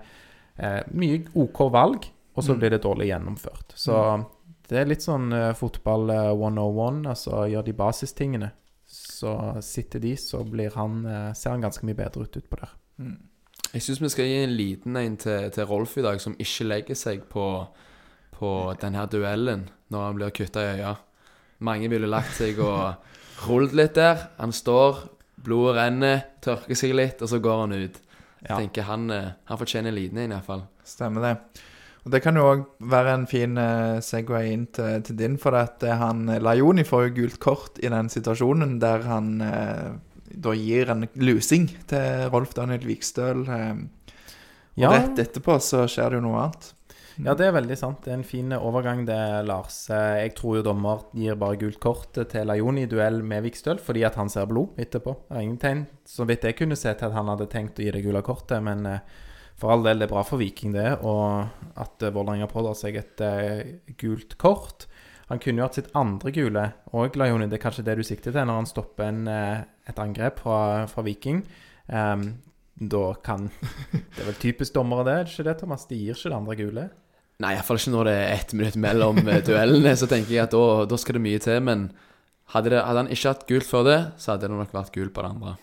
eh, 0.57 0.81
mye 0.91 1.21
OK 1.35 1.69
valg, 1.71 2.09
og 2.35 2.43
så 2.43 2.53
Mm. 2.53 2.59
blir 2.59 2.69
det 2.69 2.81
dårlig 2.83 3.07
gjennomført. 3.07 3.73
Så 3.75 4.25
det 4.67 4.77
er 4.79 4.85
litt 4.85 5.01
sånn 5.01 5.31
eh, 5.33 5.53
fotball 5.53 6.09
eh, 6.09 6.31
101, 6.35 7.05
altså 7.07 7.45
gjør 7.49 7.63
de 7.65 7.73
basistingene. 7.73 8.51
Så 8.87 9.61
sitter 9.63 9.99
de, 9.99 10.15
så 10.17 10.43
blir 10.43 10.71
han, 10.75 11.05
eh, 11.05 11.33
ser 11.33 11.51
han 11.51 11.61
ganske 11.61 11.83
mye 11.85 11.95
bedre 11.95 12.23
ut 12.23 12.35
utpå 12.35 12.59
der. 12.59 12.69
mm. 12.99 13.17
Jeg 13.73 13.81
syns 13.83 14.01
vi 14.01 14.09
skal 14.09 14.25
gi 14.25 14.43
en 14.43 14.57
liten 14.57 14.97
en 14.97 15.15
til, 15.15 15.49
til 15.49 15.63
Rolf 15.65 15.97
i 15.97 16.01
dag, 16.01 16.19
som 16.19 16.33
ikke 16.35 16.65
legger 16.67 16.95
seg 16.95 17.21
på, 17.29 17.67
på 18.33 18.49
denne 18.81 19.05
duellen 19.07 19.69
når 19.89 19.99
han 20.07 20.15
blir 20.17 20.29
kutta 20.31 20.59
i 20.59 20.77
øya. 20.81 20.97
Mange 21.61 21.89
ville 21.91 22.09
lagt 22.09 22.33
seg 22.39 22.59
og 22.59 22.95
rullet 23.47 23.73
litt 23.77 23.97
der. 23.97 24.27
Han 24.41 24.51
står, 24.55 25.03
blodet 25.45 25.75
renner, 25.77 26.23
tørker 26.41 26.77
seg 26.77 26.93
litt, 26.97 27.21
og 27.21 27.29
så 27.29 27.39
går 27.41 27.59
han 27.65 27.73
ut. 27.77 27.99
Jeg 28.41 28.49
Ja. 28.49 28.57
tenker 28.57 28.83
han, 28.87 29.09
eh, 29.11 29.31
han 29.45 29.57
fortjener 29.57 29.91
en 29.93 29.97
i 29.97 30.07
hvert 30.09 30.31
iallfall. 30.31 30.63
Stemmer 30.83 31.21
det. 31.21 31.37
Og 32.03 32.11
Det 32.11 32.23
kan 32.23 32.33
jo 32.35 32.41
òg 32.41 32.63
være 32.81 33.13
en 33.13 33.27
fin 33.27 33.55
uh, 33.61 33.99
Segway 34.01 34.51
inn 34.53 34.65
til, 34.73 35.01
til 35.03 35.15
din, 35.19 35.37
for 35.37 35.53
at 35.53 35.83
eh, 35.83 35.93
han 35.95 36.27
eh, 36.29 36.39
Lajoni 36.41 36.81
får 36.83 37.03
jo 37.09 37.13
gult 37.21 37.39
kort 37.39 37.77
i 37.83 37.89
den 37.93 38.09
situasjonen 38.09 38.79
der 38.81 39.03
han 39.05 39.39
eh, 39.45 39.91
da 40.33 40.53
gir 40.57 40.89
en 40.89 41.05
lusing 41.15 41.67
til 41.87 42.29
Rolf 42.33 42.55
Daniel 42.57 42.79
Vikstøl. 42.87 43.45
eh, 43.47 43.73
og 43.75 44.81
Ja. 44.81 44.89
rett 44.89 45.19
etterpå 45.19 45.59
så 45.61 45.83
skjer 45.85 46.09
det 46.09 46.21
jo 46.21 46.25
noe 46.25 46.39
annet. 46.41 46.73
Ja, 47.19 47.33
det 47.35 47.47
er 47.49 47.55
veldig 47.57 47.75
sant. 47.77 48.03
Det 48.05 48.13
er 48.13 48.19
en 48.19 48.27
fin 48.27 48.53
overgang, 48.55 49.03
det, 49.07 49.17
Lars. 49.47 49.83
Eh, 49.91 50.21
Jeg 50.23 50.35
tror 50.37 50.59
jo 50.59 50.63
dommer 50.69 51.03
gir 51.17 51.35
bare 51.35 51.59
gult 51.59 51.79
kort 51.83 52.15
til 52.15 52.47
Lajoni 52.47 52.85
i 52.85 52.91
duell 52.91 53.21
med 53.23 53.43
Vikstøl 53.43 53.81
fordi 53.83 54.05
at 54.07 54.15
han 54.15 54.31
ser 54.31 54.47
blod 54.49 54.79
etterpå. 54.79 55.17
Det 55.27 55.35
er 55.37 55.43
ingen 55.45 55.59
tegn, 55.61 55.83
så 56.07 56.25
vidt 56.29 56.47
jeg 56.47 56.57
kunne 56.61 56.79
se, 56.79 56.93
til 56.93 57.09
at 57.09 57.17
han 57.17 57.27
hadde 57.33 57.49
tenkt 57.51 57.79
å 57.79 57.85
gi 57.85 57.91
det 57.91 58.03
gule 58.05 58.23
kortet. 58.25 58.63
Men 58.63 58.85
eh, 58.85 59.03
for 59.61 59.73
all 59.73 59.83
del, 59.85 59.99
det 60.01 60.07
er 60.07 60.13
bra 60.15 60.23
for 60.25 60.41
Viking, 60.41 60.73
det. 60.73 60.89
Og 61.05 61.77
at 61.77 62.01
uh, 62.01 62.13
Vålerenga 62.15 62.47
pådrar 62.49 62.77
seg 62.79 62.97
et 62.97 63.21
eh, 63.21 63.75
gult 64.01 64.37
kort. 64.41 64.87
Han 65.29 65.39
kunne 65.39 65.61
jo 65.61 65.67
hatt 65.67 65.77
sitt 65.77 65.91
andre 65.95 66.31
gule 66.35 66.63
òg, 66.97 67.15
Lajoni. 67.19 67.47
Det 67.51 67.59
er 67.59 67.65
kanskje 67.67 67.85
det 67.87 67.99
du 67.99 68.03
sikter 68.03 68.33
til 68.33 68.47
når 68.47 68.57
han 68.63 68.69
stopper 68.69 69.05
en, 69.07 69.21
eh, 69.31 69.61
et 69.87 70.01
angrep 70.01 70.41
fra, 70.43 70.87
fra 70.91 71.03
Viking. 71.05 71.43
Ehm, 71.93 72.25
da 72.75 73.13
kan 73.23 73.49
Det 73.91 74.21
er 74.21 74.27
vel 74.29 74.37
typisk 74.41 74.73
dommere, 74.73 75.05
det? 75.05 75.15
er 75.19 75.29
ikke 75.29 75.47
det, 75.49 75.57
Thomas? 75.59 75.85
De 75.89 75.97
gir 75.99 76.15
ikke 76.15 76.31
det 76.31 76.37
andre 76.37 76.55
gule. 76.59 76.85
Nei, 77.41 77.55
iallfall 77.55 77.79
ikke 77.81 77.93
når 77.95 78.07
det 78.09 78.15
er 78.19 78.31
ett 78.35 78.53
minutt 78.57 78.77
mellom 78.81 79.19
eh, 79.25 79.41
duellene. 79.45 79.93
Så 79.97 80.09
tenker 80.09 80.35
jeg 80.35 80.45
at 80.45 80.55
da, 80.55 80.63
da 80.89 80.97
skal 81.01 81.17
det 81.17 81.25
mye 81.25 81.41
til. 81.41 81.59
Men 81.65 81.87
hadde, 82.53 82.73
det, 82.73 82.81
hadde 82.85 83.03
han 83.05 83.13
ikke 83.13 83.33
hatt 83.33 83.45
gult 83.49 83.67
før 83.69 83.87
det, 83.87 83.99
så 84.21 84.33
hadde 84.33 84.49
det 84.49 84.57
nok 84.59 84.75
vært 84.75 84.93
gult 84.95 85.13
på 85.15 85.23
det 85.25 85.31
andre. 85.31 85.55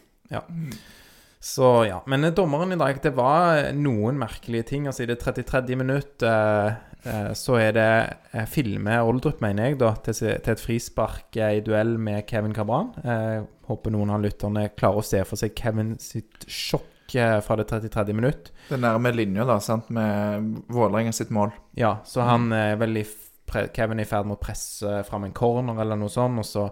Så 1.40 1.68
ja. 1.86 2.00
Men 2.10 2.26
eh, 2.26 2.34
dommeren 2.34 2.74
i 2.74 2.80
dag, 2.80 2.98
det 3.02 3.14
var 3.18 3.62
eh, 3.62 3.72
noen 3.76 4.18
merkelige 4.18 4.70
ting. 4.72 4.88
Altså 4.90 5.04
i 5.04 5.10
det 5.10 5.20
33. 5.22 5.78
minutt 5.78 6.26
eh, 6.26 6.72
eh, 7.06 7.30
så 7.38 7.58
er 7.62 7.76
det 7.78 7.90
eh, 8.32 8.46
filme 8.50 8.98
Oldrup, 9.06 9.42
mener 9.44 9.70
jeg, 9.70 9.78
da, 9.82 9.94
til, 10.02 10.18
til 10.18 10.54
et 10.54 10.62
frispark 10.64 11.38
i 11.38 11.62
duell 11.66 11.94
med 12.00 12.26
Kevin 12.30 12.56
Cabran. 12.56 12.90
Eh, 13.04 13.40
håper 13.70 13.94
noen 13.94 14.14
av 14.16 14.24
lytterne 14.24 14.70
klarer 14.74 15.02
å 15.02 15.06
se 15.06 15.22
for 15.28 15.38
seg 15.38 15.54
Kevin 15.58 15.94
sitt 16.02 16.46
sjokk 16.50 16.94
fra 17.12 17.56
det 17.56 17.68
33. 17.70 18.12
minutt. 18.12 18.52
Det 18.68 18.76
er 18.76 18.82
nærme 18.82 19.12
linja, 19.14 19.46
da, 19.48 19.58
sant, 19.64 19.88
med 19.94 20.62
Vålerenga 20.72 21.14
sitt 21.16 21.32
mål. 21.34 21.54
Ja, 21.78 21.98
så 22.04 22.26
han 22.28 22.52
er 22.52 22.76
vel 22.80 23.00
i 23.00 23.06
Kevin 23.48 24.00
er 24.00 24.04
i 24.04 24.08
ferd 24.08 24.28
med 24.28 24.36
å 24.36 24.42
presse 24.42 25.02
fram 25.08 25.24
en 25.26 25.36
corner 25.36 25.80
eller 25.80 25.98
noe 25.98 26.12
sånt, 26.12 26.40
og 26.40 26.46
så, 26.46 26.66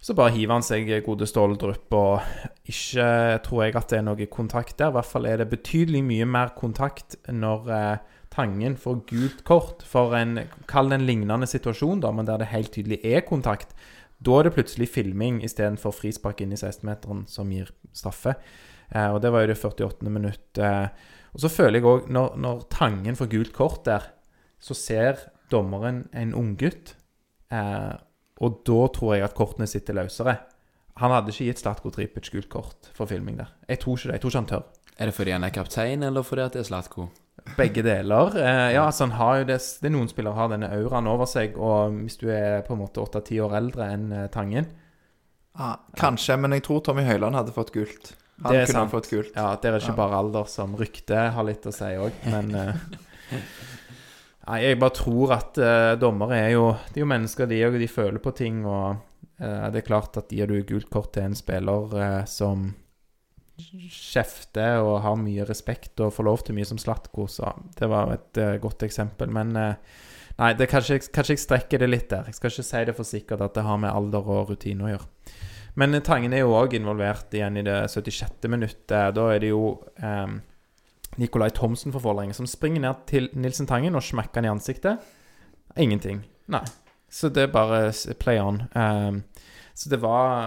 så 0.00 0.14
bare 0.14 0.34
hiver 0.36 0.58
han 0.58 0.66
seg 0.66 0.90
gode 1.06 1.26
Ståldrup, 1.28 1.90
og 1.98 2.68
ikke 2.70 3.08
tror 3.46 3.64
jeg 3.64 3.76
at 3.80 3.90
det 3.90 3.98
er 4.00 4.06
noe 4.06 4.28
kontakt 4.30 4.78
der. 4.78 4.92
I 4.92 4.98
hvert 4.98 5.10
fall 5.10 5.26
er 5.28 5.42
det 5.42 5.50
betydelig 5.50 6.04
mye 6.06 6.28
mer 6.28 6.54
kontakt 6.58 7.18
når 7.32 7.74
eh, 7.74 8.14
Tangen 8.38 8.76
får 8.78 8.98
gult 9.08 9.38
kort 9.48 9.80
for 9.88 10.12
en 10.14 10.42
Kall 10.68 10.92
det 10.92 10.98
en 11.00 11.06
lignende 11.08 11.48
situasjon, 11.48 12.02
da, 12.04 12.12
men 12.14 12.28
der 12.28 12.42
det 12.42 12.52
helt 12.52 12.70
tydelig 12.76 13.00
er 13.02 13.24
kontakt. 13.26 13.72
Da 14.22 14.36
er 14.38 14.46
det 14.46 14.54
plutselig 14.54 14.90
filming 14.92 15.40
istedenfor 15.46 15.94
frispark 15.96 16.42
inn 16.44 16.52
i 16.54 16.58
16-meteren 16.58 17.24
som 17.30 17.50
gir 17.50 17.72
straffe. 17.96 18.36
Eh, 18.94 19.08
og 19.12 19.20
det 19.22 19.32
var 19.34 19.44
jo 19.44 19.52
det 19.52 19.58
48. 19.60 20.12
minutt. 20.12 20.58
Eh, 20.58 20.88
og 21.34 21.42
så 21.44 21.50
føler 21.52 21.80
jeg 21.80 21.88
òg, 21.88 22.08
når, 22.12 22.36
når 22.40 22.62
Tangen 22.72 23.18
får 23.18 23.30
gult 23.32 23.52
kort 23.56 23.84
der, 23.88 24.06
så 24.58 24.74
ser 24.74 25.26
dommeren 25.52 26.06
en 26.16 26.34
unggutt. 26.36 26.94
Eh, 27.52 27.94
og 28.38 28.60
da 28.68 28.80
tror 28.94 29.16
jeg 29.16 29.26
at 29.26 29.36
kortene 29.36 29.68
sitter 29.70 29.98
løsere. 29.98 30.38
Han 30.98 31.14
hadde 31.14 31.30
ikke 31.30 31.46
gitt 31.50 31.62
Slatko 31.62 31.92
Tripic 31.94 32.30
gult 32.34 32.50
kort 32.50 32.90
for 32.96 33.10
filming 33.10 33.38
der. 33.38 33.52
Jeg 33.68 33.82
tror 33.84 33.98
ikke 33.98 34.10
det. 34.10 34.18
Jeg 34.18 34.22
tror 34.24 34.32
ikke 34.32 34.42
han 34.42 34.52
tør. 34.52 34.66
Er 34.98 35.06
det 35.06 35.14
fordi 35.14 35.30
han 35.30 35.46
er 35.46 35.54
kaptein, 35.54 36.02
eller 36.02 36.26
fordi 36.26 36.42
at 36.42 36.56
det 36.56 36.64
er 36.64 36.70
Slatko? 36.72 37.06
Begge 37.56 37.84
deler. 37.86 38.34
Eh, 38.34 38.72
ja, 38.74 38.82
altså 38.88 39.06
han 39.06 39.14
har 39.20 39.38
jo 39.38 39.46
det, 39.52 39.60
det 39.78 39.88
er 39.88 39.94
Noen 39.94 40.10
spillere 40.10 40.36
har 40.36 40.50
denne 40.50 40.70
auraen 40.74 41.06
over 41.06 41.28
seg, 41.30 41.54
og 41.54 41.94
hvis 42.02 42.18
du 42.18 42.26
er 42.34 42.64
på 42.66 42.74
en 42.74 42.82
måte 42.82 43.00
åtte-ti 43.04 43.38
år 43.44 43.54
eldre 43.60 43.92
enn 43.94 44.10
eh, 44.12 44.28
Tangen 44.34 44.66
Ah, 45.58 45.80
kanskje, 45.98 46.36
men 46.38 46.54
jeg 46.54 46.62
tror 46.68 46.84
Tommy 46.86 47.02
Høiland 47.02 47.34
hadde 47.34 47.50
fått 47.50 47.72
gult. 47.74 48.12
Han 48.42 48.52
Det 48.54 48.60
er 48.62 48.66
kunne 48.68 48.78
sant. 48.84 48.92
fått 48.92 49.08
kult. 49.10 49.30
Ja, 49.34 49.48
der 49.58 49.72
er 49.74 49.82
ikke 49.82 49.96
bare 49.98 50.18
alder 50.22 50.44
som 50.46 50.76
rykte 50.78 51.24
har 51.34 51.44
litt 51.48 51.66
å 51.66 51.72
si 51.74 51.88
òg, 51.98 52.12
men 52.32 52.54
eh, 52.54 52.74
Nei, 54.48 54.60
jeg 54.64 54.78
bare 54.80 54.94
tror 54.96 55.32
at 55.36 55.58
eh, 55.60 55.94
dommere 56.00 56.38
er 56.38 56.52
jo 56.54 56.68
De 56.94 57.00
er 57.00 57.04
jo 57.04 57.08
mennesker, 57.10 57.48
de 57.50 57.58
òg, 57.66 57.74
og 57.76 57.82
de 57.82 57.88
føler 57.92 58.22
på 58.24 58.32
ting, 58.38 58.62
og 58.64 58.96
eh, 59.42 59.66
det 59.74 59.82
er 59.82 59.88
klart 59.90 60.16
at 60.22 60.30
gir 60.32 60.46
du 60.48 60.62
gult 60.64 60.88
kort 60.90 61.10
til 61.16 61.26
en 61.28 61.36
spiller 61.36 61.98
eh, 62.00 62.22
som 62.30 62.70
kjefter 63.58 64.78
og 64.86 65.00
har 65.02 65.16
mye 65.18 65.44
respekt 65.48 65.98
og 66.04 66.12
får 66.14 66.26
lov 66.28 66.44
til 66.46 66.54
mye 66.58 66.68
som 66.68 66.78
Slatko, 66.78 67.26
så 67.30 67.50
det 67.78 67.88
var 67.90 68.12
et 68.14 68.38
eh, 68.40 68.56
godt 68.62 68.84
eksempel. 68.86 69.30
Men 69.34 69.50
eh, 69.58 69.74
nei, 70.38 70.52
det 70.58 70.68
kanskje, 70.70 71.00
kanskje 71.14 71.34
jeg 71.36 71.42
strekker 71.44 71.82
det 71.82 71.90
litt 71.90 72.08
der. 72.12 72.28
Jeg 72.30 72.38
skal 72.38 72.52
ikke 72.54 72.66
si 72.70 72.84
det 72.88 72.94
for 72.96 73.08
sikkert 73.08 73.42
at 73.48 73.58
det 73.58 73.66
har 73.66 73.80
med 73.82 73.90
alder 73.92 74.30
og 74.38 74.52
rutine 74.54 74.86
å 74.86 74.92
gjøre. 74.94 75.10
Men 75.78 75.94
eh, 75.94 76.02
Tangen 76.04 76.34
er 76.34 76.42
jo 76.44 76.56
òg 76.58 76.74
involvert 76.78 77.34
igjen 77.36 77.60
i 77.60 77.64
det 77.66 77.78
76. 77.92 78.48
minuttet. 78.50 79.14
Da 79.16 79.28
er 79.32 79.42
det 79.42 79.52
jo 79.52 79.78
eh, 80.02 80.38
Nicolai 81.18 81.50
Thomsen 81.54 81.94
for 81.94 82.04
Vålerenga 82.04 82.36
som 82.36 82.48
springer 82.50 82.82
ned 82.84 83.06
til 83.10 83.30
Nilsen 83.38 83.68
Tangen 83.70 83.96
og 83.98 84.04
smekker 84.06 84.40
han 84.42 84.48
i 84.48 84.52
ansiktet. 84.52 85.04
Ingenting. 85.78 86.24
Nei. 86.50 86.64
Så 87.08 87.30
det 87.32 87.46
er 87.46 87.52
bare 87.54 87.92
play 88.20 88.40
on. 88.42 88.64
Eh, 88.76 89.44
Så 89.78 89.88
det 89.92 90.00
var 90.02 90.42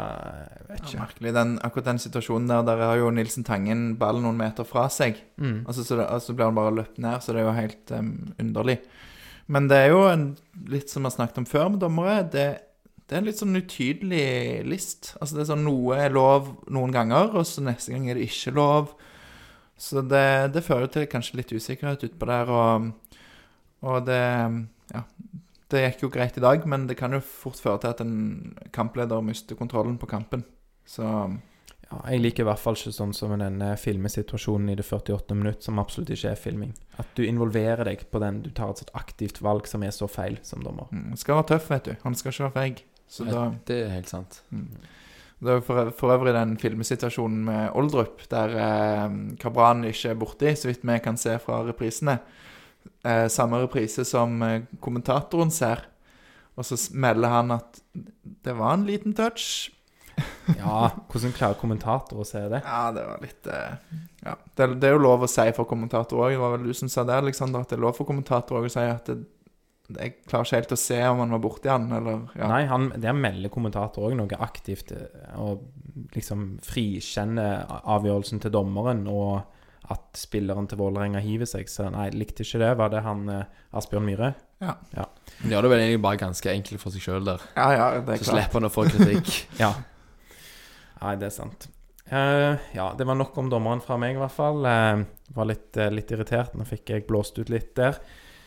Jeg 0.68 0.68
vet 0.68 0.94
Ja, 0.94 1.00
merkelig. 1.06 1.32
Den, 1.34 1.60
akkurat 1.64 1.86
den 1.86 2.00
situasjonen 2.04 2.50
der, 2.50 2.66
der 2.68 2.82
har 2.84 2.98
jo 3.00 3.12
Nilsen 3.16 3.46
Tangen 3.48 3.96
ballen 3.98 4.26
noen 4.28 4.36
meter 4.36 4.68
fra 4.68 4.90
seg. 4.92 5.22
Mm. 5.38 5.64
Altså, 5.68 5.86
så, 5.88 6.02
altså 6.04 6.34
blir 6.36 6.50
han 6.50 6.58
bare 6.58 6.74
løpt 6.76 7.00
ned, 7.00 7.22
så 7.24 7.32
det 7.32 7.40
er 7.40 7.48
jo 7.48 7.54
helt 7.56 7.94
um, 7.96 8.34
underlig. 8.40 8.82
Men 9.48 9.70
det 9.72 9.78
er 9.78 9.88
jo 9.94 10.02
en, 10.10 10.26
litt 10.68 10.92
som 10.92 11.04
vi 11.04 11.08
har 11.08 11.16
snakket 11.16 11.40
om 11.40 11.48
før 11.48 11.70
med 11.72 11.80
dommere. 11.80 12.18
Det, 12.28 12.46
det 13.12 13.18
er 13.18 13.26
en 13.26 13.28
litt 13.28 13.40
sånn 13.42 13.60
utydelig 13.60 14.26
list. 14.72 15.10
Altså 15.20 15.36
det 15.36 15.42
er 15.44 15.48
sånn 15.50 15.66
Noe 15.68 15.98
er 16.00 16.14
lov 16.16 16.46
noen 16.72 16.94
ganger, 16.96 17.34
og 17.36 17.44
så 17.44 17.60
neste 17.60 17.92
gang 17.92 18.06
er 18.08 18.16
det 18.16 18.30
ikke 18.30 18.54
lov. 18.56 18.94
Så 19.76 20.00
det, 20.08 20.54
det 20.56 20.64
fører 20.64 20.88
til 20.94 21.10
kanskje 21.12 21.42
litt 21.42 21.52
usikkerhet 21.52 22.06
utpå 22.08 22.30
der, 22.30 22.54
og, 22.56 23.18
og 23.84 24.08
det 24.08 24.24
Ja. 24.96 25.04
Det 25.72 25.80
gikk 25.86 26.02
jo 26.04 26.12
greit 26.12 26.36
i 26.36 26.44
dag, 26.44 26.66
men 26.68 26.84
det 26.88 26.98
kan 27.00 27.14
jo 27.16 27.22
fort 27.24 27.60
føre 27.64 27.80
til 27.80 27.94
at 27.94 28.02
en 28.04 28.58
kampleder 28.76 29.22
mister 29.24 29.56
kontrollen 29.56 29.98
på 30.00 30.08
kampen. 30.12 30.44
Så 30.88 31.04
Ja, 31.04 32.00
jeg 32.12 32.22
liker 32.22 32.46
i 32.46 32.48
hvert 32.48 32.60
fall 32.60 32.78
ikke 32.80 32.94
sånn 32.96 33.12
som 33.16 33.32
denne 33.36 33.74
filmesituasjonen 33.80 34.72
i 34.72 34.78
det 34.80 34.86
48 34.88 35.36
minutt, 35.36 35.64
som 35.64 35.80
absolutt 35.80 36.12
ikke 36.16 36.32
er 36.32 36.40
filming. 36.40 36.72
At 37.00 37.12
du 37.16 37.24
involverer 37.24 37.88
deg 37.88 38.06
på 38.12 38.20
den, 38.24 38.40
du 38.44 38.52
tar 38.56 38.72
et 38.72 38.92
aktivt 38.96 39.42
valg 39.44 39.68
som 39.68 39.84
er 39.84 39.92
så 39.96 40.08
feil 40.12 40.40
som 40.48 40.64
dommer. 40.64 40.88
mm, 40.92 41.16
skal 41.20 41.40
være 41.40 41.50
tøff, 41.54 41.70
vet 41.72 41.92
du. 41.92 41.96
Han 42.04 42.16
skal 42.16 42.32
ikke 42.32 42.48
være 42.50 42.60
feig. 42.60 42.84
Så 43.12 43.28
da 43.28 43.50
Det 43.68 43.84
er 43.86 43.96
helt 43.98 44.12
sant. 44.12 44.42
Det 45.42 45.56
er 45.56 45.64
for, 45.66 45.90
for 45.98 46.14
øvrig 46.14 46.36
den 46.36 46.54
filmesituasjonen 46.62 47.44
med 47.48 47.72
Oldrup, 47.76 48.22
der 48.32 48.54
eh, 48.56 49.16
Kabran 49.42 49.84
ikke 49.90 50.14
er 50.14 50.20
borti, 50.22 50.54
så 50.56 50.70
vidt 50.70 50.86
vi 50.86 51.00
kan 51.04 51.18
se 51.18 51.34
fra 51.42 51.64
reprisene. 51.66 52.20
Eh, 53.04 53.26
samme 53.34 53.58
reprise 53.64 54.06
som 54.06 54.38
eh, 54.46 54.62
kommentatoren 54.80 55.52
ser. 55.52 55.88
Og 56.60 56.68
så 56.68 56.78
melder 56.94 57.34
han 57.34 57.56
at 57.56 57.82
det 58.46 58.54
var 58.58 58.78
en 58.78 58.88
liten 58.90 59.18
touch. 59.18 59.72
Ja, 60.58 60.92
hvordan 61.10 61.32
klarer 61.34 61.56
kommentator 61.58 62.20
å 62.20 62.26
se 62.28 62.42
det? 62.52 62.60
Ja, 62.66 62.90
det 62.94 63.04
var 63.08 63.22
litt 63.24 63.48
eh, 63.48 64.00
Ja. 64.26 64.34
Det, 64.58 64.68
det 64.82 64.90
er 64.90 64.98
jo 64.98 65.06
lov 65.06 65.24
å 65.26 65.30
si 65.32 65.46
for 65.56 65.70
kommentator 65.70 66.20
òg. 66.20 66.34
Det 66.36 66.42
var 66.42 66.58
vel 66.58 66.68
du 66.70 66.74
som 66.78 66.90
sa 66.92 67.06
det, 67.08 67.16
Alexander, 67.24 67.64
at 67.64 67.72
det 67.72 67.78
er 67.80 67.86
lov 67.86 67.96
for 67.98 68.10
kommentator 68.10 68.60
òg 68.60 68.68
å 68.68 68.74
si 68.74 68.84
at 68.84 69.08
det, 69.10 69.24
jeg 69.98 70.16
klarer 70.30 70.48
ikke 70.48 70.60
helt 70.60 70.76
å 70.76 70.80
se 70.80 71.00
om 71.10 71.24
han 71.24 71.34
var 71.36 71.42
borti 71.44 71.72
han, 71.72 71.88
eller 71.98 72.28
ja. 72.38 72.50
Nei, 72.52 72.62
han, 72.70 72.90
der 73.02 73.18
melder 73.18 73.52
kommentator 73.54 74.08
òg 74.10 74.16
noe 74.20 74.40
aktivt, 74.44 74.94
eh, 74.96 75.34
og 75.42 75.66
liksom 76.16 76.60
frikjenner 76.66 77.66
avgjørelsen 77.82 78.44
til 78.44 78.54
dommeren, 78.54 79.04
og 79.12 79.42
at 79.92 80.16
spilleren 80.16 80.70
til 80.72 80.80
Vålerenga 80.80 81.20
hiver 81.24 81.50
seg. 81.50 81.68
Så 81.72 81.90
nei, 81.92 82.08
likte 82.16 82.46
ikke 82.46 82.62
det. 82.62 82.72
Var 82.80 82.94
det 82.94 83.02
han 83.04 83.26
eh, 83.34 83.60
Asbjørn 83.76 84.08
Myhre? 84.08 84.32
Han 84.62 85.50
gjør 85.52 85.66
det 85.66 85.72
vel 85.74 85.82
egentlig 85.82 86.04
bare 86.06 86.22
ganske 86.22 86.52
enkelt 86.54 86.82
for 86.84 86.94
seg 86.94 87.04
sjøl 87.04 87.28
der. 87.28 87.44
Ja, 87.58 87.68
ja, 87.74 87.86
det 87.98 88.16
er 88.16 88.22
Så 88.22 88.30
klart. 88.30 88.38
slipper 88.38 88.62
han 88.62 88.70
å 88.70 88.74
få 88.74 88.88
kritikk. 88.88 89.32
Ja. 89.64 89.74
Nei, 91.02 91.16
det 91.18 91.32
er 91.32 91.34
sant. 91.34 91.66
Uh, 92.12 92.60
ja, 92.76 92.92
det 92.98 93.08
var 93.10 93.18
nok 93.18 93.38
om 93.42 93.48
dommeren 93.50 93.82
fra 93.82 93.96
meg, 93.98 94.18
i 94.18 94.22
hvert 94.22 94.36
fall. 94.36 94.62
Uh, 94.62 95.02
var 95.34 95.48
litt, 95.50 95.72
uh, 95.80 95.88
litt 95.90 96.12
irritert. 96.14 96.54
Nå 96.60 96.68
fikk 96.70 96.92
jeg 96.94 97.08
blåst 97.10 97.40
ut 97.42 97.50
litt 97.50 97.72
der. 97.80 97.98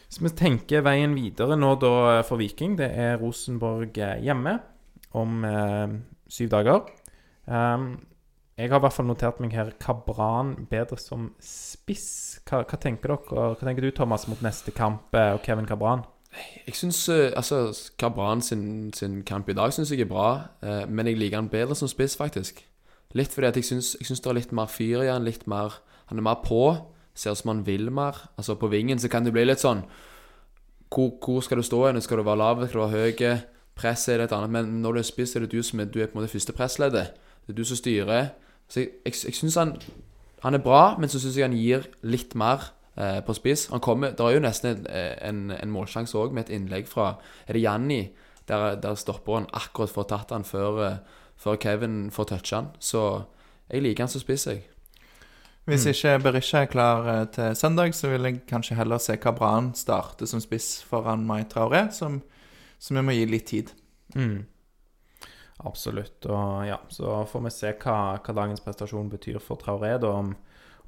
Så 0.08 0.22
vi 0.24 0.32
tenker 0.36 0.84
veien 0.84 1.14
videre 1.16 1.56
nå 1.58 1.74
da 1.82 1.92
eh, 2.18 2.24
for 2.26 2.40
Viking. 2.40 2.76
Det 2.78 2.90
er 2.90 3.18
Rosenborg 3.20 3.98
eh, 3.98 4.20
hjemme 4.24 4.58
om 5.18 5.44
eh, 5.48 5.94
syv 6.30 6.50
dager. 6.52 6.90
Um, 7.46 7.94
jeg 8.54 8.70
har 8.70 8.78
i 8.78 8.84
hvert 8.84 8.94
fall 8.94 9.08
notert 9.08 9.40
meg 9.42 9.54
her 9.56 9.72
Kabran 9.82 10.54
bedre 10.70 10.98
som 11.00 11.32
spiss. 11.42 12.38
Hva, 12.46 12.62
hva 12.62 12.78
tenker 12.78 13.10
dere? 13.10 13.46
Hva 13.54 13.66
tenker 13.66 13.84
du, 13.84 13.90
Thomas, 13.94 14.28
mot 14.30 14.42
neste 14.44 14.74
kamp 14.74 15.14
eh, 15.18 15.32
og 15.34 15.42
Kevin 15.46 15.68
Kabran? 15.68 16.06
Jeg 16.66 16.74
syns 16.78 17.00
uh, 17.10 17.30
altså, 17.38 17.66
Kabran 17.98 18.42
sin, 18.42 18.92
sin 18.94 19.20
kamp 19.26 19.50
i 19.50 19.56
dag 19.58 19.74
synes 19.74 19.92
jeg 19.94 20.02
er 20.02 20.10
bra, 20.10 20.28
men 20.90 21.06
jeg 21.06 21.20
liker 21.20 21.38
han 21.38 21.50
bedre 21.50 21.76
som 21.78 21.90
spiss, 21.90 22.16
faktisk. 22.18 22.64
Litt 23.14 23.30
fordi 23.30 23.52
jeg 23.62 23.68
syns 23.70 24.22
det 24.22 24.30
er 24.30 24.38
litt 24.40 24.54
mer 24.56 24.66
fyr 24.70 25.04
i 25.04 25.12
han, 25.12 25.26
litt 25.26 25.46
mer 25.50 25.78
Han 26.10 26.18
er 26.20 26.26
mer 26.26 26.42
på. 26.44 26.74
Ser 27.14 27.34
ut 27.34 27.38
som 27.38 27.52
han 27.52 27.66
vil 27.66 27.90
mer. 27.94 28.18
Altså, 28.36 28.56
på 28.58 28.70
vingen 28.72 28.98
så 28.98 29.08
kan 29.08 29.24
det 29.24 29.32
bli 29.32 29.44
litt 29.46 29.62
sånn 29.62 29.84
Hvor, 30.90 31.12
hvor 31.22 31.40
skal 31.42 31.58
du 31.58 31.66
stå 31.66 31.86
hen? 31.86 32.00
Skal 32.02 32.18
du 32.18 32.26
være 32.26 32.38
lav? 32.38 32.66
Skal 32.66 32.80
du 32.80 32.86
være 32.86 33.10
høy? 33.10 33.44
Presset 33.74 34.14
er 34.14 34.24
et 34.24 34.32
annet. 34.32 34.50
Men 34.50 34.80
når 34.82 34.92
du 34.92 34.98
er 34.98 35.06
spiss, 35.08 35.34
er 35.34 35.44
det 35.44 35.52
du 35.52 35.62
som 35.62 35.80
er, 35.80 35.90
du 35.90 36.00
er 36.00 36.06
på 36.06 36.18
en 36.18 36.22
måte 36.22 36.32
første 36.32 36.54
pressleddet. 36.54 37.14
Det 37.46 37.54
er 37.54 37.58
du 37.58 37.64
som 37.66 37.78
styrer. 37.78 38.28
Så 38.68 38.80
jeg, 38.80 38.88
jeg, 39.04 39.14
jeg 39.26 39.34
syns 39.34 39.58
han 39.60 39.76
Han 40.44 40.54
er 40.54 40.60
bra, 40.60 40.98
men 41.00 41.08
så 41.08 41.18
syns 41.20 41.38
jeg 41.38 41.46
han 41.46 41.56
gir 41.56 41.86
litt 42.02 42.34
mer 42.36 42.68
eh, 42.96 43.20
på 43.24 43.32
spiss. 43.32 43.66
Han 43.72 43.80
kommer, 43.80 44.10
Det 44.10 44.20
er 44.20 44.36
jo 44.36 44.44
nesten 44.44 44.84
en, 44.84 44.86
en, 45.22 45.50
en 45.56 45.70
målsjanse 45.72 46.18
òg, 46.18 46.34
med 46.36 46.44
et 46.44 46.54
innlegg 46.58 46.86
fra 46.88 47.14
Er 47.48 47.56
det 47.56 47.62
Janni? 47.62 48.02
Der, 48.48 48.74
der 48.76 48.94
stopper 48.94 49.38
han 49.38 49.46
akkurat 49.56 49.88
for 49.88 50.04
å 50.04 50.08
tatt 50.08 50.34
han 50.36 50.44
før, 50.44 50.82
eh, 50.84 50.98
før 51.40 51.56
Kevin 51.56 52.10
får 52.12 52.28
touche 52.28 52.56
han. 52.56 52.68
Så 52.78 53.24
jeg 53.70 53.82
liker 53.82 54.04
han 54.04 54.12
som 54.12 54.20
spiss, 54.20 54.46
jeg. 54.46 54.66
Hvis 55.64 55.86
Mm. 55.86 55.90
ikke 55.94 56.22
Berisha 56.22 56.58
er 56.62 56.66
klar 56.66 57.06
eh, 57.08 57.26
til 57.32 57.54
søndag, 57.56 57.94
så 57.94 58.10
vil 58.12 58.22
jeg 58.28 58.42
kanskje 58.46 58.76
heller 58.76 58.98
se 58.98 59.16
Kabran 59.16 59.72
starte 59.74 60.26
som 60.28 60.40
spiss 60.40 60.82
foran 60.84 61.24
Mai 61.26 61.44
Traoré, 61.44 61.90
som, 61.92 62.18
som 62.78 62.96
vi 62.96 63.02
må 63.02 63.12
gi 63.16 63.24
litt 63.30 63.46
tid. 63.46 63.70
Mm. 64.14 64.44
Absolutt. 65.64 66.26
Og 66.26 66.66
ja, 66.68 66.78
så 66.92 67.22
får 67.30 67.44
vi 67.46 67.52
se 67.54 67.72
hva, 67.80 67.96
hva 68.20 68.34
dagens 68.36 68.60
prestasjon 68.64 69.08
betyr 69.12 69.38
for 69.40 69.56
Traoré. 69.56 69.94
Da, 70.02 70.10
om, 70.20 70.34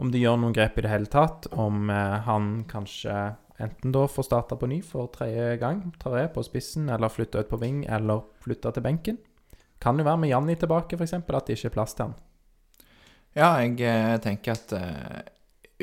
om 0.03 0.11
de 0.13 0.21
gjør 0.21 0.37
noen 0.43 0.53
grep 0.57 0.77
i 0.79 0.85
det 0.85 0.91
hele 0.93 1.09
tatt. 1.13 1.49
Om 1.57 1.89
eh, 1.91 2.19
han 2.27 2.51
kanskje 2.69 3.15
enten 3.63 3.95
da 3.95 4.05
får 4.13 4.27
starte 4.29 4.59
på 4.61 4.69
ny 4.69 4.83
for 4.85 5.09
tredje 5.15 5.55
gang, 5.63 5.87
Traoré 6.03 6.27
på 6.35 6.45
spissen, 6.45 6.91
eller 6.93 7.09
flytte 7.09 7.41
ut 7.41 7.49
på 7.49 7.61
ving, 7.63 7.87
eller 7.89 8.27
flytte 8.45 8.75
til 8.77 8.85
benken. 8.85 9.17
Kan 9.81 9.97
jo 10.01 10.05
være 10.05 10.21
med 10.21 10.35
Janni 10.35 10.57
tilbake, 10.61 10.99
f.eks., 11.01 11.15
at 11.17 11.47
det 11.49 11.57
ikke 11.57 11.71
er 11.71 11.77
plass 11.79 11.97
til 11.97 12.11
han. 12.11 12.19
Ja, 13.37 13.51
jeg 13.61 13.81
eh, 13.85 14.15
tenker 14.25 14.55
at 14.57 14.73
eh, 14.73 15.21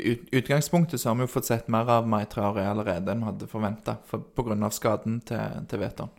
ut, 0.02 0.24
utgangspunktet 0.34 1.00
så 1.02 1.12
har 1.12 1.20
vi 1.20 1.28
jo 1.28 1.32
fått 1.36 1.46
sett 1.52 1.68
mer 1.72 1.90
av 2.00 2.08
Mai 2.10 2.24
Traoré 2.26 2.64
allerede 2.66 3.14
enn 3.14 3.22
vi 3.22 3.30
hadde 3.30 3.50
forventa, 3.52 3.98
pga. 4.10 4.70
skaden 4.74 5.20
til, 5.22 5.60
til 5.70 5.80
Veton. 5.84 6.10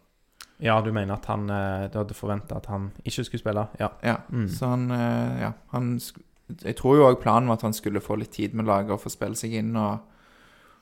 Ja, 0.63 0.77
du 0.81 0.93
mener 0.95 1.17
at 1.17 1.27
han 1.27 1.49
eh, 1.51 1.89
Du 1.91 1.99
hadde 1.99 2.15
forventa 2.15 2.61
at 2.61 2.69
han 2.71 2.93
ikke 3.03 3.25
skulle 3.27 3.43
spille? 3.43 3.67
Ja. 3.81 3.91
Ja, 4.07 4.17
Mm. 4.31 4.47
så 4.49 4.69
han 4.71 4.89
Ja, 4.91 5.53
han 5.73 5.99
Jeg 6.63 6.77
tror 6.79 6.97
jo 6.97 7.09
òg 7.09 7.19
planen 7.21 7.49
var 7.49 7.59
at 7.59 7.63
han 7.67 7.73
skulle 7.75 8.01
få 8.01 8.17
litt 8.21 8.31
tid 8.33 8.55
med 8.55 8.67
laget 8.67 8.93
og 8.95 9.01
få 9.03 9.11
spille 9.11 9.35
seg 9.37 9.53
inn 9.59 9.75
og, 9.77 9.99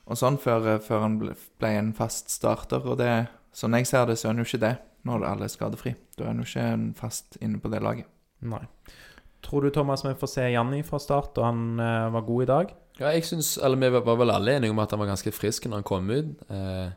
og 0.05 0.17
sånn, 0.19 0.37
før, 0.37 0.77
før 0.83 0.99
han 1.07 1.17
ble, 1.17 1.33
ble 1.59 1.69
en 1.79 1.93
fast 1.97 2.29
starter. 2.29 2.83
Og 2.85 2.97
det 3.01 3.27
Sånn 3.53 3.73
jeg 3.77 3.85
ser 3.85 4.05
det, 4.09 4.15
så 4.17 4.27
er 4.27 4.33
han 4.33 4.41
jo 4.41 4.45
ikke 4.47 4.59
det 4.63 4.73
når 5.05 5.23
alle 5.29 5.45
er 5.45 5.51
skadefri. 5.53 5.91
Da 6.17 6.23
er 6.23 6.31
han 6.31 6.39
jo 6.41 6.45
ikke 6.47 6.63
en 6.73 6.85
fast 6.97 7.37
inne 7.41 7.59
på 7.61 7.69
det 7.69 7.81
laget. 7.85 8.07
Nei. 8.41 8.63
Tror 9.43 9.65
du 9.65 9.73
Thomas 9.75 10.05
vi 10.05 10.15
får 10.19 10.31
se 10.31 10.47
Janni 10.53 10.81
fra 10.87 10.99
start, 11.01 11.37
og 11.37 11.47
han 11.47 11.63
uh, 11.81 12.09
var 12.13 12.27
god 12.27 12.43
i 12.43 12.49
dag? 12.49 12.73
Ja, 12.99 13.09
jeg 13.11 13.25
synes, 13.25 13.55
eller 13.57 13.79
Vi 13.81 13.89
var 14.05 14.17
vel 14.19 14.31
alle 14.31 14.57
enige 14.57 14.71
om 14.71 14.79
at 14.79 14.91
han 14.93 15.01
var 15.01 15.09
ganske 15.11 15.33
frisk 15.33 15.65
når 15.67 15.81
han 15.81 15.87
kom 15.87 16.09
ut. 16.13 16.43
Uh, 16.49 16.93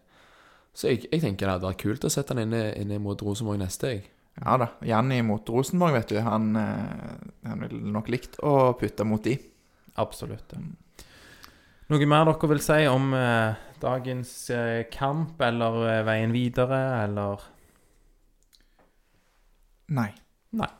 så 0.76 0.92
jeg, 0.92 1.06
jeg 1.10 1.22
tenker 1.24 1.46
det 1.46 1.56
hadde 1.56 1.70
vært 1.70 1.82
kult 1.82 2.04
å 2.04 2.12
sette 2.12 2.36
han 2.36 2.44
inne, 2.44 2.68
inne 2.76 3.00
mot 3.02 3.22
Rosenborg 3.24 3.62
neste. 3.62 3.94
jeg. 3.94 4.06
Ja 4.36 4.58
da. 4.60 4.70
Janni 4.84 5.22
mot 5.24 5.48
Rosenborg, 5.48 5.96
vet 5.96 6.12
du. 6.12 6.20
Han, 6.22 6.50
uh, 6.54 7.46
han 7.48 7.64
ville 7.64 7.94
nok 7.94 8.10
likt 8.12 8.38
å 8.44 8.74
putte 8.78 9.08
mot 9.08 9.24
de. 9.24 9.38
Absolutt. 9.96 10.52
ja. 10.52 10.60
Noe 11.86 12.06
mer 12.10 12.24
dere 12.26 12.48
vil 12.50 12.62
si 12.64 12.80
om 12.90 13.12
eh, 13.14 13.58
dagens 13.78 14.30
eh, 14.50 14.86
kamp, 14.90 15.38
eller 15.38 15.76
eh, 15.86 16.00
veien 16.06 16.32
videre, 16.34 16.80
eller 17.04 17.44
Nei. 19.94 20.08
Eh, 20.58 20.72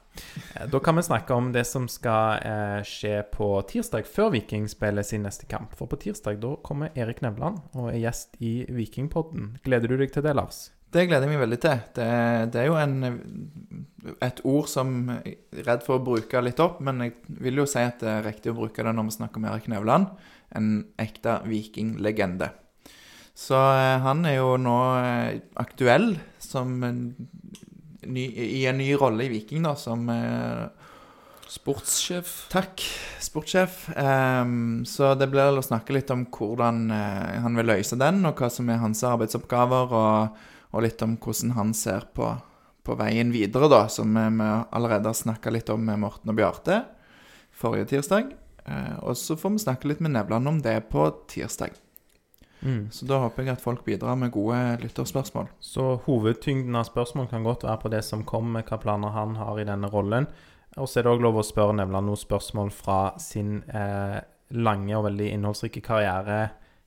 Da 0.73 0.81
kan 0.81 0.97
vi 0.97 1.05
snakke 1.05 1.35
om 1.37 1.51
det 1.53 1.67
som 1.69 1.89
skal 1.91 2.41
eh, 2.47 2.79
skje 2.87 3.19
på 3.33 3.51
tirsdag, 3.69 4.07
før 4.09 4.33
Viking 4.35 4.69
spiller 4.71 5.05
sin 5.07 5.27
neste 5.27 5.49
kamp. 5.51 5.75
For 5.77 5.91
på 5.91 5.99
tirsdag 6.07 6.41
da 6.43 6.55
kommer 6.67 6.95
Erik 6.97 7.21
Nevland 7.25 7.61
og 7.77 7.91
er 7.93 8.01
gjest 8.01 8.39
i 8.41 8.59
Vikingpodden. 8.73 9.57
Gleder 9.67 9.93
du 9.93 10.01
deg 10.01 10.15
til 10.15 10.25
det, 10.27 10.37
Lars? 10.39 10.67
Det 10.97 11.05
gleder 11.11 11.27
jeg 11.27 11.35
meg 11.35 11.43
veldig 11.43 11.59
til. 11.61 11.81
Det, 11.99 12.11
det 12.55 12.61
er 12.63 12.69
jo 12.71 12.77
en, 12.79 14.21
et 14.25 14.39
ord 14.47 14.69
som 14.71 14.95
jeg 15.11 15.35
er 15.35 15.67
redd 15.67 15.83
for 15.85 15.99
å 15.99 16.05
bruke 16.07 16.41
litt 16.45 16.63
opp, 16.63 16.79
men 16.85 17.03
jeg 17.05 17.17
vil 17.43 17.61
jo 17.61 17.67
si 17.69 17.83
at 17.83 18.01
det 18.01 18.13
er 18.13 18.29
riktig 18.31 18.55
å 18.55 18.61
bruke 18.61 18.87
det 18.87 18.95
når 18.97 19.11
vi 19.11 19.17
snakker 19.19 19.43
om 19.43 19.49
Erik 19.51 19.67
Nevland. 19.73 20.15
En 20.57 20.71
ekte 21.03 21.41
vikinglegende. 21.45 22.53
Så 23.37 23.59
eh, 23.59 23.99
han 24.01 24.25
er 24.25 24.39
jo 24.39 24.55
nå 24.63 24.79
eh, 25.03 25.43
aktuell 25.61 26.15
som 26.41 26.79
ny, 28.13 28.27
i 28.61 28.67
en 28.71 28.79
ny 28.79 28.91
rolle 28.99 29.27
i 29.27 29.33
Viking, 29.33 29.65
da, 29.67 29.75
som 29.79 30.09
eh, 30.13 30.67
Sportssjef. 31.47 32.49
Takk, 32.51 32.83
sportssjef. 33.23 33.87
Um, 33.95 34.83
så 34.89 35.13
det 35.15 35.29
blir 35.31 35.55
å 35.55 35.63
snakke 35.63 35.95
litt 35.95 36.11
om 36.11 36.25
hvordan 36.35 36.91
eh, 36.91 37.39
han 37.45 37.59
vil 37.59 37.71
løse 37.71 37.99
den, 38.01 38.25
og 38.27 38.43
hva 38.43 38.51
som 38.51 38.69
er 38.71 38.83
hans 38.83 39.05
arbeidsoppgaver, 39.07 39.95
og, 39.95 40.43
og 40.75 40.85
litt 40.85 41.03
om 41.07 41.15
hvordan 41.23 41.55
han 41.57 41.73
ser 41.77 42.09
på, 42.19 42.33
på 42.83 42.99
veien 42.99 43.31
videre, 43.35 43.71
da, 43.71 43.87
som 43.93 44.11
vi 44.11 44.27
vi 44.41 44.51
allerede 44.51 45.13
har 45.13 45.19
snakka 45.23 45.55
litt 45.55 45.71
om 45.73 45.87
med 45.87 46.03
Morten 46.03 46.35
og 46.35 46.39
Bjarte 46.39 46.83
forrige 47.57 47.93
tirsdag. 47.95 48.35
Uh, 48.67 48.99
og 49.07 49.15
så 49.19 49.39
får 49.39 49.55
vi 49.55 49.67
snakke 49.69 49.93
litt 49.93 50.03
med 50.03 50.17
Nevland 50.19 50.51
om 50.51 50.63
det 50.63 50.81
på 50.91 51.07
tirsdag. 51.31 51.79
Mm. 52.63 52.89
Så 52.91 53.07
da 53.09 53.21
håper 53.23 53.45
jeg 53.45 53.57
at 53.57 53.63
folk 53.63 53.85
bidrar 53.87 54.17
med 54.19 54.33
gode 54.35 54.59
lytterspørsmål. 54.83 55.51
Så 55.61 55.97
hovedtyngden 56.07 56.77
av 56.79 56.89
spørsmål 56.89 57.29
kan 57.31 57.47
godt 57.47 57.67
være 57.67 57.83
på 57.83 57.93
det 57.93 58.03
som 58.07 58.25
kommer, 58.27 58.65
hva 58.67 58.81
planer 58.83 59.15
han 59.15 59.37
har 59.41 59.61
i 59.61 59.67
denne 59.69 59.91
rollen. 59.93 60.29
Og 60.77 60.89
så 60.89 61.01
er 61.01 61.07
det 61.07 61.15
òg 61.15 61.25
lov 61.25 61.41
å 61.41 61.47
spørre 61.47 61.77
Nevland 61.79 62.11
noen 62.11 62.21
spørsmål 62.21 62.73
fra 62.75 63.01
sin 63.23 63.63
eh, 63.73 64.19
lange 64.57 64.93
og 64.97 65.07
veldig 65.09 65.31
innholdsrike 65.33 65.81
karriere 65.85 66.41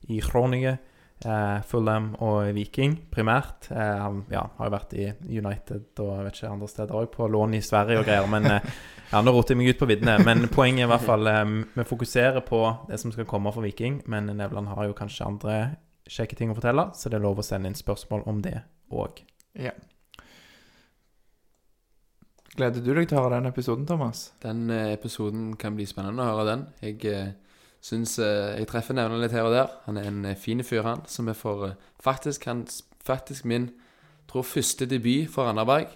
i 0.08 0.20
Kroninge, 0.24 0.76
eh, 1.24 1.58
Fulham 1.66 2.12
og 2.22 2.52
Viking 2.56 2.96
primært. 3.10 3.70
Eh, 3.70 3.96
han 4.04 4.22
ja, 4.30 4.46
har 4.56 4.70
jo 4.70 4.76
vært 4.76 4.94
i 4.94 5.08
United 5.26 6.00
og 6.00 6.14
jeg 6.14 6.26
vet 6.28 6.38
ikke 6.38 6.52
andre 6.54 6.70
steder 6.70 7.00
òg, 7.02 7.10
på 7.16 7.28
lån 7.28 7.58
i 7.58 7.64
Sverige 7.64 8.00
og 8.00 8.06
greier. 8.08 8.30
Men 8.30 8.46
eh, 8.46 8.70
ja, 9.10 9.20
nå 9.22 9.32
roter 9.34 9.56
jeg 9.56 9.60
meg 9.60 9.74
ut 9.74 9.80
på 9.80 9.88
viddene. 9.90 10.16
Men 10.26 10.46
poenget 10.52 10.84
er 10.84 10.88
i 10.88 10.90
hvert 10.92 11.06
fall 11.06 11.26
um, 11.26 11.54
Vi 11.74 11.86
fokuserer 11.88 12.42
på 12.46 12.62
det 12.88 13.00
som 13.02 13.12
skal 13.14 13.28
komme 13.30 13.52
for 13.54 13.66
Viking, 13.66 14.00
men 14.10 14.30
Nevland 14.30 14.70
har 14.70 14.86
jo 14.86 14.96
kanskje 14.96 15.26
andre 15.26 15.56
kjekke 16.10 16.38
ting 16.38 16.50
å 16.50 16.56
fortelle, 16.56 16.88
så 16.96 17.10
det 17.10 17.20
er 17.20 17.24
lov 17.24 17.38
å 17.38 17.46
sende 17.46 17.70
inn 17.70 17.78
spørsmål 17.78 18.24
om 18.30 18.40
det 18.42 18.56
òg. 18.90 19.20
Ja. 19.58 19.74
Gleder 22.56 22.82
du 22.82 22.90
deg 22.92 23.06
til 23.08 23.18
å 23.18 23.24
høre 23.24 23.38
den 23.38 23.50
episoden, 23.50 23.86
Thomas? 23.86 24.30
Den 24.42 24.64
eh, 24.74 24.94
episoden 24.96 25.52
kan 25.60 25.76
bli 25.78 25.86
spennende 25.86 26.24
å 26.24 26.32
høre 26.32 26.48
den. 26.48 26.64
Jeg 26.82 26.98
eh, 27.06 27.30
syns 27.84 28.16
jeg 28.18 28.66
treffer 28.70 28.98
Nevland 28.98 29.22
litt 29.22 29.36
her 29.36 29.46
og 29.46 29.54
der. 29.54 29.70
Han 29.86 30.00
er 30.00 30.10
en 30.10 30.26
fin 30.38 30.62
fyr, 30.66 30.82
han. 30.86 31.06
Som 31.10 31.30
er 31.30 31.38
for 31.38 31.68
eh, 31.68 31.78
faktisk, 32.02 32.48
han, 32.50 32.64
faktisk 33.06 33.46
min 33.46 33.70
tror 34.30 34.46
første 34.46 34.86
debut 34.90 35.30
for 35.30 35.46
Randaberg. 35.46 35.94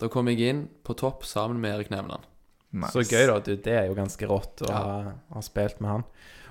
Da 0.00 0.12
kom 0.12 0.28
jeg 0.28 0.44
inn 0.44 0.62
på 0.84 0.96
topp 1.00 1.24
sammen 1.28 1.60
med 1.62 1.78
Erik 1.78 1.92
Nevland. 1.94 2.28
Nice. 2.74 2.90
Så 2.92 3.04
gøy, 3.06 3.26
da. 3.30 3.38
Du, 3.46 3.52
det 3.54 3.74
er 3.78 3.86
jo 3.86 3.94
ganske 3.98 4.26
rått 4.26 4.64
å 4.66 4.70
Ja. 4.70 4.78
ha, 4.82 5.12
ha 5.36 5.42
spilt 5.46 5.78
med 5.84 5.90
han. 5.92 6.04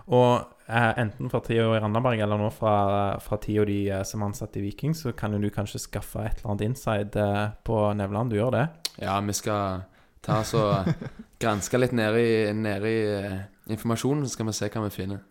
Og 0.08 0.32
eh, 0.68 0.92
enten 1.00 1.30
fra 1.32 1.40
tida 1.44 1.66
i 1.76 1.80
Randaberg 1.84 2.20
eller 2.24 2.40
nå 2.40 2.50
fra, 2.52 2.74
fra 3.24 3.38
tida 3.44 3.64
de 3.68 3.78
eh, 3.92 4.04
som 4.08 4.24
ansatte 4.26 4.60
i 4.60 4.64
Viking, 4.66 4.96
så 4.96 5.12
kan 5.16 5.32
jo 5.36 5.40
du 5.44 5.50
kanskje 5.52 5.80
skaffe 5.84 6.24
et 6.26 6.40
eller 6.42 6.54
annet 6.54 6.66
inside 6.70 7.16
eh, 7.20 7.50
på 7.68 7.82
Nevland. 8.00 8.32
Du 8.32 8.38
gjør 8.40 8.52
det? 8.56 8.66
Ja, 9.04 9.20
vi 9.24 9.36
skal 9.36 9.84
ta 10.24 10.40
oss 10.44 10.54
og 10.56 10.92
granske 11.44 11.80
litt 11.80 11.92
ned 11.96 12.16
i, 12.20 12.32
ned 12.56 12.88
i 12.88 12.98
eh, 13.20 13.38
informasjonen, 13.76 14.24
så 14.28 14.36
skal 14.38 14.48
vi 14.52 14.56
se 14.60 14.70
hva 14.72 14.84
vi 14.88 14.96
finner. 14.96 15.22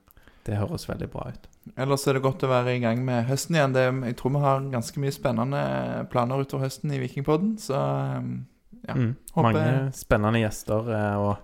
Det 0.44 0.56
høres 0.58 0.88
veldig 0.88 1.06
bra 1.12 1.28
ut. 1.30 1.44
Ellers 1.78 2.04
er 2.10 2.16
det 2.18 2.24
godt 2.24 2.42
å 2.42 2.48
være 2.50 2.72
i 2.74 2.80
gang 2.82 3.04
med 3.06 3.28
høsten 3.28 3.54
igjen. 3.54 3.72
Det, 3.76 3.84
jeg 4.08 4.16
tror 4.18 4.32
vi 4.34 4.40
har 4.42 4.64
ganske 4.72 5.00
mye 5.04 5.12
spennende 5.14 5.60
planer 6.10 6.40
utover 6.42 6.64
høsten 6.66 6.90
i 6.96 6.98
Vikingpodden, 6.98 7.52
så 7.62 7.78
um, 8.18 8.32
Ja, 8.88 8.94
Mm. 8.94 9.14
håper- 9.34 9.52
Mange 9.52 9.92
spennende 9.92 10.40
gjester. 10.42 10.90
eh, 10.90 11.16
og 11.18 11.36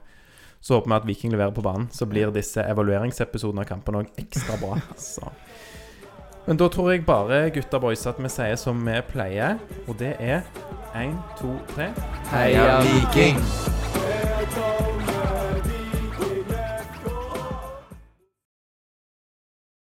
så 0.60 0.74
håper 0.74 0.88
vi 0.90 0.94
at 0.96 1.06
Viking 1.06 1.32
leverer 1.32 1.52
på 1.54 1.62
banen. 1.62 1.88
Så 1.92 2.06
blir 2.06 2.30
disse 2.32 2.60
evalueringsepisodene 2.64 3.60
av 3.60 3.66
kampen 3.66 3.94
òg 3.94 4.06
ekstra 4.18 4.56
bra. 4.60 4.80
Så. 4.96 5.22
Men 6.46 6.56
da 6.56 6.68
tror 6.68 6.90
jeg 6.92 7.06
bare, 7.06 7.50
gutta 7.50 7.78
boys, 7.78 8.06
at 8.06 8.16
vi 8.18 8.28
sier 8.28 8.56
som 8.56 8.84
vi 8.84 9.00
pleier, 9.12 9.58
og 9.86 9.96
det 9.98 10.16
er 10.18 10.42
én, 10.94 11.14
to, 11.38 11.58
tre. 11.74 11.92
Heia 12.32 12.80
Viking! 12.82 14.87